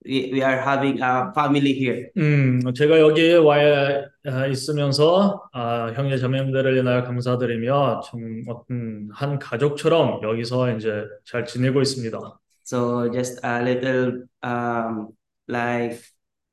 [0.04, 2.08] we, we are having a family here.
[2.16, 4.08] 음, 제가 여기 와 어,
[4.49, 12.17] 있으면서 아, 형제 자매님들을 인하여 감사드리며 좀 어떤 한 가족처럼 여기서 이제 잘 지내고 있습니다.
[12.65, 15.09] So just a little um,
[15.49, 15.99] like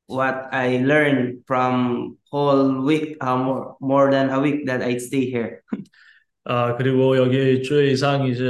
[0.08, 5.30] what I learned from whole week, uh, more, more than a week that I stay
[5.30, 5.60] here.
[6.44, 8.44] 아, 그리고 여기 일주일 이상 이제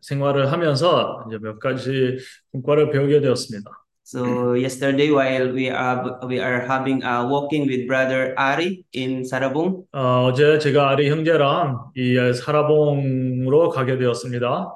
[0.00, 2.18] 생활을 하면서 이제 몇 가지
[2.52, 3.70] 성과를 배우게 되었습니다.
[4.08, 9.84] So yesterday while we are we are having a walking with brother Ari in Sarabong,
[9.92, 14.72] 어, 어제 제가 아리 형제랑 이 사라봉으로 가게 되었습니다.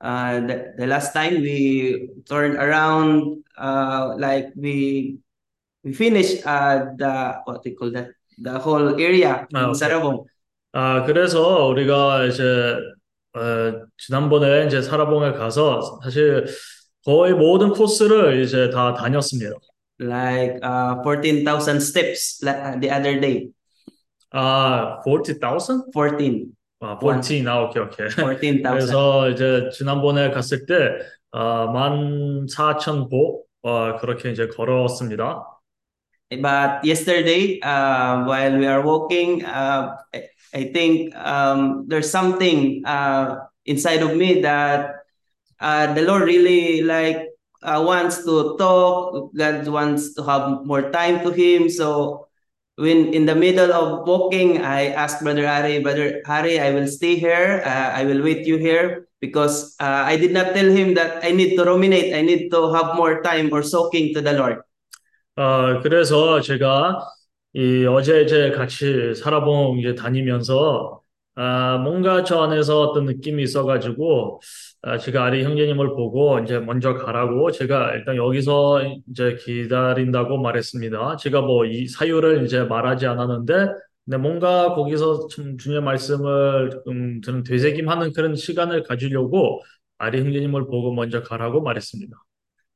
[0.00, 5.18] uh, the, the last time we turned around uh, like we
[5.84, 9.74] we finished uh, the what they call that the whole area in 아.
[9.74, 10.24] Sarabong.
[10.72, 12.42] 아, 그래서 우리가 이제
[13.34, 13.40] 어,
[13.98, 16.46] 지난번에 이제 사라봉에 가서 사실
[17.04, 19.56] 거의 모든 코스를 이제 다 다녔습니다.
[19.98, 23.50] like uh, 14,000 steps uh, the other day.
[24.30, 25.92] 아, 40,000?
[25.92, 26.46] 14.
[26.80, 27.46] 아, 14.
[27.46, 28.08] 아, 오케이, 오케이.
[28.10, 28.62] 14,000.
[28.62, 30.98] 그래서 이제 지난번에 갔을 때
[31.30, 35.50] 어, 14,000보 어, 그렇게 이제 걸었습니다.
[36.30, 43.36] But yesterday, uh, while we are walking, uh, I, I think um, there's something uh,
[43.66, 45.03] inside of me that
[45.63, 47.27] uh, the Lord really like
[47.63, 49.31] uh, wants to talk.
[49.35, 51.69] God wants to have more time to Him.
[51.69, 52.27] So
[52.79, 57.15] when in the middle of walking, I asked Brother Harry, Brother Harry, I will stay
[57.15, 57.61] here.
[57.65, 61.31] Uh, I will wait you here because uh, I did not tell him that I
[61.31, 62.15] need to ruminate.
[62.15, 64.63] I need to have more time or soaking to the Lord.
[65.35, 66.99] 어, 그래서 제가
[67.53, 71.01] 이 어제 이제 같이 사라봉 이제 다니면서
[71.35, 74.62] 아, 뭔가 저 안에서 어떤 느낌이 있어가지고 아,
[75.00, 81.16] 제가 아리 형제님을 보고 이제 먼저 가라고 제가 일단 여기서 이제 기다린다고 말했습니다.
[81.16, 83.68] 제가 뭐 이 사유를 이제 말하지 않았는데
[84.04, 89.62] 근데 뭔가 거기서 좀 주님의 말씀을 좀 저는 되새김하는 그런 시간을 가지려고
[89.96, 92.14] 아리 형제님을 보고 먼저 가라고 말했습니다.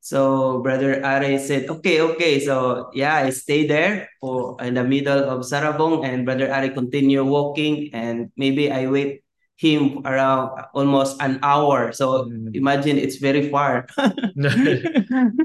[0.01, 2.39] So Brother Are said, okay, okay.
[2.39, 7.23] So yeah, I stay there for in the middle of Sarabong and Brother Are continue
[7.23, 9.21] walking and maybe I wait
[9.59, 11.91] him around almost an hour.
[11.91, 13.85] So imagine it's very far.
[14.35, 14.49] 네.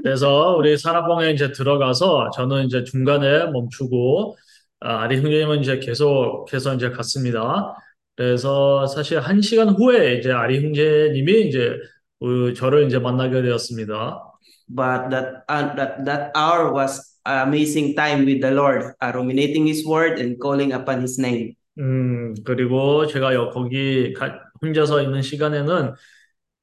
[0.01, 4.37] 그래서 우리 산악봉에 이제 들어가서 저는 이제 중간에 멈추고
[4.79, 7.75] 아, 아리 형제님은 이제 계속해서 이제 갔습니다.
[8.15, 11.75] 그래서 사실 한 시간 후에 이제 아리 형제님이 이제
[12.21, 14.21] 그 저를 이제 만나게 되었습니다.
[14.67, 19.85] But that uh, that that hour was amazing time with the Lord, uh, ruminating His
[19.85, 21.55] word and calling upon His name.
[21.79, 25.93] 음, 그리고 제가 여- 거기 가- 혼자서 있는 시간에는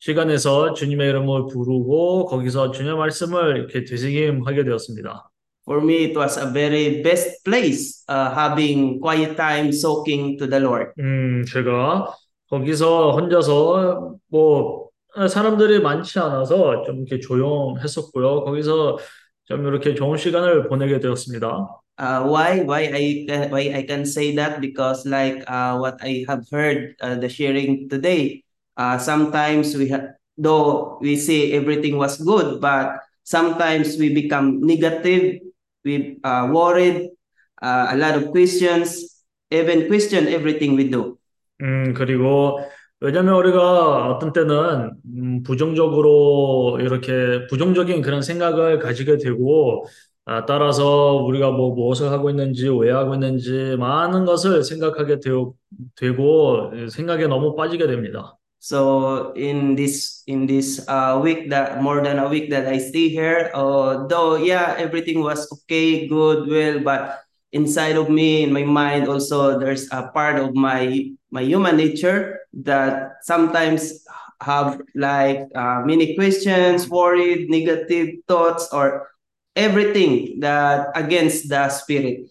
[0.01, 5.29] 시간에서 주님의 이름을 부르고 거기서 주님의 말씀을 이렇게 되새김하게 되었습니다.
[5.65, 10.61] For me, it was a very best place, uh, having quiet time soaking to the
[10.65, 10.91] Lord.
[10.99, 12.13] 음, 제가
[12.51, 14.89] 거기서 혼자서 뭐
[15.29, 18.45] 사람들이 많지 않아서 좀 이렇게 조용했었고요.
[18.45, 18.99] 거기서
[19.45, 21.69] 좀 이렇게 좋은 시간을 보내게 되었습니다.
[22.03, 22.67] Uh, why?
[22.67, 24.59] Why I can, why I can say that?
[24.61, 28.43] Because like uh, what I have heard uh, the sharing today,
[28.75, 35.47] uh, sometimes we have though we say everything was good, but sometimes we become negative,
[35.87, 37.15] we uh, worried,
[37.63, 39.23] uh, a lot of questions,
[39.55, 41.19] even question everything we do.
[41.63, 42.59] 음, 그리고
[42.99, 49.87] 왜냐면 우리가 어떤 때는 음, 부정적으로 이렇게 부정적인 그런 생각을 가지게 되고
[50.26, 55.56] 아, 따라서 우리가 뭐 무엇을 하고 있는지, 왜 하고 있는지 많은 것을 생각하게 되고,
[55.96, 58.38] 되고 생각에 너무 빠지게 됩니다.
[58.60, 63.08] So in this in this uh, week that more than a week that I stay
[63.08, 67.22] here, uh, though yeah everything was okay, good, well, but
[67.54, 72.40] inside of me, in my mind, also there's a part of my my human nature
[72.66, 74.04] that sometimes
[74.42, 79.08] have like uh, many questions, worried, negative thoughts, or
[79.57, 82.29] everything that against the spirit.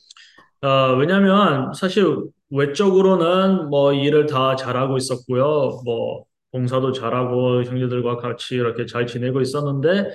[0.61, 2.05] 어, 왜냐면 사실
[2.51, 5.81] 외적으로는 뭐 일을 다 잘하고 있었고요.
[5.85, 10.09] 뭐 봉사도 잘하고 형제들과 같이 이렇게 잘 지내고 있었는데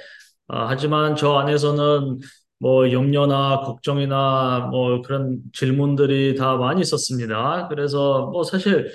[0.48, 2.18] 아, 하지만 저 안에서는
[2.58, 7.68] 뭐 염려나 걱정이나 뭐 그런 질문들이 다 많이 있었습니다.
[7.68, 8.90] 그래서 뭐 사실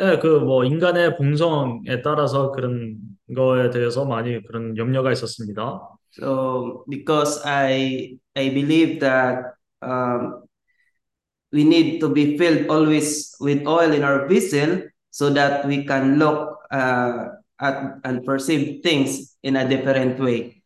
[0.00, 2.96] 예, 그 뭐 인간의 본성에 따라서 그런
[3.36, 5.80] 거에 대해서 많이 그런 염려가 있었습니다.
[6.13, 10.43] So because I I believe that um,
[11.51, 16.19] we need to be filled always with oil in our vessel so that we can
[16.19, 20.61] look uh, at and perceive things in a different way.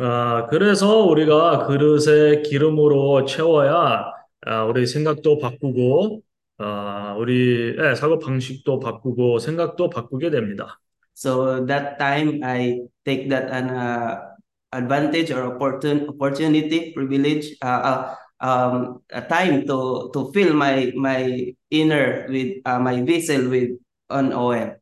[0.00, 4.12] 아, 그래서 우리가 그릇에 기름으로 채워야
[4.46, 6.22] 아, 우리 생각도 바꾸고
[6.58, 10.78] 아, 우리 예, 사고 방식도 바꾸고 생각도 바꾸게 됩니다.
[11.14, 14.31] So that time I take that an uh,
[14.73, 21.53] advantage or opportun opportunity, privilege, uh, uh, um, a time to to fill my my
[21.69, 23.77] inner with uh, my vessel with
[24.09, 24.75] on oil.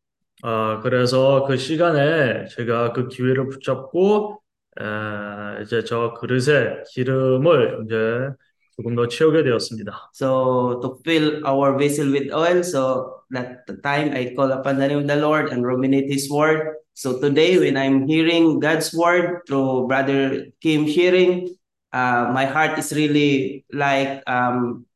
[0.43, 4.41] 아, 그래서 그 시간에 제가 그 기회를 붙잡고
[4.79, 8.29] 에, 이제 저 그릇에 기름을 이제
[8.75, 10.09] 조금 더 채우게 되었습니다.
[10.15, 14.87] So to fill our vessel with oil, so that the time I call upon the
[14.87, 16.80] name of the Lord and ruminate His word.
[16.94, 21.54] So today, when I'm hearing God's word through Brother Kim sharing,
[21.92, 24.86] uh, my heart is really like um,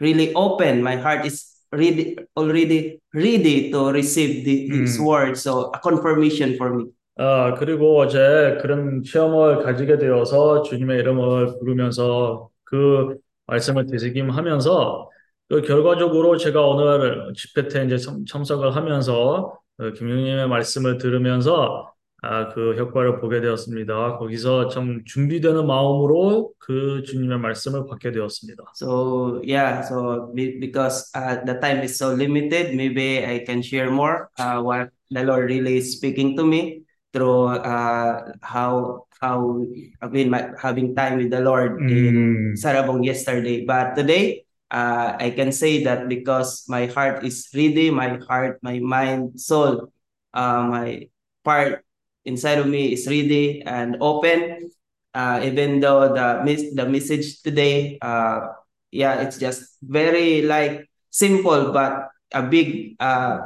[0.00, 0.82] really open.
[0.82, 5.04] My heart is ready, already ready to receive the, His 음.
[5.04, 5.36] word.
[5.36, 6.86] So a confirmation for me.
[7.16, 13.16] 아, 그리고 어제 그런 체험을 가지게 되어서 주님의 이름을 부르면서 그
[13.46, 15.10] 말씀을 되새김하면서
[15.48, 22.49] 그 결과적으로 제가 오늘 집회 때 이제 참, 참석을 하면서 그 김용님의 말씀을 들으면서 아,
[22.49, 24.17] 그 효과를 보게 되었습니다.
[24.17, 28.63] 거기서 좀 준비되는 마음으로 그 주님의 말씀을 받게 되었습니다.
[28.75, 33.89] So yeah, so be- because uh, the time is so limited, maybe I can share
[33.89, 36.83] more uh, what the Lord really is speaking to me
[37.13, 39.63] through uh, how how
[40.01, 42.53] I've been my, having time with the Lord in 음.
[42.55, 43.63] Sarabong yesterday.
[43.65, 48.78] But today, uh, I can say that because my heart is ready, my heart, my
[48.80, 49.92] mind, soul,
[50.32, 51.08] uh, my
[51.44, 51.84] part
[52.24, 54.70] inside of me is ready and open.
[55.14, 58.50] Uh, even though the mes- the message today, uh,
[58.90, 63.38] yeah, it's just very like simple but a big uh,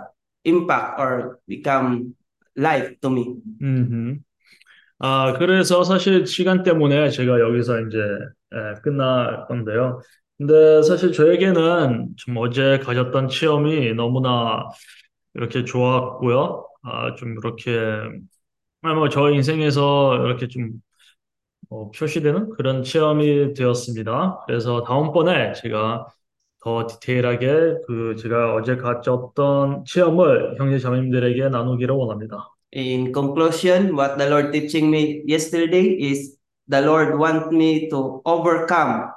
[0.44, 2.16] impact or become
[2.56, 3.36] life to me.
[3.60, 4.19] 음흠.
[5.01, 7.98] 아, 그래서 사실 시간 때문에 제가 여기서 이제
[8.55, 10.01] 예, 끝날 건데요.
[10.38, 14.68] 근데 사실 저에게는 좀 어제 가졌던 체험이 너무나
[15.35, 16.68] 이렇게 좋았고요.
[16.84, 17.72] 아, 좀 이렇게
[18.81, 20.72] 아, 뭐저 인생에서 이렇게 좀
[21.69, 24.43] 어, 표시되는 그런 체험이 되었습니다.
[24.45, 26.07] 그래서 다음번에 제가
[26.61, 27.47] 더 디테일하게
[27.88, 32.49] 그 제가 어제 가졌던 체험을 형제 자매님들에게 나누기를 원합니다.
[32.76, 36.38] In conclusion, what the Lord teaching me yesterday is
[36.69, 39.10] the Lord want me to overcome,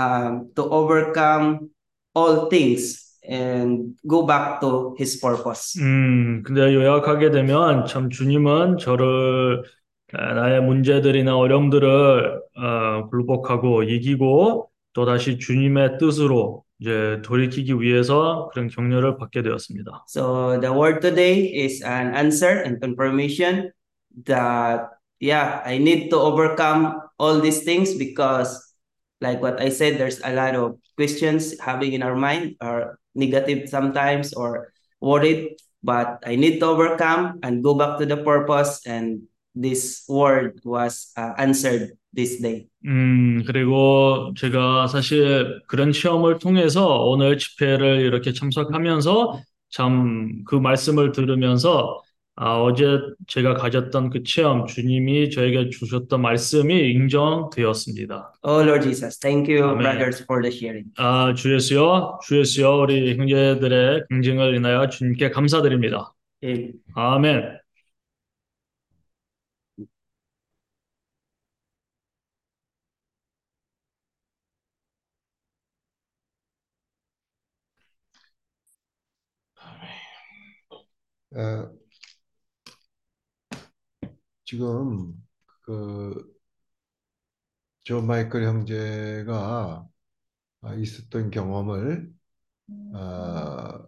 [0.00, 1.70] um, to overcome
[2.14, 5.78] all things and go back to His purpose.
[5.80, 9.62] 음, 근데 요약하게 되면 참 주님은 저를
[10.12, 18.68] 아, 나의 문제들이나 어려움들을 어, 굴복하고 이기고 또 다시 주님의 뜻으로 이제 돌이키기 위해서 그런
[18.68, 20.06] 격려를 받게 되었습니다.
[20.08, 23.70] So the word today is an answer and confirmation
[24.24, 24.88] that
[25.20, 28.69] yeah, I need to overcome all these things because
[29.21, 33.69] like what I said, there's a lot of questions having in our mind or negative
[33.69, 39.23] sometimes or worried, but I need to overcome and go back to the purpose and
[39.55, 42.67] this word was uh, answered this day.
[42.85, 52.01] 음, 그리고 제가 사실 그런 체험을 통해서 오늘 집회를 이렇게 참석하면서 참 그 말씀을 들으면서
[52.42, 58.32] 아, 어제 제가 가졌던 그 체험, 주님이 저에게 주셨던 말씀이 인정되었습니다.
[58.42, 59.82] Oh Lord Jesus, thank you, 아멘.
[59.82, 60.90] brothers, for the hearing.
[60.96, 66.14] 아, 주 예수여, 주 예수여, 우리 형제들의 경쟁을 인하여 주님께 감사드립니다.
[66.44, 66.70] 예.
[66.94, 67.58] 아멘.
[81.36, 81.79] 어,
[84.50, 85.14] 지금
[85.62, 86.40] 그
[87.84, 89.86] 조 마이클 형제가
[90.62, 92.12] 아, 있었던 경험을
[92.94, 93.86] 아,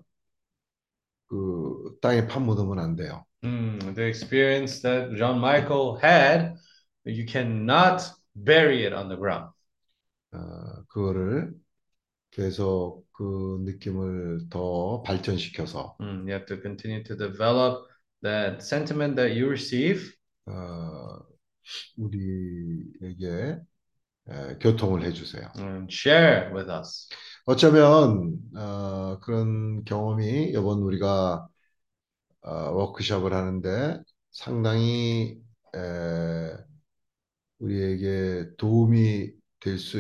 [1.29, 3.25] 그 땅에 파묻으면 안 돼요.
[3.45, 6.55] Mm, the experience that John Michael had,
[7.05, 8.03] you cannot
[8.37, 9.51] bury it on the ground.
[10.33, 11.53] 어, 그거를
[12.31, 17.89] 계속 그 느낌을 더 발전시켜서 Mm, you have to continue to develop
[18.23, 20.15] that sentiment that you receive
[20.47, 21.19] 어,
[21.99, 23.59] 우리에게
[24.29, 25.51] 에, 교통을 해주세요.
[25.59, 27.09] and share with us.
[27.47, 31.49] 어쩌면 어, 그런 경험이 이번 우리가
[32.43, 34.03] 어, 워크숍을 하는데
[34.33, 35.41] 상당히
[35.75, 36.57] 에,
[37.59, 39.99] 우리에게 도움이 될 수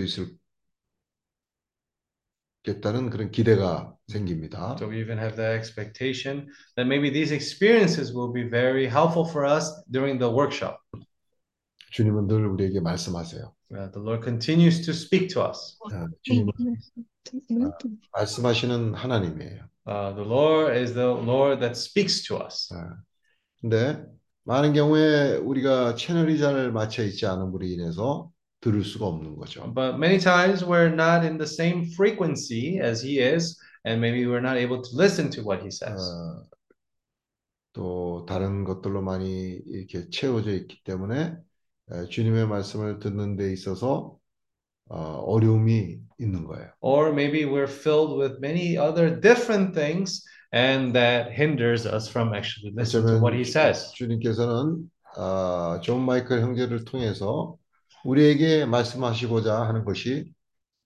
[2.67, 4.78] 있겠다는 그런 기대가 생깁니다.
[4.78, 9.46] So we even have the expectation that maybe these experiences will be very helpful for
[9.46, 10.78] us during the workshop.
[11.92, 13.54] 주님은 늘 우리에게 말씀하세요.
[13.74, 15.78] Uh, the Lord continues to speak to us.
[15.82, 17.72] 어, 주님은 어,
[18.14, 19.68] 말씀하시는 하나님이에요.
[19.88, 22.74] Uh, the Lord is the Lord that speaks to us.
[23.62, 24.04] 근데
[24.44, 28.32] 많은 경우에 우리가 채널이 잘 맞춰 있지 않음으로 인해서
[28.62, 29.74] 들을 수가 없는 거죠.
[29.74, 34.42] But many times we're not in the same frequency as He is, and maybe we're
[34.42, 36.00] not able to listen to what He says.
[36.00, 36.46] 어,
[37.74, 41.36] 또 다른 것들로 많이 이렇게 채워져 있기 때문에
[41.92, 44.18] 에, 주님의 말씀을 듣는 데 있어서
[44.90, 46.70] 어, 어려움이 있는 거예요.
[46.82, 50.24] Or maybe we're filled with many other different things,
[50.54, 53.92] and that hinders us from actually listening to 어쩌면 what He says.
[53.94, 57.58] 주님께서는 아, 존 마이클 형제를 통해서
[58.06, 60.32] 우리에게 말씀하시고자 하는 것이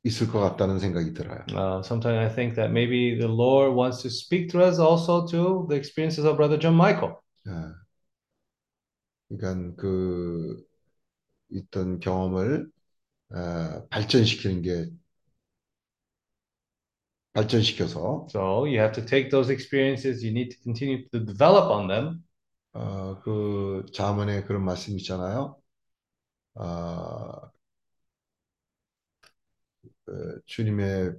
[0.07, 1.45] 있을 것 같다는 생각이 들어요.
[1.51, 5.67] Uh, sometimes I think that maybe the Lord wants to speak to us also to
[5.69, 7.19] the experiences of Brother John Michael.
[7.49, 7.51] 예.
[9.29, 10.65] 그러니까 그
[11.51, 12.69] 있던 경험을
[13.31, 14.91] 어, 발전시키는 게
[17.33, 21.89] 발전시켜서 So you have to take those experiences, you need to continue to develop on
[21.89, 22.23] them.
[22.73, 25.57] 어, 그 자문에 그런 말씀 있잖아요.
[26.55, 27.56] 어, 그
[30.47, 31.15] 주님의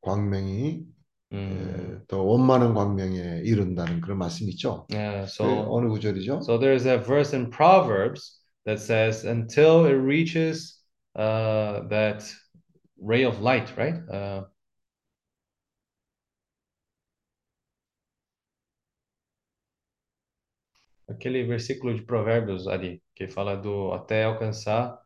[0.00, 0.84] 광명이
[1.32, 4.86] 예, 더 원만한 광명에 이른다는 그런 말씀 있죠.
[4.90, 6.40] Yeah, 그 so 어느 구절이죠?
[6.42, 10.80] so there's a verse in Proverbs that says, "Until it reaches
[11.14, 12.24] uh, that
[12.98, 14.00] ray of light," right?
[14.08, 14.44] Uh,
[21.08, 24.98] aquele versículo de Provérbios ali que fala do até alcançar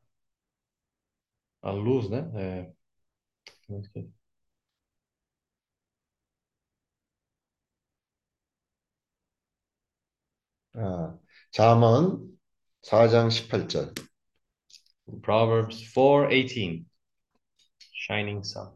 [1.62, 2.30] a luz, né?
[2.34, 2.72] É,
[10.74, 11.18] 아,
[11.50, 12.28] 잠언
[12.82, 13.94] 4장 18절.
[15.22, 16.86] Proverbs 4:18.
[18.08, 18.70] Shining sun.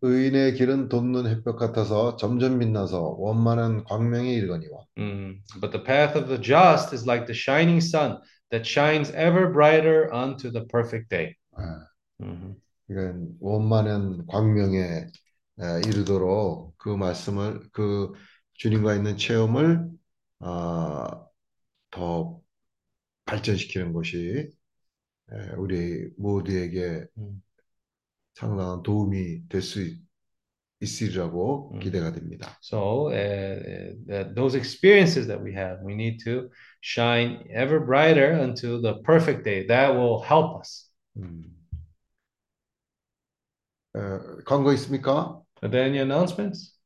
[0.00, 4.84] 의인의 길은 돋는 햇볕 같아서 점점 빛나서 원만한 광명에 이르거니와.
[4.96, 5.40] Mm.
[5.60, 8.18] But the path of the just is like the shining sun
[8.50, 11.34] that shines ever brighter unto the perfect day.
[11.56, 11.97] 아, Mhm.
[12.86, 14.78] 그러니까 원만한 광명에
[15.60, 18.12] 에, 이르도록 그 말씀을 그
[18.54, 19.88] 주님과 있는 체험을
[20.40, 21.26] 아,
[21.90, 22.40] 더
[23.26, 24.50] 발전시키는 것이
[25.32, 27.42] 에, 우리 모두에게 음.
[28.34, 29.80] 상당한 도움이 될 수
[30.80, 32.56] 있으리라고 기대가 됩니다.
[32.62, 36.50] So, uh, uh, those experiences that we have, we need to
[36.80, 39.66] shine ever brighter until the perfect day.
[39.66, 40.88] That will help us.
[41.16, 41.57] 음.
[43.98, 45.40] 에, 광고 있습니까?
[45.62, 46.78] Are there any announcements?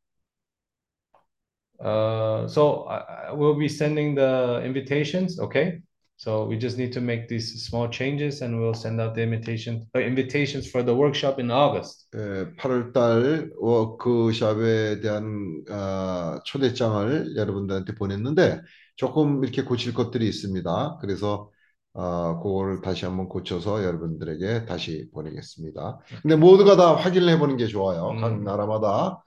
[1.78, 5.38] Uh, so I, will be sending the invitations.
[5.38, 5.82] Okay.
[6.16, 9.84] So we just need to make these small changes, and we'll send out the invitation
[9.96, 12.06] uh, invitations for the workshop in August.
[12.14, 18.60] 에, 8월 달 워크숍에 대한 어, 초대장을 여러분들한테 보냈는데
[18.96, 20.98] 조금 이렇게 고칠 것들이 있습니다.
[21.00, 21.50] 그래서
[21.94, 25.98] 어, 그거를 다시 한번 고쳐서 여러분들에게 다시 보내겠습니다.
[26.22, 28.16] 근데 모두가 다 확인을 해보는 게 좋아요.
[28.16, 28.44] 각 음.
[28.44, 29.22] 나라마다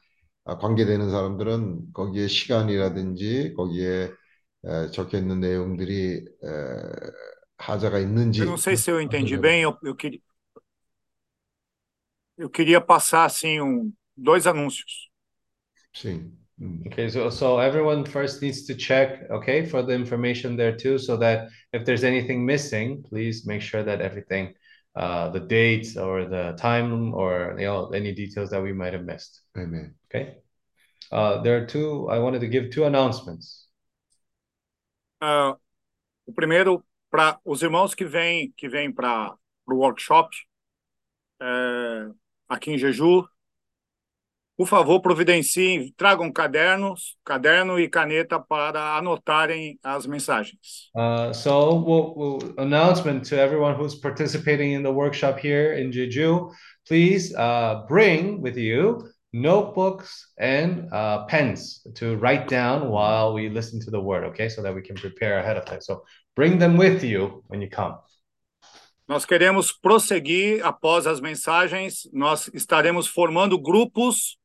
[0.46, 4.12] 아, 관계되는 사람들은 거기에 시간이라든지 거기에
[4.66, 6.48] 에, 적혀 있는 내용들이 에,
[7.58, 10.22] 하자가 있는지 Eu não sei se eu entendi bem, eu, eu queria,
[12.38, 15.10] eu queria passar assim um, dois anúncios.
[15.94, 16.45] sim.
[16.62, 20.98] Mm, okay, so, so everyone first needs to check, okay, for the information there too,
[20.98, 24.54] so that if there's anything missing, please make sure that everything,
[24.96, 29.04] uh, the date or the time or, you know, any details that we might have
[29.04, 29.42] missed.
[29.58, 29.96] Amen.
[30.08, 30.38] Okay.
[31.12, 33.68] Uh, there are two, I wanted to give two announcements.
[35.22, 35.54] Uh,
[36.26, 39.36] o primeiro, para os irmãos que vêm que vem para
[39.68, 40.30] o workshop
[42.50, 43.28] aqui em Jeju,
[44.58, 50.90] por favor, providenciem, tragam cadernos, caderno e caneta para anotarem as mensagens.
[50.96, 56.50] Uh, so, we'll, we'll- announcement to everyone who's participating in the workshop here in Jeju,
[56.88, 59.00] please uh, bring with you
[59.34, 64.48] notebooks and uh, pens to write down while we listen to the word, okay?
[64.48, 65.82] So that we can prepare ahead of time.
[65.82, 66.04] So,
[66.36, 67.98] bring them with you when you come.
[69.08, 74.36] Nós queremos prosseguir após as mensagens, nós estaremos formando grupos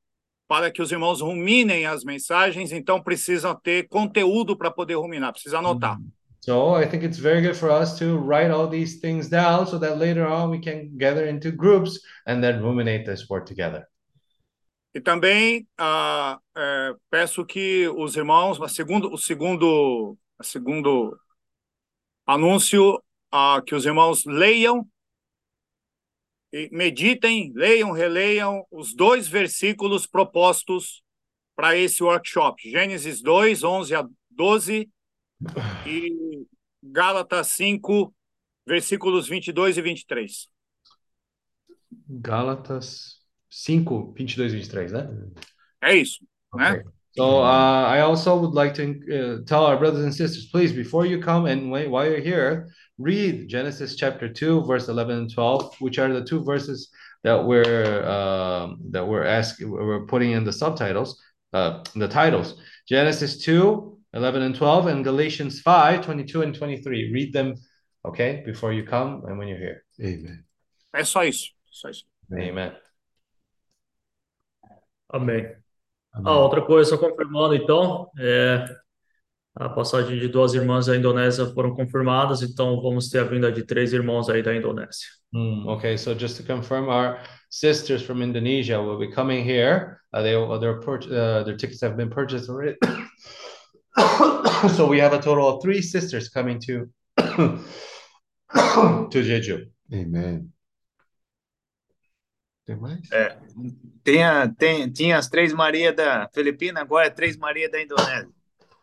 [0.51, 5.61] para que os irmãos ruminem as mensagens, então precisam ter conteúdo para poder ruminar, precisa
[5.61, 5.97] anotar.
[6.41, 9.79] So, I think it's very good for us to write all these things down so
[9.79, 13.87] that later on we can gather into groups and then ruminate this word together.
[14.93, 21.17] E também ah, é, peço que os irmãos, a segundo, o segundo, a segundo
[22.27, 23.01] anúncio,
[23.31, 24.85] ah, que os irmãos leiam
[26.71, 31.03] meditem, leiam, releiam os dois versículos propostos
[31.55, 32.69] para esse workshop.
[32.71, 34.91] Gênesis 2, 11 a 12
[35.87, 36.47] e
[36.83, 38.15] Gálatas 5,
[38.67, 40.49] versículos 22 e 23.
[42.09, 45.09] Gálatas 5, 22, 23, né?
[45.83, 46.25] É isso,
[46.55, 46.83] né?
[47.17, 51.05] So uh, I also would like to uh, tell our brothers and sisters, please, before
[51.05, 52.69] you come and wait, while you're here,
[53.01, 56.91] read Genesis chapter 2, verse 11 and 12, which are the two verses
[57.25, 61.21] that we're um, that we're asking, we're putting in the subtitles,
[61.53, 62.61] uh, the titles.
[62.87, 67.13] Genesis 2, 11 and 12, and Galatians 5, 22 and 23.
[67.13, 67.55] Read them,
[68.05, 69.85] okay, before you come and when you're here.
[70.01, 70.45] Amen.
[70.95, 71.51] É só isso.
[71.71, 72.05] Só isso.
[72.33, 72.73] Amen.
[75.09, 75.57] Amém.
[76.13, 78.67] A outra coisa, só confirmando então, é,
[79.55, 83.65] a passagem de duas irmãs da Indonésia foram confirmadas, então vamos ter a vinda de
[83.65, 85.07] três irmãos aí da Indonésia.
[85.33, 87.19] Mm, okay, so just to confirm, our
[87.51, 89.99] sisters from Indonesia will be coming here.
[90.13, 92.77] Uh, they their pur- uh, their tickets have been purchased already.
[94.77, 96.89] so we have a total of three sisters coming to
[99.11, 99.67] to Jeju.
[99.93, 100.53] Amen.
[102.67, 103.11] Tem mais?
[103.13, 103.37] É,
[104.05, 108.40] tem a- tem- tinha as três Maria da Filipina, agora é três Maria da Indonésia.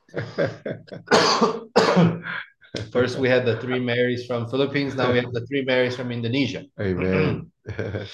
[2.90, 4.94] First, we had the three Marys from Philippines.
[4.94, 6.64] Now we have the three Marys from Indonesia.
[6.80, 7.52] Amen.
[7.68, 8.08] Amen.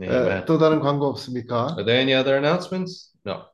[0.00, 1.74] 에, 또 다른 광고 없습니까?
[1.76, 3.12] Are there any other announcements?
[3.24, 3.44] No.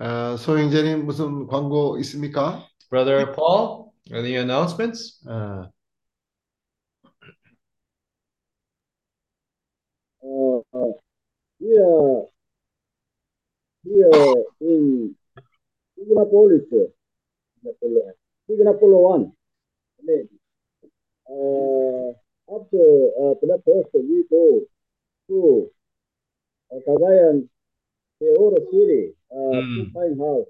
[0.00, 2.66] 어, 소영재님 무슨 광고 있습니까?
[2.90, 5.20] Brother Paul, any announcements?
[5.26, 5.70] 어,
[10.22, 10.92] Uh, uh,
[11.58, 12.26] we are
[16.05, 16.17] here
[16.51, 16.91] in
[17.63, 18.15] Signapolis,
[18.49, 19.31] Signapolo one.
[21.27, 22.11] Uh,
[22.55, 22.83] after
[23.19, 24.61] uh, that first we go
[25.27, 25.69] to
[26.71, 27.49] uh, Cagayan
[28.19, 30.47] de Oro City, uh, to find house.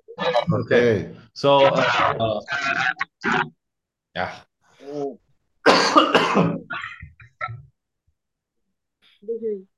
[0.51, 1.09] Okay.
[1.33, 2.41] So, uh,
[3.23, 3.43] uh,
[4.13, 4.31] yeah.
[5.65, 6.45] Uh,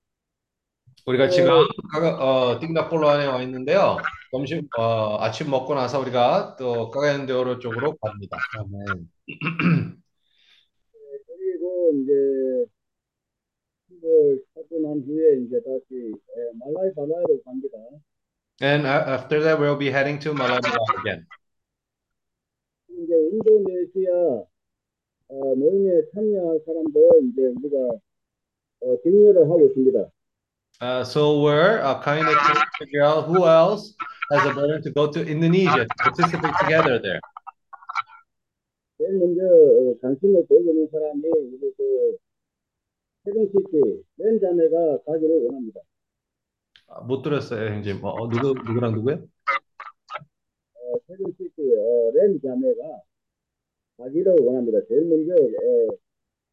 [1.08, 1.52] 우리가 지금
[1.94, 3.98] 까가- 어, 띵다폴로 안에 와 있는데요.
[4.32, 8.38] 점심, 어, 아침 먹고 나서 우리가 또 까가얀데오로 쪽으로 갑니다.
[11.28, 12.12] 그리고 이제
[13.90, 17.78] 이걸 하고 난 후에 이제 다시 에, 말라이 바나로 갑니다.
[18.62, 21.26] And after that, we'll be heading to Malabia again.
[22.90, 24.44] 이제 인도네시아
[25.30, 27.02] 어, 모임에 참여할 사람들
[27.32, 27.78] 이제 우리가
[28.82, 30.12] 어, 격려를 하고 있습니다.
[30.80, 33.96] Uh, so we're uh, kind of trying to figure out who else
[34.32, 37.20] has a burden to go to Indonesia to participate together there.
[39.00, 42.18] 제일 먼저 어, 관심을 보이는 사람이 우리 그
[43.26, 45.82] 세븐시티 맨 자매가 가기를 원합니다.
[46.88, 48.04] 아, 못 들었어요, 형님.
[48.04, 49.16] 어, 어, 누구 누구랑 누구요?
[50.76, 53.02] 어, 어, 렌 자매가
[53.98, 54.80] 가기를 원합니다.
[54.88, 55.88] 제일 먼저 어,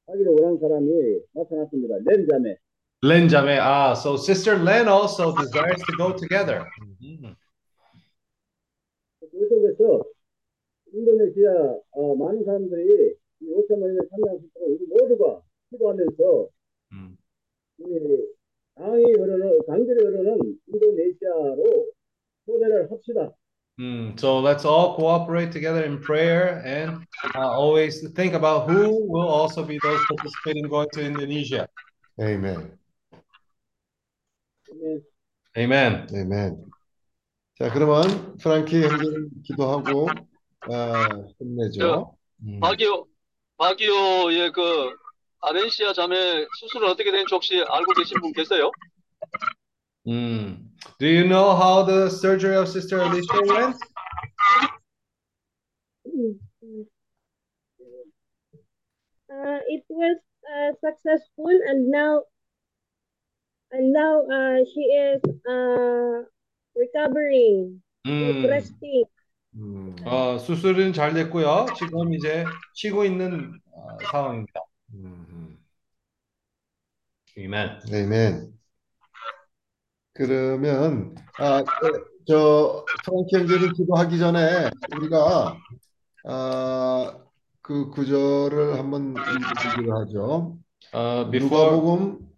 [0.07, 1.97] 가기를 원하는 사람이 나타났습니다.
[2.05, 2.57] 렌 자매.
[3.04, 3.60] Len Jame.
[3.62, 6.68] Ah, so Sister Len also desires to go together.
[7.02, 7.36] Mhm.
[9.20, 10.04] 그 속에서
[10.91, 16.50] 인도네시아 어, 많은 사람들이 이 5천 원에 참여할 수 있도록 우리 모두가 기도하면서
[17.80, 17.84] 이
[18.76, 21.91] 강이 흐르는 강들이 흐르는 인도네시아로
[22.46, 23.32] 초대를 합시다.
[23.80, 29.30] Mm, so let's all cooperate together in prayer and uh, always think about who will
[29.30, 31.66] also be those participating going to Indonesia.
[32.20, 32.78] Amen.
[34.81, 35.01] 네,
[35.57, 36.07] Amen.
[36.13, 36.65] Amen.
[37.59, 42.17] 자, 그러면 프랑키 형제님 기도하고 어, 저 끝내죠.
[42.43, 42.59] 음.
[42.61, 43.07] 바기오
[43.57, 44.97] 바기오의 그
[45.41, 48.73] 아렌시아 자매 수술은 어떻게 된지 혹시 알고 계신 분 계세요?
[50.07, 50.59] Mm.
[50.99, 53.77] Do you know how the surgery of Sister Alicia went?
[59.31, 62.23] Uh, it was uh, successful and now
[63.75, 66.23] and now uh, she is uh,
[66.77, 68.47] recovering, 음.
[68.47, 69.05] resting.
[69.57, 69.95] 음.
[70.05, 71.67] 어, 수술은 잘 됐고요.
[71.77, 72.45] 지금 이제
[72.75, 74.61] 쉬고 있는 어, 상황입니다.
[74.95, 75.59] 음.
[77.37, 77.81] Amen.
[77.93, 78.53] 아멘.
[80.13, 81.65] 그러면 아, 어,
[82.27, 85.59] 저 프랑키 형제님 기도하기 전에 우리가
[86.27, 87.19] 아,
[87.61, 90.59] 그 구절을 한번 읽기로 하죠.
[90.93, 92.34] Uh, before 누가복음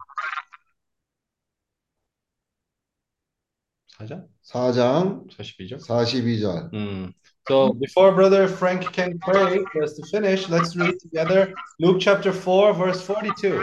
[3.98, 4.26] 4장?
[4.44, 5.86] 4장 42절.
[5.86, 6.72] 42절.
[6.72, 7.12] Mm.
[7.48, 12.32] So before Brother Frank can pray for us to finish, let's read together Luke chapter
[12.32, 13.62] 4, verse 42.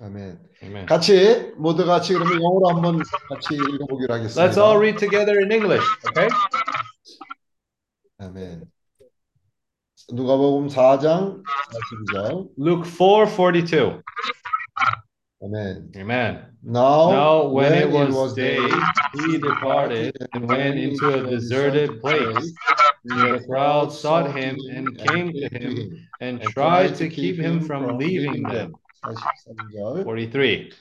[0.00, 0.38] 아멘.
[0.62, 0.86] Amen.
[0.86, 4.42] 같이 모두 같이 그러면 영어로 한번 같이 읽어보기로 하겠습니다.
[4.42, 6.28] Let's all read together in English, okay?
[8.18, 8.62] 아멘.
[10.12, 11.42] 누가복음 4장
[12.12, 12.48] 42절.
[12.56, 13.26] Luke 4,
[15.39, 15.45] 42.
[15.45, 15.91] 아멘.
[15.97, 16.41] Amen.
[16.63, 18.69] Now, Now, when it when was day,
[19.13, 22.53] he departed and went into a deserted place.
[23.03, 28.43] The crowd sought him and came to him and tried to keep him from leaving
[28.43, 28.75] them.
[29.03, 30.03] 43절.
[30.03, 30.71] 43.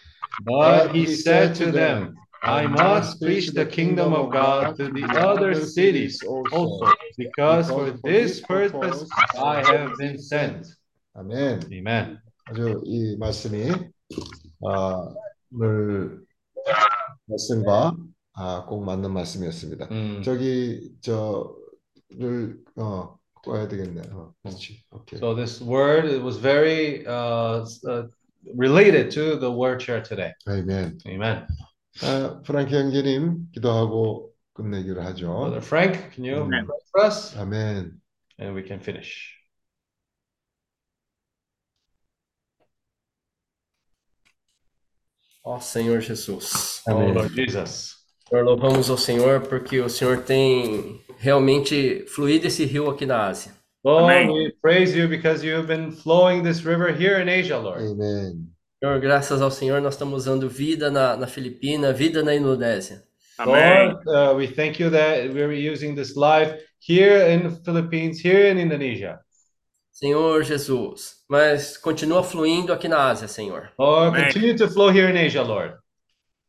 [0.45, 5.55] But he said to them, I must preach the kingdom of God to the other
[5.55, 9.05] cities also, because for this purpose
[9.39, 10.67] I have been sent.
[11.15, 11.61] 아멘.
[11.73, 12.19] Amen.
[12.47, 13.93] 아주 이 말씀이
[14.66, 15.14] 아,
[15.54, 16.22] 오늘
[17.26, 17.96] 말씀과
[18.34, 19.88] 아, 꼭 맞는 말씀이었습니다.
[19.92, 20.22] 음.
[20.24, 24.02] 저기 저를 어 꺼야 되겠네.
[24.12, 24.84] 어, 그렇지.
[24.92, 25.18] 오케이.
[25.20, 28.08] So this word it was very uh, uh,
[28.58, 30.34] related to the word share today.
[30.46, 31.00] 아멘.
[31.08, 31.46] Amen.
[32.04, 35.28] 아, 프랑키 형제님 기도하고 끝내기로 하죠.
[35.28, 36.66] Brother Frank, can you Amen.
[36.66, 37.36] pray for us?
[37.38, 38.00] 아멘.
[38.40, 39.39] And we can finish.
[45.50, 46.84] Ó Senhor Jesus.
[46.88, 47.96] Oh, Lord Jesus.
[48.30, 53.54] Senhor, louvamos ao Senhor porque o Senhor tem realmente fluído esse rio aqui na Ásia.
[53.84, 54.30] Lord, Amém.
[54.30, 57.82] we praise you because you have been flowing this river here in Asia, Lord.
[57.82, 58.48] 아멘.
[58.80, 63.04] Senhor, graças ao Senhor, nós estamos usando vida na, na Filipina, vida na Indonésia.
[63.44, 68.52] Lord, uh, we thank you that we're using this live here in the Philippines, here
[68.52, 69.20] in Indonesia.
[69.92, 73.72] Senhor Jesus, mas continua fluindo aqui na Ásia, Senhor.
[73.78, 75.76] Lord, continue to flow here in Asia, Lord.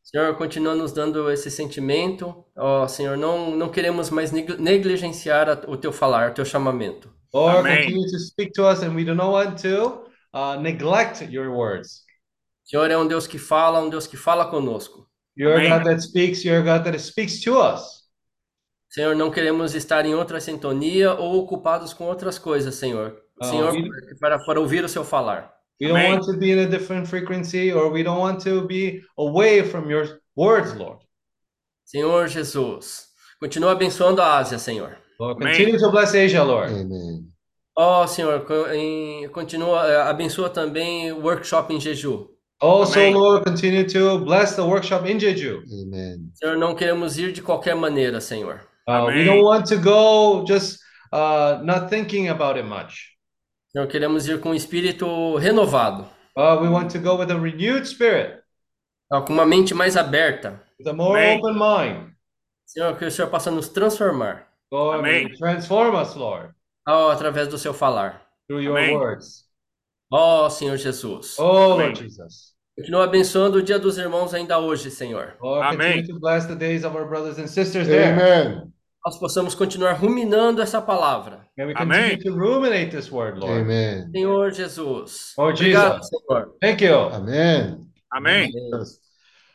[0.03, 2.43] Senhor, continua nos dando esse sentimento.
[2.57, 7.13] Ó, Senhor, não, não queremos mais neg- negligenciar o teu falar, o teu chamamento.
[7.33, 7.83] Lord, Amém.
[7.85, 12.03] continue to speak to us, and we do not want to uh, neglect your words.
[12.65, 15.07] Senhor é um Deus que fala, um Deus que fala conosco.
[15.37, 15.69] You're Amém.
[15.69, 18.01] God that speaks, you're a God that speaks to us.
[18.89, 23.20] Senhor, não queremos estar em outra sintonia ou ocupados com outras coisas, Senhor.
[23.41, 23.73] Ah, Senhor,
[24.19, 25.51] para, para ouvir o seu falar.
[25.81, 29.01] We don't want to be in a different frequency or we don't want to be
[29.17, 30.99] away from your words, Lord.
[31.83, 33.07] Senhor Jesus,
[33.39, 34.95] continua abençoando a Ásia, Senhor.
[35.19, 35.79] Lord, continue Amém.
[35.79, 36.71] to bless Asia, Lord.
[36.71, 37.31] Amen.
[37.75, 38.45] Oh, Senhor,
[39.31, 42.29] continua, eh, abençoa também o workshop em Jeju.
[42.59, 43.15] Also, Amém.
[43.15, 45.63] Lord, continue to bless the workshop in Jeju.
[45.81, 46.29] Amen.
[46.35, 48.61] Senhor, não queremos ir de qualquer maneira, Senhor.
[48.87, 50.79] Uh, we don't want to go just
[51.11, 53.10] uh, not thinking about it much.
[53.71, 57.85] Senhor, queremos ir com um espírito renovado, Uh, we want to go with a renewed
[57.85, 58.41] spirit,
[59.11, 60.61] ó, com uma mente mais aberta.
[60.79, 61.39] with a more Amém.
[61.39, 62.11] open mind.
[62.65, 66.53] Senhor, que o Senhor possa nos transformar Lord, you transform us, Lord,
[66.87, 68.21] ó, através do seu falar.
[68.47, 68.95] through your Amém.
[68.97, 69.45] words.
[70.09, 71.37] Ó, Senhor Jesus.
[71.39, 72.51] Oh, Lord Jesus.
[72.77, 75.35] Continua abençoando o dia dos irmãos ainda hoje, Senhor.
[75.41, 78.13] Lord, continue to bless the days of our brothers and sisters there.
[78.13, 78.71] 아멘.
[79.03, 81.47] Nós possamos continuar ruminando essa palavra.
[81.57, 83.61] Continue to ruminate this word, Lord.
[83.63, 84.11] 아멘.
[84.11, 85.33] Senhor Jesus.
[85.37, 86.09] Lord Obrigado, Jesus.
[86.09, 86.51] Senhor.
[86.61, 87.09] Thank you.
[87.11, 87.79] 아멘.
[88.11, 88.51] 아멘.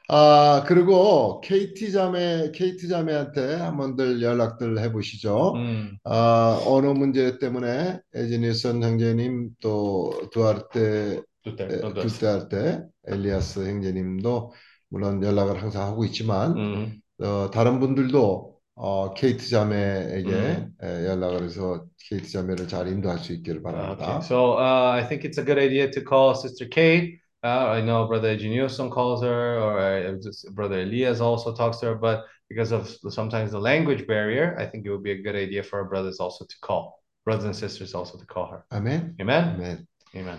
[0.08, 5.52] 아, 그리고 KT 자매, KT 자매한테 한번들 연락들 해보시죠.
[5.54, 5.96] 음.
[6.04, 12.00] 아, 언어 문제 때문에 에지니슨 형제님 또 두아르테 두테, 두테.
[12.00, 14.52] 두테arte 엘리아스 형제님도
[14.88, 17.00] 물론 연락을 항상 하고 있지만 음.
[17.20, 20.73] 어, 다른 분들도 어, 케이트 자매에게 음.
[20.81, 24.17] 에, 연락을 해서 케이트 자매를 잘 인도할 수 있기를 바랍니다.
[24.17, 27.81] Okay, so uh, I think it's a good idea to call Sister Kate Uh, I
[27.81, 32.25] know Brother Genioson calls her, or uh, just Brother Elias also talks to her, but
[32.49, 35.79] because of sometimes the language barrier, I think it would be a good idea for
[35.79, 38.63] our brothers also to call, brothers and sisters also to call her.
[38.69, 39.15] 아멘.
[39.19, 39.55] Amen?
[39.55, 39.87] 아멘.
[40.15, 40.37] Amen.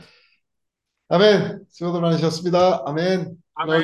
[1.08, 1.64] 아멘.
[1.70, 2.84] 수고들 많으셨습니다.
[2.86, 3.36] 아멘.
[3.54, 3.82] 아멘.